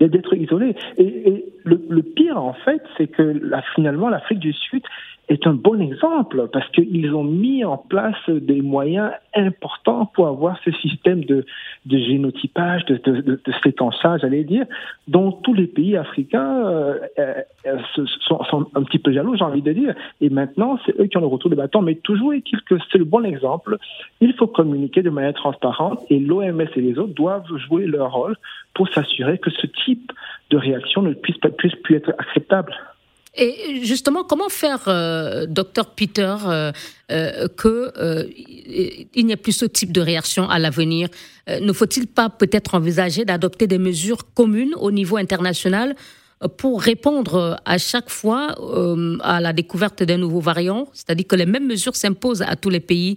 A 0.00 0.08
d'être 0.08 0.34
isolé. 0.34 0.74
Et, 0.98 1.44
le, 1.64 1.80
le, 1.88 2.02
pire, 2.02 2.36
en 2.36 2.52
fait, 2.52 2.82
c'est 2.96 3.06
que 3.06 3.22
là, 3.22 3.62
finalement, 3.74 4.08
l'Afrique 4.08 4.40
du 4.40 4.52
Sud 4.52 4.82
est 5.28 5.46
un 5.46 5.54
bon 5.54 5.80
exemple 5.80 6.48
parce 6.52 6.68
qu'ils 6.70 7.14
ont 7.14 7.24
mis 7.24 7.64
en 7.64 7.78
place 7.78 8.28
des 8.28 8.60
moyens 8.60 9.10
importants 9.34 10.06
pour 10.06 10.28
avoir 10.28 10.58
ce 10.64 10.70
système 10.72 11.24
de, 11.24 11.46
de 11.86 11.98
génotypage, 11.98 12.84
de, 12.84 12.96
de, 12.96 13.20
de, 13.20 13.52
séquençage, 13.62 14.20
j'allais 14.20 14.44
dire, 14.44 14.66
dont 15.08 15.32
tous 15.32 15.54
les 15.54 15.66
pays 15.66 15.96
africains 15.96 16.66
euh, 16.66 16.98
euh, 17.18 17.78
sont, 18.26 18.42
sont, 18.44 18.66
un 18.74 18.82
petit 18.82 18.98
peu 18.98 19.12
jaloux, 19.12 19.36
j'ai 19.36 19.44
envie 19.44 19.62
de 19.62 19.72
dire. 19.72 19.94
Et 20.20 20.28
maintenant, 20.28 20.78
c'est 20.84 20.98
eux 21.00 21.06
qui 21.06 21.16
ont 21.16 21.22
le 21.22 21.26
retour 21.26 21.50
de 21.50 21.56
bâton. 21.56 21.82
Mais 21.82 21.94
toujours 21.96 22.34
est-il 22.34 22.60
que 22.62 22.76
c'est 22.92 22.98
le 22.98 23.04
bon 23.04 23.24
exemple. 23.24 23.78
Il 24.20 24.34
faut 24.34 24.46
communiquer 24.46 25.02
de 25.02 25.10
manière 25.10 25.34
transparente 25.34 26.00
et 26.10 26.18
l'OMS 26.18 26.60
et 26.76 26.80
les 26.80 26.98
autres 26.98 27.14
doivent 27.14 27.46
jouer 27.68 27.86
leur 27.86 28.12
rôle 28.12 28.36
pour 28.74 28.88
s'assurer 28.88 29.38
que 29.38 29.50
ce 29.50 29.66
type 29.66 30.12
de 30.50 30.56
réaction 30.58 31.02
ne 31.02 31.14
puisse, 31.14 31.38
pas, 31.38 31.48
puisse 31.48 31.74
plus 31.76 31.96
être 31.96 32.12
acceptable. 32.18 32.74
Et 33.36 33.80
justement, 33.82 34.22
comment 34.22 34.48
faire, 34.48 34.84
euh, 34.86 35.46
docteur 35.46 35.90
Peter, 35.90 36.36
euh, 36.46 36.72
euh, 37.10 37.48
que 37.48 37.92
il 39.16 39.26
n'y 39.26 39.32
ait 39.32 39.36
plus 39.36 39.52
ce 39.52 39.64
type 39.64 39.92
de 39.92 40.00
réaction 40.00 40.48
à 40.48 40.58
l'avenir? 40.58 41.08
Ne 41.48 41.72
faut-il 41.72 42.06
pas 42.06 42.30
peut-être 42.30 42.74
envisager 42.74 43.24
d'adopter 43.24 43.66
des 43.66 43.78
mesures 43.78 44.32
communes 44.34 44.74
au 44.78 44.92
niveau 44.92 45.16
international 45.16 45.96
pour 46.58 46.80
répondre 46.80 47.60
à 47.64 47.78
chaque 47.78 48.08
fois 48.08 48.54
à 49.22 49.40
la 49.40 49.52
découverte 49.52 50.02
d'un 50.02 50.18
nouveau 50.18 50.40
variant, 50.40 50.88
c'est-à-dire 50.92 51.26
que 51.26 51.36
les 51.36 51.46
mêmes 51.46 51.66
mesures 51.66 51.96
s'imposent 51.96 52.42
à 52.42 52.56
tous 52.56 52.70
les 52.70 52.80
pays. 52.80 53.16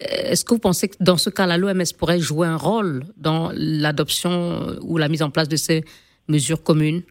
Est-ce 0.00 0.44
que 0.44 0.54
vous 0.54 0.60
pensez 0.60 0.88
que 0.88 0.96
dans 1.00 1.16
ce 1.16 1.30
cas-là, 1.30 1.58
l'OMS 1.58 1.82
pourrait 1.98 2.20
jouer 2.20 2.46
un 2.46 2.56
rôle 2.56 3.04
dans 3.16 3.52
l'adoption 3.54 4.76
ou 4.82 4.96
la 4.98 5.08
mise 5.08 5.22
en 5.22 5.30
place 5.30 5.48
de 5.48 5.56
ces 5.56 5.84
mesures 6.28 6.62
communes? 6.62 7.02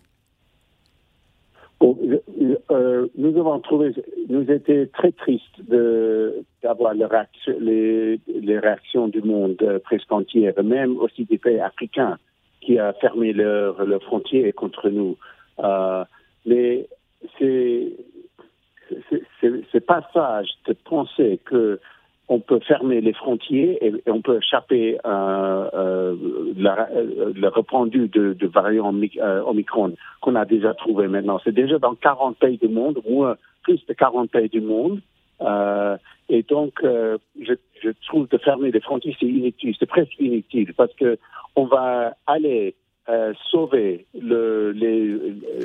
Euh, 2.72 3.08
nous 3.16 3.38
avons 3.40 3.60
trouvé, 3.60 3.94
nous 4.28 4.50
étions 4.50 4.88
très 4.94 5.12
tristes 5.12 5.62
d'avoir 6.62 6.94
les, 6.94 8.20
réactions 8.60 9.08
du 9.08 9.22
monde 9.22 9.58
euh, 9.62 9.80
presque 9.80 10.12
entier, 10.12 10.54
même 10.64 10.98
aussi 10.98 11.26
des 11.26 11.38
pays 11.38 11.60
africains 11.60 12.18
qui 12.62 12.78
a 12.78 12.94
fermé 12.94 13.34
leurs 13.34 13.84
leur 13.86 14.04
frontières 14.04 14.54
contre 14.54 14.90
nous. 14.90 15.18
Euh, 15.60 16.04
mais 16.46 16.88
c'est 17.38 17.94
c'est 19.72 19.86
pas 19.86 20.08
sage 20.14 20.50
de 20.68 20.74
penser 20.74 21.40
que 21.46 21.80
on 22.30 22.40
peut 22.40 22.60
fermer 22.60 23.02
les 23.02 23.14
frontières 23.14 23.76
et, 23.82 23.92
on 24.08 24.22
peut 24.22 24.38
échapper 24.38 24.98
à 25.04 25.70
euh, 25.74 26.16
le 26.56 27.48
répandu 27.48 28.08
de, 28.08 28.34
de 28.34 28.48
variants 28.48 28.94
euh, 29.18 29.42
Omicron 29.42 29.96
qu'on 30.22 30.36
a 30.36 30.46
déjà 30.46 30.76
trouvé 30.76 31.08
maintenant. 31.08 31.40
C'est 31.44 31.56
déjà 31.56 31.80
dans 31.80 31.96
40 31.96 32.38
pays 32.38 32.58
du 32.58 32.68
monde, 32.68 33.00
ou 33.06 33.26
plus 33.64 33.84
de 33.86 33.94
40 33.94 34.30
pays 34.30 34.50
du 34.50 34.62
monde. 34.62 35.02
Euh, 35.42 35.98
et 36.30 36.44
donc, 36.44 36.74
euh, 36.84 37.18
je, 37.42 37.54
trouve 38.08 38.28
de 38.28 38.38
fermer 38.38 38.70
les 38.72 38.82
frontières, 38.82 39.16
c'est 39.20 39.26
inutile, 39.26 39.76
c'est 39.80 39.88
presque 39.88 40.18
inutile, 40.20 40.74
parce 40.76 40.94
que 40.94 41.18
on 41.56 41.66
va 41.66 42.14
aller 42.28 42.76
sauver 43.50 44.06
le, 44.14 44.72
les, 44.72 45.18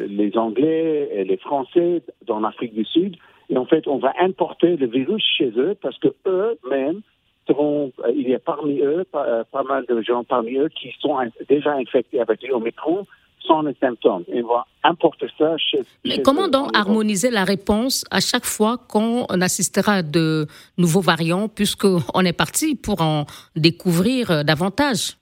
les 0.09 0.39
Anglais 0.39 1.11
et 1.13 1.25
les 1.25 1.37
Français 1.37 2.01
dans 2.27 2.41
l'Afrique 2.41 2.73
du 2.73 2.87
Sud, 2.87 3.17
et 3.51 3.57
en 3.57 3.67
fait, 3.67 3.87
on 3.87 3.99
va 3.99 4.13
importer 4.21 4.77
le 4.77 4.87
virus 4.87 5.23
chez 5.37 5.53
eux 5.57 5.77
parce 5.81 5.99
que 5.99 6.09
eux-mêmes 6.27 7.01
seront, 7.47 7.93
euh, 8.01 8.13
il 8.15 8.29
y 8.29 8.35
a 8.35 8.39
parmi 8.39 8.81
eux 8.81 9.05
pas, 9.11 9.45
pas, 9.45 9.63
mal 9.63 9.85
de 9.87 10.01
gens 10.01 10.25
parmi 10.25 10.57
eux 10.57 10.69
qui 10.69 10.95
sont 11.01 11.17
déjà 11.49 11.75
infectés 11.75 12.21
avec 12.21 12.43
l'Omicron 12.43 13.07
sans 13.47 13.63
les 13.63 13.75
symptômes. 13.81 14.25
Et 14.29 14.43
on 14.43 14.49
va 14.49 14.67
importer 14.83 15.27
ça 15.39 15.57
chez, 15.59 15.83
Mais 16.05 16.23
comment 16.23 16.49
donc 16.49 16.71
harmoniser 16.75 17.31
la 17.31 17.45
réponse 17.45 18.05
à 18.11 18.21
chaque 18.21 18.45
fois 18.45 18.79
qu'on 18.79 19.25
assistera 19.27 19.97
à 19.97 20.03
de 20.03 20.47
nouveaux 20.79 21.01
variants, 21.01 21.49
puisqu'on 21.49 22.21
est 22.25 22.33
parti 22.33 22.75
pour 22.75 23.01
en 23.01 23.27
découvrir 23.57 24.31
euh, 24.31 24.43
davantage? 24.43 25.17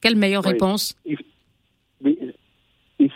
Quelle 0.00 0.16
meilleure 0.16 0.44
réponse? 0.44 0.94
Il 1.04 1.16
il 2.98 3.10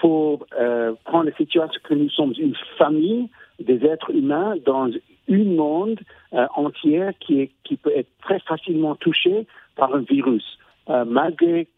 faut 0.00 0.40
euh, 0.58 0.92
prendre 1.04 1.24
la 1.26 1.36
situation 1.36 1.80
que 1.84 1.94
nous 1.94 2.10
sommes 2.10 2.34
une 2.38 2.56
famille 2.76 3.28
des 3.60 3.84
êtres 3.84 4.10
humains 4.10 4.54
dans 4.64 4.90
un 5.30 5.44
monde 5.44 6.00
euh, 6.32 6.46
entier 6.54 7.10
qui, 7.20 7.50
peut 7.82 7.92
être 7.94 8.10
très 8.22 8.40
facilement 8.40 8.94
touché 8.96 9.46
par 9.76 9.94
un 9.94 10.00
virus, 10.00 10.58
euh, 10.88 11.04
malgré, 11.04 11.68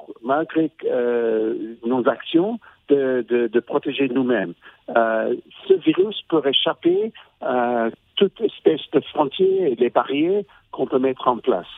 euh, 0.85 1.75
nos 1.85 2.09
actions 2.09 2.59
de, 2.89 3.61
protéger 3.61 4.09
nous-mêmes. 4.09 4.55
Ce 4.89 5.75
virus 5.75 6.23
peut 6.29 6.43
échapper 6.45 7.13
à 7.41 7.89
toute 8.17 8.41
espèce 8.41 8.81
de 8.93 9.01
frontières 9.01 9.67
et 9.67 9.77
les 9.77 9.91
barrières 9.91 10.43
qu'on 10.73 10.87
peut 10.87 10.99
mettre 10.99 11.29
en 11.29 11.39
place. 11.39 11.69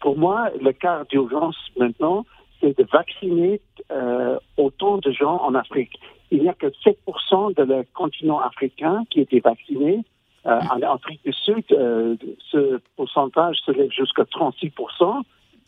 pour 0.00 0.18
moi, 0.18 0.50
le 0.60 0.72
cas 0.72 1.04
d'urgence 1.08 1.56
maintenant, 1.78 2.26
de 2.72 2.86
vacciner 2.92 3.60
euh, 3.90 4.38
autant 4.56 4.98
de 4.98 5.10
gens 5.10 5.40
en 5.42 5.54
Afrique. 5.54 5.98
Il 6.30 6.42
n'y 6.42 6.48
a 6.48 6.54
que 6.54 6.66
7% 6.66 7.54
de 7.54 7.62
le 7.62 7.84
continent 7.94 8.40
africain 8.40 9.04
qui 9.10 9.20
était 9.20 9.40
vacciné. 9.40 10.04
Euh, 10.46 10.60
en 10.70 10.82
Afrique 10.82 11.24
du 11.24 11.32
Sud, 11.32 11.64
euh, 11.72 12.16
ce 12.50 12.78
pourcentage 12.96 13.56
se 13.64 13.70
lève 13.72 13.90
jusqu'à 13.90 14.24
36%. 14.24 15.22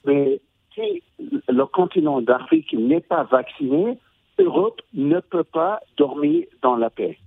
Mais 0.05 0.41
si 0.75 1.03
le 1.49 1.65
continent 1.65 2.21
d'Afrique 2.21 2.75
n'est 2.75 3.01
pas 3.01 3.25
vacciné, 3.25 3.99
l'Europe 4.39 4.83
ne 4.93 5.21
peut 5.21 5.45
pas 5.45 5.81
dormir 5.97 6.45
dans 6.63 6.77
la 6.77 6.91
paix. 6.91 7.19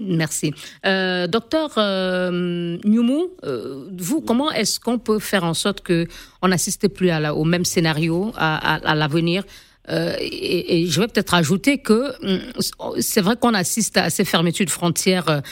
Merci. 0.00 0.54
Euh, 0.86 1.26
docteur 1.26 1.72
euh, 1.76 2.78
euh, 3.44 3.84
vous, 3.98 4.20
comment 4.22 4.50
est-ce 4.50 4.80
qu'on 4.80 4.98
peut 4.98 5.18
faire 5.18 5.44
en 5.44 5.52
sorte 5.52 5.86
qu'on 5.86 6.48
n'assiste 6.48 6.88
plus 6.88 7.10
à 7.10 7.34
au 7.34 7.44
même 7.44 7.66
scénario 7.66 8.32
à, 8.36 8.94
l'avenir? 8.94 9.44
Et, 9.90 10.86
je 10.86 11.00
vais 11.00 11.08
peut-être 11.08 11.34
ajouter 11.34 11.78
que 11.78 12.12
hum, 12.24 12.40
c'est 13.00 13.20
vrai 13.20 13.36
qu'on 13.36 13.54
assiste 13.54 13.96
à 13.96 14.10
ces 14.10 14.24
fermetures 14.24 14.66
de 14.66 14.70
frontières 14.70 15.42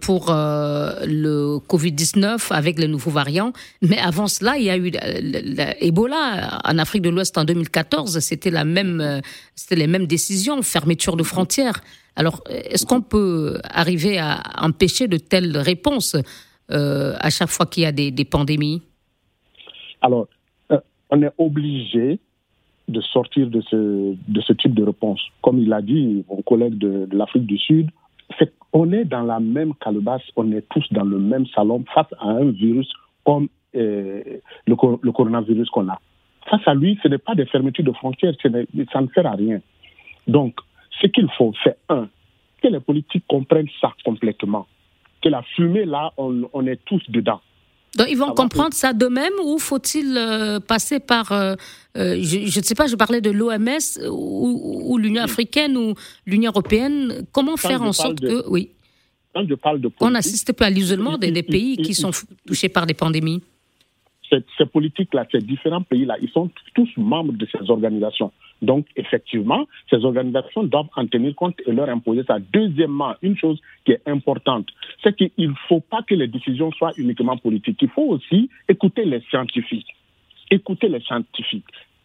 pour 0.00 0.26
le 0.28 1.58
Covid-19 1.68 2.52
avec 2.52 2.78
les 2.78 2.88
nouveaux 2.88 3.12
variants, 3.12 3.52
mais 3.80 3.98
avant 3.98 4.26
cela, 4.26 4.58
il 4.58 4.64
y 4.64 4.70
a 4.70 4.76
eu 4.76 4.90
l'Ebola 4.90 6.58
en 6.64 6.78
Afrique 6.78 7.02
de 7.02 7.10
l'Ouest 7.10 7.38
en 7.38 7.44
2014. 7.44 8.18
C'était 8.18 8.50
la 8.50 8.64
même, 8.64 9.22
c'était 9.54 9.76
les 9.76 9.86
mêmes 9.86 10.06
décisions, 10.06 10.60
fermeture 10.62 11.16
de 11.16 11.22
frontières. 11.22 11.80
Alors, 12.18 12.42
est-ce 12.50 12.84
qu'on 12.84 13.00
peut 13.00 13.60
arriver 13.70 14.18
à 14.18 14.42
empêcher 14.60 15.06
de 15.06 15.18
telles 15.18 15.56
réponses 15.56 16.16
euh, 16.72 17.14
à 17.20 17.30
chaque 17.30 17.48
fois 17.48 17.64
qu'il 17.64 17.84
y 17.84 17.86
a 17.86 17.92
des, 17.92 18.24
pandémies? 18.24 18.82
Alors, 20.02 20.26
euh, 20.72 20.80
on 21.10 21.22
est 21.22 21.30
obligé 21.38 22.18
de 22.88 23.00
sortir 23.00 23.48
de 23.48 23.60
ce, 23.60 24.14
de 24.28 24.40
ce 24.40 24.52
type 24.52 24.74
de 24.74 24.82
réponse. 24.82 25.20
Comme 25.42 25.58
il 25.58 25.72
a 25.72 25.82
dit, 25.82 26.24
mon 26.28 26.42
collègue 26.42 26.78
de, 26.78 27.08
l'Afrique 27.12 27.46
du 27.46 27.58
Sud, 27.58 27.90
on 28.72 28.92
est 28.92 29.04
dans 29.04 29.22
la 29.22 29.40
même 29.40 29.74
calebasse, 29.74 30.22
on 30.36 30.52
est 30.52 30.66
tous 30.68 30.86
dans 30.92 31.04
le 31.04 31.18
même 31.18 31.46
salon 31.46 31.84
face 31.94 32.12
à 32.20 32.28
un 32.28 32.50
virus 32.50 32.90
comme 33.24 33.48
euh, 33.74 34.22
le, 34.66 34.76
le, 35.02 35.12
coronavirus 35.12 35.70
qu'on 35.70 35.88
a. 35.88 35.98
Face 36.50 36.66
à 36.66 36.74
lui, 36.74 36.98
ce 37.02 37.08
n'est 37.08 37.18
pas 37.18 37.34
des 37.34 37.46
fermetures 37.46 37.84
de 37.84 37.92
frontières, 37.92 38.34
ça 38.42 39.00
ne 39.00 39.08
sert 39.14 39.26
à 39.26 39.32
rien. 39.32 39.60
Donc, 40.26 40.56
ce 41.00 41.06
qu'il 41.06 41.28
faut, 41.36 41.52
c'est 41.64 41.76
un, 41.88 42.08
que 42.62 42.68
les 42.68 42.80
politiques 42.80 43.24
comprennent 43.28 43.68
ça 43.80 43.92
complètement. 44.04 44.66
Que 45.22 45.28
la 45.28 45.42
fumée, 45.42 45.84
là, 45.84 46.12
on, 46.16 46.66
est 46.66 46.84
tous 46.84 47.02
dedans. 47.10 47.40
Donc 47.96 48.06
ils 48.10 48.16
vont 48.16 48.34
comprendre 48.34 48.74
ça 48.74 48.92
d'eux-mêmes 48.92 49.32
ou 49.42 49.58
faut-il 49.58 50.16
euh, 50.16 50.60
passer 50.60 51.00
par, 51.00 51.32
euh, 51.32 51.54
euh, 51.96 52.18
je 52.22 52.58
ne 52.58 52.64
sais 52.64 52.74
pas, 52.74 52.86
je 52.86 52.96
parlais 52.96 53.20
de 53.20 53.30
l'OMS 53.30 54.10
ou, 54.10 54.98
l'Union 54.98 55.22
africaine 55.22 55.76
ou 55.76 55.94
l'Union 56.26 56.50
européenne. 56.50 57.26
Comment 57.32 57.56
faire 57.56 57.82
en 57.82 57.92
sorte 57.92 58.20
que, 58.20 58.48
oui, 58.48 58.70
on 60.00 60.10
n'assiste 60.10 60.52
plus 60.52 60.64
à 60.64 60.70
l'isolement 60.70 61.16
des, 61.16 61.42
pays 61.42 61.76
qui 61.76 61.94
sont 61.94 62.10
touchés 62.46 62.68
par 62.68 62.86
des 62.86 62.94
pandémies. 62.94 63.42
Ces 64.30 64.66
politiques-là, 64.66 65.26
ces 65.32 65.38
différents 65.38 65.82
pays-là, 65.82 66.16
ils 66.20 66.30
sont 66.30 66.50
tous 66.74 66.88
membres 66.96 67.32
de 67.32 67.46
ces 67.50 67.70
organisations. 67.70 68.30
Donc, 68.62 68.86
effectivement, 68.96 69.66
ces 69.88 70.04
organisations 70.04 70.64
doivent 70.64 70.88
en 70.96 71.06
tenir 71.06 71.34
compte 71.34 71.60
et 71.66 71.72
leur 71.72 71.88
imposer 71.88 72.24
ça. 72.26 72.38
Deuxièmement, 72.52 73.14
une 73.22 73.36
chose 73.36 73.60
qui 73.84 73.92
est 73.92 74.02
importante, 74.06 74.68
c'est 75.02 75.16
qu'il 75.16 75.30
ne 75.38 75.54
faut 75.68 75.80
pas 75.80 76.02
que 76.02 76.14
les 76.14 76.26
décisions 76.26 76.72
soient 76.72 76.92
uniquement 76.96 77.36
politiques. 77.36 77.78
Il 77.82 77.88
faut 77.88 78.08
aussi 78.08 78.50
écouter 78.68 79.04
les 79.04 79.20
scientifiques. 79.30 79.94
Écouter 80.50 80.88
les 80.88 81.00
scientifiques 81.00 81.64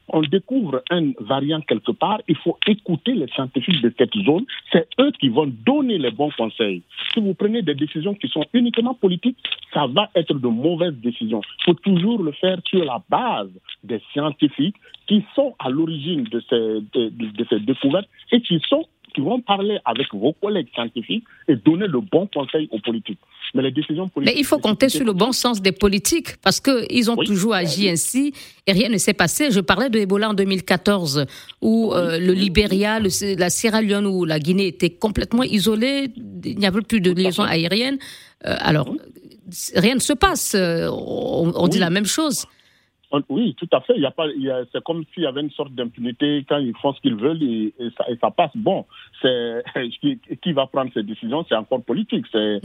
on 0.10 0.22
découvre 0.22 0.84
un 0.89 1.12
variant 1.20 1.62
quelque 1.62 1.91
part, 1.91 2.22
il 2.28 2.36
faut 2.38 2.58
écouter 2.68 3.14
les 3.14 3.28
scientifiques 3.28 3.82
de 3.82 3.93
cette 3.97 4.14
zone. 4.26 4.45
C'est 4.72 4.88
eux 4.99 5.12
qui 5.20 5.30
vont 5.30 5.51
donner 5.66 5.97
les 5.97 6.12
bons 6.12 6.32
conseils. 6.38 6.82
Si 7.14 7.20
vous 7.20 7.34
prenez 7.34 7.62
des 7.62 7.76
décisions 7.76 8.14
qui 8.14 8.28
sont 8.28 8.45
uniquement 8.54 8.93
politiques, 8.93 9.38
ça 9.74 9.88
va 9.88 10.10
être 10.16 10.34
de 10.34 10.47
mauvaises 10.47 10.95
décisions. 10.95 11.41
Il 11.60 11.64
faut 11.66 11.74
toujours 11.76 12.22
le 12.22 12.32
faire 12.34 12.58
sur 12.66 12.84
la 12.84 13.01
base 13.10 13.49
des 13.84 14.01
scientifiques 14.12 14.76
qui 15.08 15.24
sont 15.36 15.56
à 15.60 15.70
l'origine 15.70 16.24
de 16.24 16.41
ces, 16.49 17.60
découvertes 17.60 18.08
et 18.32 18.41
qui 18.41 18.62
sont 18.68 18.86
qui 19.14 19.22
vont 19.22 19.41
parler 19.41 19.80
avec 19.86 20.07
vos 20.14 20.34
collègues 20.34 20.68
scientifiques 20.74 21.24
et 21.47 21.55
donner 21.55 21.88
le 21.88 21.99
bon 21.99 22.28
conseil 22.28 22.68
aux 22.72 22.80
politiques. 22.80 23.20
Mais 23.53 23.61
les 23.61 23.72
décisions 23.72 24.07
politiques. 24.09 24.36
Mais 24.36 24.39
il 24.39 24.45
faut 24.45 24.59
compter 24.59 24.89
sur 24.89 25.05
le 25.05 25.14
bon 25.14 25.32
sens 25.32 25.61
des 25.61 25.72
politiques 25.72 26.38
parce 26.41 26.59
qu'ils 26.59 27.11
ont 27.11 27.18
toujours 27.18 27.53
agi 27.53 27.89
ainsi 27.89 28.34
et 28.66 28.72
rien 28.72 28.89
ne 28.89 28.97
s'est 28.97 29.14
passé. 29.14 29.51
Je 29.51 29.59
parlais 29.59 29.89
de 29.89 29.99
Ebola 29.99 30.30
en 30.30 30.34
2014 30.34 31.26
où 31.61 31.93
euh, 31.93 32.18
le 32.18 32.34
Libéria, 32.34 32.99
la 32.99 33.49
Sierra 33.49 33.82
Leone 33.82 34.07
ou 34.07 34.26
la 34.26 34.39
Guinée 34.39 34.68
étaient 34.68 34.89
complètement 34.89 35.43
isolés. 35.43 36.11
Il 36.43 36.57
n'y 36.57 36.66
avait 36.66 36.82
plus 36.82 37.01
de 37.01 37.11
liaison 37.11 37.43
aérienne. 37.43 37.97
Euh, 38.45 38.55
alors, 38.59 38.93
rien 39.76 39.95
ne 39.95 39.99
se 39.99 40.14
passe. 40.14 40.55
Euh, 40.55 40.89
on, 40.91 41.68
dit 41.68 41.80
la 41.80 41.89
même 41.89 42.05
chose. 42.05 42.45
Oui, 43.30 43.55
tout 43.55 43.68
à 43.72 43.82
fait. 43.82 43.93
Il 43.95 44.01
y 44.01 44.05
a 44.05 44.11
pas, 44.11 44.26
c'est 44.72 44.84
comme 44.84 45.03
s'il 45.14 45.24
y 45.24 45.26
avait 45.26 45.41
une 45.41 45.51
sorte 45.51 45.74
d'impunité 45.74 46.45
quand 46.47 46.57
ils 46.57 46.76
font 46.78 46.93
ce 46.93 47.01
qu'ils 47.01 47.16
veulent 47.16 47.41
et, 47.43 47.74
ça, 47.97 48.05
et, 48.09 48.18
ça, 48.18 48.32
passe. 48.32 48.51
Bon, 48.55 48.86
c'est 49.22 49.64
qui, 50.41 50.53
va 50.53 50.66
prendre 50.68 50.91
ces 50.93 51.03
décisions, 51.03 51.45
c'est 51.47 51.55
encore 51.55 51.84
politique. 51.84 52.26
C'est, 52.32 52.59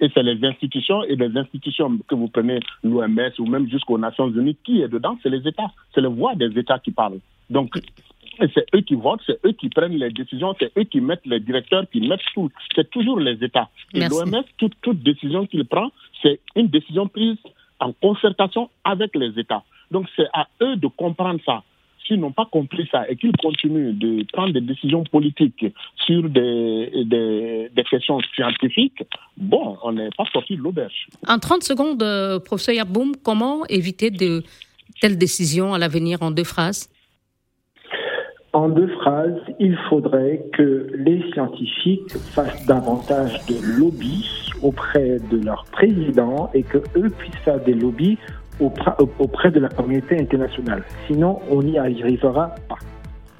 et 0.00 0.10
c'est 0.14 0.22
les 0.22 0.44
institutions 0.46 1.02
et 1.04 1.16
les 1.16 1.36
institutions 1.36 1.98
que 2.06 2.14
vous 2.14 2.28
prenez 2.28 2.60
l'OMS 2.84 3.30
ou 3.38 3.46
même 3.46 3.68
jusqu'aux 3.68 3.98
Nations 3.98 4.28
Unies 4.28 4.56
qui 4.64 4.82
est 4.82 4.88
dedans, 4.88 5.18
c'est 5.22 5.30
les 5.30 5.46
États, 5.46 5.70
c'est 5.94 6.00
le 6.00 6.08
voix 6.08 6.34
des 6.34 6.56
États 6.58 6.78
qui 6.78 6.92
parlent. 6.92 7.20
Donc 7.50 7.72
c'est 8.54 8.66
eux 8.74 8.82
qui 8.82 8.94
votent, 8.94 9.22
c'est 9.26 9.44
eux 9.44 9.52
qui 9.52 9.68
prennent 9.68 9.96
les 9.96 10.10
décisions, 10.10 10.54
c'est 10.60 10.70
eux 10.78 10.84
qui 10.84 11.00
mettent 11.00 11.26
les 11.26 11.40
directeurs, 11.40 11.84
qui 11.90 12.00
mettent 12.06 12.20
tout. 12.34 12.50
C'est 12.74 12.88
toujours 12.90 13.18
les 13.18 13.42
États. 13.42 13.68
Et 13.94 14.00
l'OMS, 14.00 14.44
toute, 14.58 14.74
toute 14.80 15.02
décision 15.02 15.46
qu'il 15.46 15.64
prend, 15.64 15.90
c'est 16.22 16.40
une 16.54 16.68
décision 16.68 17.08
prise 17.08 17.38
en 17.80 17.92
concertation 17.92 18.70
avec 18.84 19.14
les 19.14 19.38
États. 19.38 19.62
Donc 19.90 20.06
c'est 20.16 20.28
à 20.32 20.48
eux 20.62 20.76
de 20.76 20.86
comprendre 20.88 21.40
ça. 21.44 21.62
S'ils 22.06 22.20
n'ont 22.20 22.32
pas 22.32 22.46
compris 22.50 22.88
ça 22.90 23.08
et 23.08 23.16
qu'ils 23.16 23.36
continuent 23.36 23.92
de 23.92 24.24
prendre 24.32 24.52
des 24.54 24.62
décisions 24.62 25.04
politiques 25.04 25.66
sur 26.06 26.22
des, 26.22 27.04
des, 27.04 27.84
questions 27.90 28.18
scientifiques, 28.34 29.02
bon, 29.36 29.76
on 29.82 29.92
n'est 29.92 30.08
pas 30.16 30.24
sorti 30.32 30.56
de 30.56 30.62
l'auberge. 30.62 31.06
En 31.26 31.38
30 31.38 31.62
secondes, 31.62 32.02
euh, 32.02 32.38
professeur 32.38 32.74
Yaboum, 32.74 33.12
comment 33.22 33.66
éviter 33.66 34.10
de 34.10 34.42
telles 35.02 35.18
décisions 35.18 35.74
à 35.74 35.78
l'avenir 35.78 36.22
en 36.22 36.30
deux 36.30 36.44
phrases? 36.44 36.88
En 38.58 38.68
deux 38.68 38.88
phrases, 38.88 39.38
il 39.60 39.76
faudrait 39.88 40.44
que 40.52 40.88
les 40.92 41.22
scientifiques 41.32 42.10
fassent 42.34 42.66
davantage 42.66 43.46
de 43.46 43.54
lobby 43.78 44.28
auprès 44.62 45.18
de 45.30 45.38
leurs 45.44 45.64
présidents 45.70 46.50
et 46.54 46.64
que 46.64 46.78
eux 46.96 47.08
puissent 47.08 47.36
faire 47.44 47.60
des 47.60 47.74
lobbies 47.74 48.18
auprès 48.58 49.52
de 49.52 49.60
la 49.60 49.68
communauté 49.68 50.18
internationale. 50.18 50.82
Sinon, 51.06 51.38
on 51.48 51.62
n'y 51.62 51.78
arrivera 51.78 52.56
pas. 52.68 52.78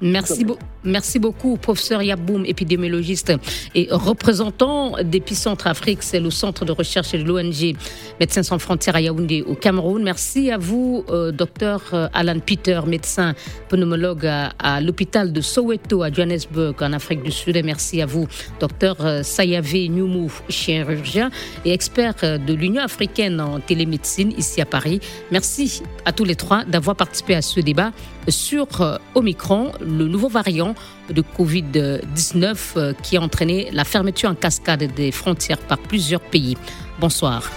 Merci, 0.01 0.45
merci 0.83 1.19
beaucoup, 1.19 1.57
professeur 1.57 2.01
Yaboum, 2.01 2.45
épidémiologiste 2.45 3.33
et 3.75 3.87
représentant 3.91 4.95
d'Épicentre 5.03 5.67
Afrique. 5.67 6.01
C'est 6.01 6.21
le 6.21 6.29
centre 6.29 6.63
de 6.63 6.71
recherche 6.71 7.11
de 7.11 7.23
l'ONG 7.23 7.75
Médecins 8.19 8.43
sans 8.43 8.59
frontières 8.59 8.95
à 8.95 9.01
Yaoundé 9.01 9.41
au 9.41 9.55
Cameroun. 9.55 10.01
Merci 10.03 10.51
à 10.51 10.57
vous, 10.57 11.03
euh, 11.09 11.31
docteur 11.31 11.83
euh, 11.93 12.07
Alan 12.13 12.39
Peter, 12.39 12.79
médecin 12.87 13.33
pneumologue 13.67 14.25
à, 14.25 14.81
l'hôpital 14.81 15.33
de 15.33 15.41
Soweto 15.41 16.01
à 16.03 16.11
Johannesburg 16.11 16.75
en 16.81 16.93
Afrique 16.93 17.23
du 17.23 17.31
Sud. 17.31 17.57
Et 17.57 17.63
merci 17.63 18.01
à 18.01 18.05
vous, 18.05 18.27
docteur 18.59 18.95
euh, 19.01 19.23
Sayave 19.23 19.73
Nyoumou, 19.73 20.31
chirurgien 20.47 21.29
et 21.65 21.73
expert 21.73 22.15
de 22.21 22.53
l'Union 22.53 22.83
africaine 22.83 23.41
en 23.41 23.59
télémédecine 23.59 24.33
ici 24.37 24.61
à 24.61 24.65
Paris. 24.65 25.01
Merci 25.31 25.81
à 26.05 26.13
tous 26.13 26.23
les 26.23 26.35
trois 26.35 26.63
d'avoir 26.63 26.95
participé 26.95 27.35
à 27.35 27.41
ce 27.41 27.59
débat 27.59 27.91
sur 28.31 28.99
Omicron 29.15 29.71
le 29.79 30.07
nouveau 30.07 30.29
variant 30.29 30.75
de 31.09 31.21
Covid-19 31.21 32.57
euh, 32.77 32.93
qui 33.03 33.17
a 33.17 33.21
entraîné 33.21 33.69
la 33.71 33.83
fermeture 33.83 34.29
en 34.29 34.35
cascade 34.35 34.83
des 34.95 35.11
frontières 35.11 35.59
par 35.59 35.77
plusieurs 35.77 36.21
pays. 36.21 36.57
Bonsoir. 36.99 37.49